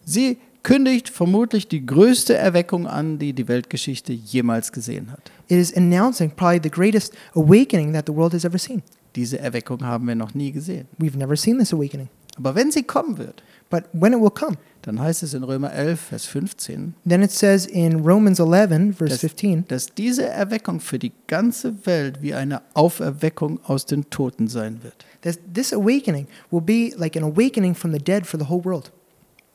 Sie 0.04 0.38
kündigt 0.62 1.08
vermutlich 1.08 1.66
die 1.68 1.84
größte 1.84 2.34
Erweckung 2.34 2.86
an, 2.86 3.18
die 3.18 3.32
die 3.32 3.48
Weltgeschichte 3.48 4.12
jemals 4.12 4.70
gesehen 4.72 5.10
hat. 5.10 5.30
It 5.48 5.58
is 5.58 5.74
announcing 5.76 6.30
probably 6.30 6.60
the 6.62 6.70
greatest 6.70 7.12
awakening 7.34 7.92
that 7.94 8.04
the 8.06 8.14
world 8.14 8.32
has 8.32 8.44
ever 8.44 8.58
seen. 8.58 8.82
Diese 9.16 9.38
Erweckung 9.38 9.84
haben 9.84 10.06
wir 10.08 10.14
noch 10.14 10.34
nie 10.34 10.52
gesehen. 10.52 10.86
We've 10.98 11.16
never 11.16 11.36
seen 11.36 11.58
this 11.58 11.72
awakening. 11.72 12.08
Aber 12.36 12.54
wenn 12.54 12.70
sie 12.72 12.82
kommen 12.82 13.18
wird, 13.18 13.42
But 13.70 13.84
when 13.92 14.12
it 14.12 14.20
will 14.20 14.30
come, 14.30 14.56
dann 14.82 15.00
heißt 15.00 15.22
es 15.24 15.34
in 15.34 15.42
Römer 15.42 15.72
11, 15.72 15.98
Vers 15.98 16.26
15, 16.26 16.94
then 17.08 17.22
it 17.22 17.30
says 17.32 17.66
in 17.66 18.00
Romans 18.00 18.38
11, 18.38 18.94
verse 18.96 19.14
Das- 19.14 19.20
15, 19.20 19.64
dass 19.66 19.86
diese 19.94 20.26
Erweckung 20.26 20.78
für 20.80 20.98
die 20.98 21.12
ganze 21.26 21.84
Welt 21.86 22.20
wie 22.22 22.34
eine 22.34 22.60
Auferweckung 22.74 23.58
aus 23.64 23.86
den 23.86 24.08
Toten 24.10 24.46
sein 24.48 24.82
wird. 24.84 25.04
that 25.22 25.38
this 25.54 25.72
awakening 25.72 26.26
will 26.50 26.60
be 26.60 26.92
like 26.96 27.16
an 27.16 27.24
awakening 27.24 27.74
from 27.74 27.90
the 27.92 27.98
dead 27.98 28.26
for 28.26 28.38
the 28.38 28.46
whole 28.48 28.62
world. 28.64 28.92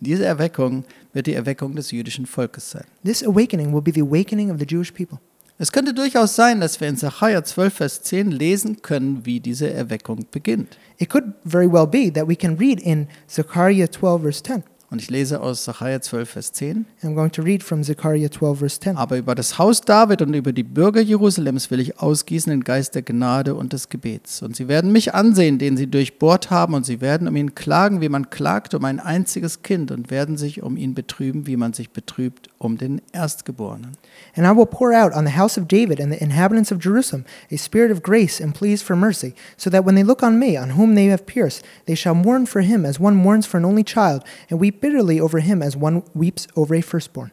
Diese 0.02 0.26
Erweckung 0.26 0.84
wird 1.14 1.28
die 1.28 1.34
Erweckung 1.34 1.76
des 1.76 1.92
jüdischen 1.92 2.26
Volkes 2.26 2.72
sein. 2.72 2.86
This 3.06 3.24
awakening 3.24 3.72
will 3.74 3.82
be 3.82 3.92
the 3.94 4.02
awakening 4.02 4.50
of 4.52 4.58
the 4.60 4.66
Jewish 4.66 4.92
people. 4.92 5.20
Es 5.62 5.74
könnte 5.74 5.94
durchaus 5.94 6.38
sein, 6.38 6.62
dass 6.62 6.80
wir 6.80 6.88
in 6.88 6.96
Sacharja 6.96 7.44
12, 7.44 7.74
Vers 7.74 8.02
10 8.04 8.32
lesen 8.32 8.82
können, 8.82 9.26
wie 9.26 9.42
diese 9.42 9.70
Erweckung 9.70 10.26
beginnt. 10.32 10.78
It 10.98 11.10
could 11.10 11.34
very 11.44 11.70
well 11.70 11.86
be 11.86 12.10
that 12.14 12.30
we 12.30 12.36
can 12.38 12.56
read 12.56 12.80
in 12.80 13.10
Zechariah 13.28 13.92
12, 13.92 14.22
verse 14.22 14.42
10. 14.42 14.64
Und 14.92 15.04
ich 15.04 15.12
lese 15.12 15.40
aus 15.42 15.66
Sacharja 15.66 16.02
12, 16.02 16.30
Vers 16.30 16.52
10. 16.52 16.88
I'm 17.04 17.14
going 17.14 17.32
to 17.32 17.44
read 17.44 17.62
from 17.62 17.84
Zechariah 17.84 18.32
12, 18.32 18.58
verse 18.58 18.80
10. 18.80 18.98
Aber 18.98 19.18
über 19.18 19.36
das 19.36 19.60
Haus 19.60 19.82
David 19.82 20.24
und 20.24 20.34
über 20.34 20.52
die 20.52 20.64
Bürger 20.64 21.02
Jerusalems 21.02 21.70
will 21.70 21.80
ich 21.80 22.00
ausgießen 22.00 22.50
den 22.50 22.64
Geist 22.64 22.96
der 22.96 23.04
Gnade 23.04 23.54
und 23.54 23.72
des 23.72 23.90
Gebets. 23.90 24.42
Und 24.42 24.56
sie 24.56 24.68
werden 24.68 24.92
mich 24.92 25.14
ansehen, 25.14 25.60
den 25.60 25.78
sie 25.78 25.86
durchbohrt 25.86 26.50
haben, 26.50 26.74
und 26.74 26.88
sie 26.88 27.02
werden 27.02 27.28
um 27.28 27.36
ihn 27.36 27.54
klagen, 27.54 28.02
wie 28.02 28.10
man 28.10 28.32
klagt 28.32 28.74
um 28.74 28.84
ein 28.84 29.00
einziges 29.00 29.62
Kind, 29.62 29.92
und 29.92 30.10
werden 30.10 30.38
sich 30.38 30.64
um 30.64 30.76
ihn 30.76 30.96
betrüben, 30.96 31.46
wie 31.46 31.56
man 31.56 31.74
sich 31.74 31.92
betrübt 31.92 32.50
um 32.58 32.80
den 32.80 33.00
Erstgeborenen. 33.14 33.92
And 34.36 34.48
I 34.48 34.58
will 34.58 34.66
pour 34.66 34.92
out 34.96 35.14
on 35.14 35.28
the 35.28 35.38
house 35.38 35.60
of 35.60 35.68
David 35.68 36.02
and 36.02 36.12
the 36.12 36.20
inhabitants 36.20 36.72
of 36.72 36.80
Jerusalem 36.84 37.26
a 37.52 37.58
spirit 37.58 37.92
of 37.92 38.02
grace 38.02 38.42
and 38.42 38.56
pleas 38.56 38.82
for 38.82 38.96
mercy, 38.96 39.36
so 39.56 39.70
that 39.70 39.86
when 39.86 39.94
they 39.94 40.04
look 40.04 40.24
on 40.24 40.40
me, 40.40 40.58
on 40.58 40.72
whom 40.72 40.96
they 40.96 41.12
have 41.12 41.28
pierced, 41.28 41.64
they 41.86 41.96
shall 41.96 42.16
mourn 42.16 42.48
for 42.48 42.62
him 42.62 42.88
as 42.88 43.00
one 43.00 43.16
mourns 43.16 43.46
for 43.46 43.58
an 43.60 43.66
only 43.66 43.84
child, 43.84 44.24
and 44.50 44.60
weep 44.60 44.79
bitterly 44.82 45.20
over 45.22 45.40
him 45.40 45.62
as 45.62 45.76
one 45.76 46.04
weeps 46.14 46.48
over 46.56 46.76
a 46.76 46.82
firstborn. 46.82 47.32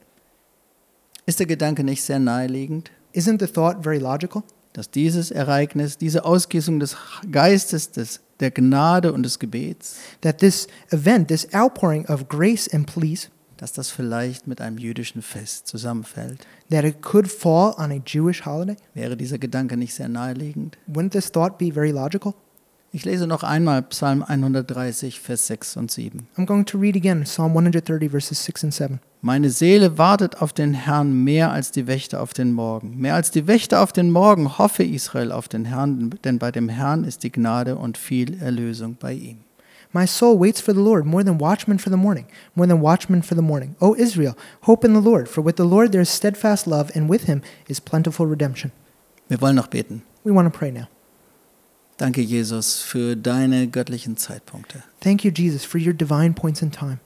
Ist 1.27 1.39
der 1.41 1.47
Gedanke 1.47 1.83
nicht 1.85 2.03
sehr 2.03 2.19
naheliegend, 2.19 2.91
Isn't 3.15 3.41
the 3.41 3.47
thought 3.51 3.83
very 3.83 3.99
logical? 3.99 4.43
dass 4.75 4.91
dieses 4.91 5.31
Ereignis, 5.31 5.97
diese 5.97 6.25
Ausgießung 6.27 6.79
des 6.81 6.97
Geistes, 7.33 7.91
des, 7.93 8.21
der 8.41 8.51
Gnade 8.51 9.13
und 9.13 9.23
des 9.23 9.39
Gebets, 9.39 9.97
That 10.21 10.39
this 10.39 10.67
event, 10.91 11.29
this 11.29 11.53
outpouring 11.55 12.05
of 12.07 12.29
grace 12.29 12.69
and 12.73 12.87
pleas, 12.87 13.31
dass 13.57 13.73
das 13.73 13.89
vielleicht 13.89 14.47
mit 14.47 14.61
einem 14.61 14.77
jüdischen 14.77 15.23
Fest 15.23 15.67
zusammenfällt? 15.67 16.47
that 16.71 16.85
it 16.85 17.01
could 17.01 17.27
fall 17.27 17.75
on 17.79 17.91
a 17.91 18.03
Jewish 18.05 18.45
holiday? 18.45 18.77
Wäre 18.93 19.17
dieser 19.17 19.39
Gedanke 19.39 19.79
nicht 19.79 19.95
sehr 19.95 20.09
naheliegend? 20.11 20.77
Wouldn't 20.87 21.13
this 21.13 21.33
thought 21.33 21.57
be 21.57 21.73
very 21.73 21.91
logical? 21.91 22.35
Ich 22.97 23.05
lese 23.05 23.27
noch 23.27 23.43
einmal 23.43 23.83
Psalm 23.83 24.23
130, 24.23 25.21
Vers 25.21 25.49
6 25.49 25.77
und 25.77 25.91
7. 25.91 26.29
I'm 26.39 26.47
going 26.47 26.65
to 26.65 26.79
read 26.79 26.97
again 26.97 27.25
Psalm 27.25 27.51
130, 27.51 28.11
verses 28.11 28.43
6 28.43 28.65
and 28.65 28.73
7. 28.73 29.01
Meine 29.21 29.51
Seele 29.51 29.99
wartet 29.99 30.41
auf 30.41 30.55
den 30.55 30.73
Herrn 30.73 31.23
mehr 31.23 31.53
als 31.53 31.71
die 31.71 31.87
Wächter 31.87 32.23
auf 32.23 32.33
den 32.33 32.55
Morgen. 32.55 32.97
Mehr 32.97 33.15
als 33.15 33.31
die 33.31 33.47
Wächter 33.47 33.83
auf 33.83 33.93
den 33.93 34.11
Morgen 34.11 34.57
hoffe 34.57 34.83
Israel 34.83 35.31
auf 35.31 35.47
den 35.47 35.67
Herrn, 35.67 36.15
denn 36.25 36.39
bei 36.39 36.51
dem 36.51 36.71
Herrn 36.71 37.05
ist 37.05 37.23
die 37.23 37.31
Gnade 37.31 37.77
und 37.77 37.99
viel 37.99 38.41
Erlösung 38.41 38.97
bei 38.99 39.13
ihm. 39.13 39.41
My 39.93 40.07
soul 40.07 40.41
waits 40.41 40.63
for 40.63 40.73
the 40.73 40.81
Lord 40.81 41.05
more 41.05 41.23
than 41.23 41.39
watchmen 41.39 41.79
for 41.79 41.93
the 41.93 41.99
morning, 41.99 42.25
more 42.55 42.67
than 42.67 42.81
watchmen 42.81 43.23
for 43.23 43.37
the 43.37 43.43
morning. 43.43 43.77
O 43.79 43.95
Israel, 43.95 44.35
hope 44.67 44.87
in 44.87 44.95
the 44.95 45.07
Lord, 45.07 45.29
for 45.29 45.45
with 45.45 45.57
the 45.59 45.65
Lord 45.65 45.93
there 45.93 46.01
is 46.01 46.09
steadfast 46.09 46.67
love, 46.67 46.91
and 46.97 47.11
with 47.11 47.27
him 47.27 47.43
is 47.69 47.79
plentiful 47.79 48.25
redemption. 48.25 48.73
Wir 49.29 49.39
wollen 49.43 49.57
noch 49.57 49.67
beten. 49.67 50.01
We 50.25 50.33
want 50.33 50.51
to 50.51 50.59
pray 50.59 50.73
now. 50.73 50.89
Danke, 51.99 52.21
Jesus, 52.21 52.83
für 52.83 53.17
deine 53.17 53.69
göttlichen 53.69 54.17
Zeitpunkte. 54.17 54.83
Thank 55.01 55.25
you, 55.25 55.31
Jesus, 55.31 55.65
for 55.65 55.81
your 55.81 55.95
divine 55.95 56.35
points 56.35 56.61
in 56.61 56.71
time. 56.71 56.99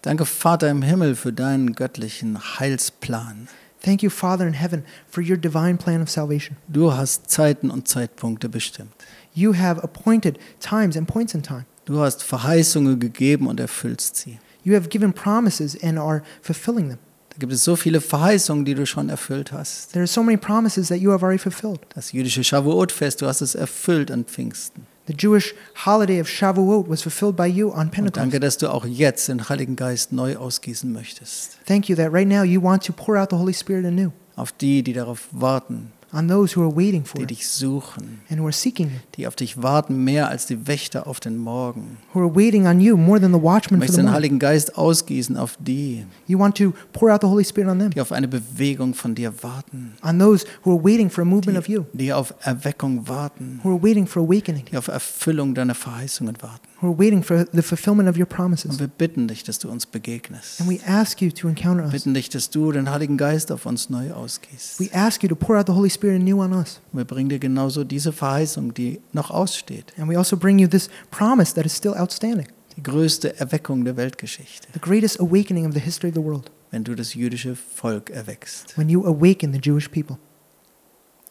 Danke, 0.00 0.24
Vater 0.24 0.70
im 0.70 0.82
Himmel, 0.82 1.14
für 1.14 1.32
deinen 1.32 1.74
göttlichen 1.74 2.58
Heilsplan. 2.58 3.48
Thank 3.82 4.02
you, 4.02 4.08
Father 4.08 4.46
in 4.46 4.54
heaven, 4.54 4.82
for 5.08 5.22
your 5.22 5.36
divine 5.36 5.76
plan 5.76 6.00
of 6.00 6.08
salvation. 6.08 6.56
Du 6.68 6.94
hast 6.94 7.30
Zeiten 7.30 7.70
und 7.70 7.86
Zeitpunkte 7.86 8.48
bestimmt. 8.48 8.92
You 9.34 9.54
have 9.54 9.82
appointed 9.82 10.38
times 10.58 10.96
and 10.96 11.06
points 11.06 11.34
in 11.34 11.42
time. 11.42 11.66
Du 11.84 12.00
hast 12.00 12.22
Verheißungen 12.22 12.98
gegeben 12.98 13.46
und 13.46 13.60
erfüllst 13.60 14.16
sie. 14.16 14.38
You 14.62 14.74
have 14.74 14.88
given 14.88 15.12
promises 15.12 15.76
and 15.82 15.98
are 15.98 16.22
fulfilling 16.40 16.88
them. 16.88 16.98
Da 17.34 17.40
gibt 17.40 17.52
es 17.52 17.64
so 17.64 17.74
viele 17.74 18.00
Verheißungen, 18.00 18.64
die 18.64 18.74
du 18.74 18.86
schon 18.86 19.08
erfüllt 19.08 19.50
hast. 19.52 19.92
There 19.92 20.02
are 20.02 20.06
so 20.06 20.22
many 20.22 20.36
promises 20.36 20.88
that 20.88 20.98
you 20.98 21.10
have 21.10 21.24
already 21.24 21.38
fulfilled. 21.38 21.80
Das 21.94 22.12
jüdische 22.12 22.44
Shavuot-Fest, 22.44 23.20
du 23.22 23.26
hast 23.26 23.40
es 23.40 23.54
erfüllt 23.54 24.10
an 24.10 24.24
Pfingsten. 24.24 24.86
The 25.06 25.14
Jewish 25.18 25.54
holiday 25.84 26.20
of 26.20 26.28
Shavuot 26.28 26.88
was 26.88 27.02
fulfilled 27.02 27.36
by 27.36 27.44
you 27.46 27.70
on 27.70 27.80
Und 27.80 27.90
Pentecost. 27.90 28.16
danke, 28.16 28.40
dass 28.40 28.56
du 28.56 28.68
auch 28.72 28.86
jetzt 28.86 29.28
den 29.28 29.48
Heiligen 29.48 29.76
Geist 29.76 30.12
neu 30.12 30.36
ausgießen 30.36 30.90
möchtest. 30.92 31.58
Thank 31.66 31.88
you 31.88 31.96
that 31.96 32.12
right 32.12 32.26
now 32.28 32.42
you 32.42 32.62
want 32.62 32.84
to 32.86 32.92
pour 32.92 33.18
out 33.20 33.28
the 33.30 33.36
Holy 33.36 33.52
Spirit 33.52 33.84
anew 33.84 34.10
Auf 34.36 34.52
die, 34.52 34.82
die 34.82 34.92
darauf 34.94 35.26
warten, 35.32 35.92
on 36.14 36.28
those 36.28 36.54
who 36.56 36.62
are 36.62 36.76
waiting 36.76 37.04
for 37.04 37.20
die 37.20 37.26
dich 37.26 37.48
suchen, 37.48 38.20
and 38.30 38.38
who 38.40 38.44
are 38.44 38.52
seeking 38.52 38.86
you, 38.88 38.96
die 39.16 39.26
auf 39.26 39.34
dich 39.36 39.62
warten, 39.62 40.04
mehr 40.04 40.28
als 40.28 40.46
die 40.46 40.66
Wächter 40.66 41.06
auf 41.06 41.18
den 41.20 41.36
Morgen. 41.38 41.98
who 42.12 42.20
are 42.20 42.34
waiting 42.34 42.66
on 42.66 42.80
you 42.80 42.96
more 42.96 43.20
than 43.20 43.32
the 43.32 43.38
Du 43.38 43.44
watchmen 43.44 43.80
for 43.80 43.88
the 43.88 43.96
den. 44.02 44.12
Heiligen 44.12 44.38
Geist 44.38 44.76
ausgießen 44.78 45.36
auf 45.36 45.56
die, 45.60 46.04
You 46.26 46.38
want 46.38 46.56
to 46.58 46.72
pour 46.92 47.12
out 47.12 47.20
the 47.22 47.26
Holy 47.26 47.44
Spirit 47.44 47.68
on 47.70 47.78
them, 47.78 47.90
die 47.90 48.00
auf 48.00 48.12
eine 48.12 48.28
Bewegung 48.28 48.94
von 48.94 49.14
dir 49.14 49.32
warten, 49.42 49.94
on 50.02 50.18
those 50.18 50.46
who 50.64 50.72
are 50.76 50.84
waiting 50.84 51.10
for 51.10 51.22
a 51.22 51.24
movement 51.26 51.58
of 51.58 51.68
you, 51.68 51.84
die 51.92 52.12
auf 52.12 52.32
Erweckung 52.40 53.08
warten, 53.08 53.60
who 53.64 53.70
are 53.74 53.82
waiting 53.82 54.06
for 54.06 54.22
awakening, 54.22 54.64
die 54.70 54.76
auf 54.76 54.88
Erfüllung 54.88 55.54
deiner 55.54 55.74
Verheißungen 55.74 56.36
warten. 56.40 56.68
Who 56.80 56.88
are 56.92 56.98
waiting 56.98 57.22
for 57.22 57.44
the 57.52 57.62
fulfillment 57.62 58.08
of 58.08 58.16
your 58.16 58.26
Und 58.26 58.36
promises. 58.36 58.78
wir 58.78 58.86
bitten 58.88 59.26
dich, 59.28 59.42
dass 59.44 59.58
du 59.58 59.68
uns 59.70 59.86
begegnest. 59.86 60.60
And 60.60 60.68
we 60.70 60.78
ask 60.86 61.20
you 61.22 61.30
to 61.30 61.48
encounter 61.48 61.84
us. 61.84 61.92
bitten 61.92 62.14
dich, 62.14 62.28
dass 62.28 62.50
du 62.50 62.70
den 62.72 62.90
Heiligen 62.90 63.16
Geist 63.16 63.50
auf 63.52 63.66
uns 63.66 63.90
neu 63.90 64.12
ausgießt. 64.12 64.78
We 64.80 64.92
ask 64.94 65.22
you 65.22 65.28
to 65.28 65.34
pour 65.36 65.56
out 65.58 65.66
the 65.66 65.72
Holy 65.72 65.88
Spirit 65.90 66.20
Spirit 66.20 66.20
anew 66.22 66.42
on 66.42 66.52
us. 66.52 66.80
Wir 66.92 67.04
bringen 67.04 67.28
dir 67.30 67.38
genauso 67.38 67.84
diese 67.84 68.12
Verheißung, 68.12 68.74
die 68.74 69.00
noch 69.12 69.30
aussteht. 69.30 69.92
And 69.98 70.10
we 70.10 70.18
also 70.18 70.36
bring 70.36 70.58
you 70.58 70.68
this 70.68 70.88
promise 71.10 71.54
that 71.54 71.64
is 71.64 71.74
still 71.76 71.94
outstanding 71.94 72.46
Die 72.76 72.82
größte 72.82 73.38
Erweckung 73.38 73.84
der 73.84 73.96
Weltgeschichte, 73.96 74.66
the 74.74 74.80
greatest 74.80 75.20
awakening 75.20 75.66
of 75.66 75.72
the 75.72 75.80
history 75.80 76.08
of 76.10 76.16
the 76.16 76.22
world, 76.22 76.50
wenn 76.72 76.82
du 76.84 76.94
das 76.96 77.14
jüdische 77.14 77.54
Volk 77.54 78.10
erweckst. 78.10 78.76
when 78.76 78.88
you 78.88 79.06
awaken 79.06 79.52
the 79.52 79.60
Jewish 79.62 79.88
people. 79.88 80.18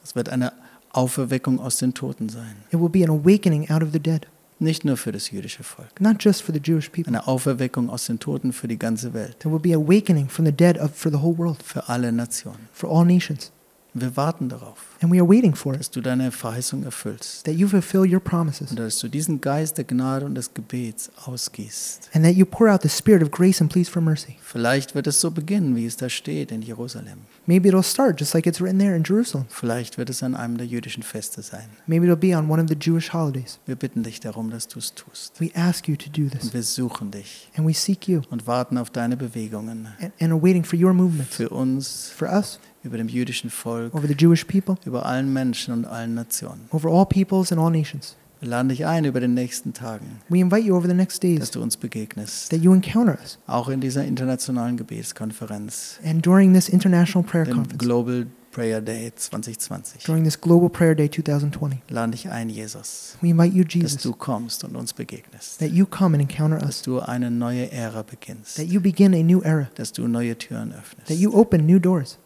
Es 0.03 0.15
wird 0.15 0.29
eine 0.29 0.53
Auferweckung 0.91 1.59
aus 1.59 1.77
den 1.77 1.93
Toten 1.93 2.29
sein. 2.29 2.55
It 2.71 2.79
will 2.79 2.89
be 2.89 3.03
an 3.03 3.09
awakening 3.09 3.69
out 3.69 3.83
of 3.83 3.89
the 3.91 3.99
dead, 3.99 4.25
Nicht 4.64 4.86
nur 4.86 4.97
für 4.97 5.11
das 5.11 5.30
jüdische 5.30 5.64
Volk. 5.64 5.99
not 5.99 6.24
just 6.24 6.41
for 6.41 6.53
the 6.55 6.61
Jewish 6.64 6.89
people. 6.89 7.07
Eine 7.07 7.28
Auferweckung 7.28 7.89
aus 7.89 8.05
den 8.05 8.20
Toten 8.20 8.53
für 8.53 8.68
die 8.68 8.80
ganze 8.80 9.14
Welt. 9.14 9.39
There 9.39 9.53
will 9.53 9.59
be 9.61 9.74
awakening 9.76 10.30
from 10.30 10.45
the 10.45 10.51
dead 10.51 10.80
of, 10.80 10.91
for 10.95 11.11
the 11.11 11.18
whole 11.20 11.38
world, 11.38 11.61
Für 11.64 11.89
alle 11.89 12.11
Nationen. 12.11 12.68
for 12.72 12.89
all 12.89 13.05
nations. 13.05 13.51
Wir 13.95 14.17
warten 14.17 14.49
darauf, 14.49 14.77
And 15.01 15.11
we 15.13 15.19
are 15.19 15.27
waiting 15.29 15.53
for 15.53 15.73
it, 15.73 15.79
dass 15.81 15.91
du 15.91 16.01
deine 16.01 16.31
Verheißung 16.31 16.83
erfüllst. 16.83 17.45
that 17.45 17.53
you 17.55 17.67
fulfill 17.67 18.01
your 18.11 18.19
promises, 18.19 18.71
Und 18.71 18.79
dass 18.79 18.97
du 18.99 19.07
diesen 19.07 19.39
Geist 19.39 19.77
der 19.77 19.83
Gnade 19.85 20.25
und 20.25 20.33
des 20.35 20.51
Gebets 20.53 21.11
ausgießt. 21.25 22.09
and 22.13 22.25
that 22.25 22.33
you 22.35 22.45
pour 22.45 22.69
out 22.71 22.81
the 22.81 22.89
spirit 22.89 23.21
of 23.21 23.29
grace 23.31 23.61
and 23.61 23.71
pleas 23.71 23.89
for 23.89 24.01
mercy. 24.01 24.37
Vielleicht 24.41 24.95
wird 24.95 25.05
es 25.07 25.19
so 25.21 25.29
beginnen, 25.31 25.75
wie 25.75 25.85
es 25.85 25.97
da 25.97 26.09
steht 26.09 26.51
in 26.51 26.61
Jerusalem. 26.61 27.19
Maybe 27.45 27.69
it'll 27.69 27.83
start 27.83 28.19
just 28.19 28.33
like 28.33 28.47
it's 28.47 28.61
written 28.61 28.79
there 28.79 28.95
in 28.95 29.03
Jerusalem. 29.03 29.45
Vielleicht 29.49 29.97
wird 29.97 30.09
es 30.09 30.23
an 30.23 30.33
einem 30.35 30.57
der 30.57 30.65
jüdischen 30.65 31.03
Feste 31.03 31.41
sein. 31.41 31.65
Maybe 31.85 32.05
it'll 32.07 32.15
be 32.15 32.35
on 32.35 32.49
one 32.49 32.61
of 32.61 32.69
the 32.69 32.75
Jewish 32.79 33.13
holidays. 33.13 33.59
Wir 33.65 33.75
bitten 33.75 34.01
dich 34.03 34.19
darum, 34.19 34.49
dass 34.49 34.67
du 34.67 34.79
es 34.79 34.93
tust. 34.95 35.39
We 35.39 35.51
ask 35.55 35.87
you 35.87 35.95
to 35.97 36.09
do 36.09 36.29
this, 36.29 36.45
Und 36.45 36.53
wir 36.53 36.63
suchen 36.63 37.11
dich 37.11 37.49
and 37.55 37.67
we 37.67 37.73
seek 37.73 38.07
you 38.07 38.21
und 38.31 38.47
warten 38.47 38.77
auf 38.77 38.89
deine 38.89 39.17
Bewegungen. 39.17 39.87
and, 39.99 40.11
and 40.19 40.31
are 40.31 40.41
waiting 40.41 40.63
for 40.63 40.79
your 40.79 40.93
movements 40.93 41.35
Für 41.35 41.49
uns, 41.49 42.09
for 42.15 42.27
us, 42.29 42.59
über 42.84 42.97
dem 42.97 43.07
jüdischen 43.07 43.49
Volk, 43.49 43.93
over 43.95 44.07
the 44.07 44.15
Jewish 44.17 44.43
people, 44.45 44.75
über 44.86 45.05
allen 45.05 45.31
Menschen 45.34 45.73
und 45.73 45.86
allen 45.86 46.13
Nationen. 46.13 46.67
over 46.71 46.89
all 46.89 47.05
peoples 47.05 47.51
and 47.51 47.59
all 47.61 47.71
nations. 47.71 48.15
Wir 48.39 48.49
laden 48.49 48.67
dich 48.67 48.86
ein 48.86 49.05
über 49.05 49.21
den 49.21 49.34
nächsten 49.36 49.71
Tagen, 49.73 50.19
We 50.27 50.39
invite 50.39 50.63
you 50.67 50.75
over 50.75 50.86
the 50.88 50.93
next 50.93 51.23
dass 51.23 51.29
days 51.39 51.51
du 51.51 51.61
uns 51.61 51.77
begegnest. 51.77 52.49
that 52.49 52.59
you 52.59 52.73
encounter 52.73 53.17
us. 53.21 53.38
Auch 53.47 53.69
in 53.69 53.79
dieser 53.79 54.03
internationalen 54.03 54.75
Gebetskonferenz, 54.75 55.99
And 56.05 56.25
during 56.25 56.53
this 56.53 56.67
international 56.69 57.23
prayer 57.23 57.45
dem 57.45 57.55
conference, 57.55 57.77
Global 57.79 58.27
Prayer 58.51 58.81
Day 58.81 59.11
2020, 59.15 60.03
during 60.05 60.23
this 60.25 60.39
Global 60.39 60.69
Prayer 60.69 60.93
Day 60.93 61.09
2020, 61.09 61.79
laden 61.89 62.11
dich 62.11 62.29
ein, 62.29 62.49
Jesus, 62.49 63.17
we 63.21 63.29
invite 63.29 63.55
you, 63.55 63.63
dass 63.63 63.73
Jesus, 63.73 64.01
du 64.03 64.11
kommst 64.13 64.63
und 64.65 64.75
uns 64.75 64.93
begegnest. 64.93 65.59
that 65.59 65.69
you 65.71 65.86
come 65.86 66.15
and 66.17 66.29
encounter 66.29 66.57
Dass 66.57 66.77
us, 66.77 66.81
du 66.84 66.99
eine 66.99 67.31
neue 67.31 67.71
Ära 67.71 68.03
beginnst. 68.03 68.57
that 68.57 68.65
you 68.67 68.79
begin 68.81 69.13
a 69.15 69.23
new 69.23 69.41
era, 69.41 69.69
Dass 69.75 69.91
du 69.93 70.07
neue 70.07 70.38
Türen 70.38 70.71
that 70.71 70.79
öffnest. 70.79 71.21
you 71.21 71.34
open 71.34 71.65
new 71.65 71.79
doors. 71.79 72.19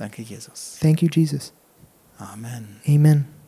Danke, 0.00 0.24
Jesus. 0.24 0.78
Thank 0.80 1.02
you, 1.02 1.10
Jesus. 1.10 1.52
Amen. 2.18 2.80
Amen. 2.88 3.39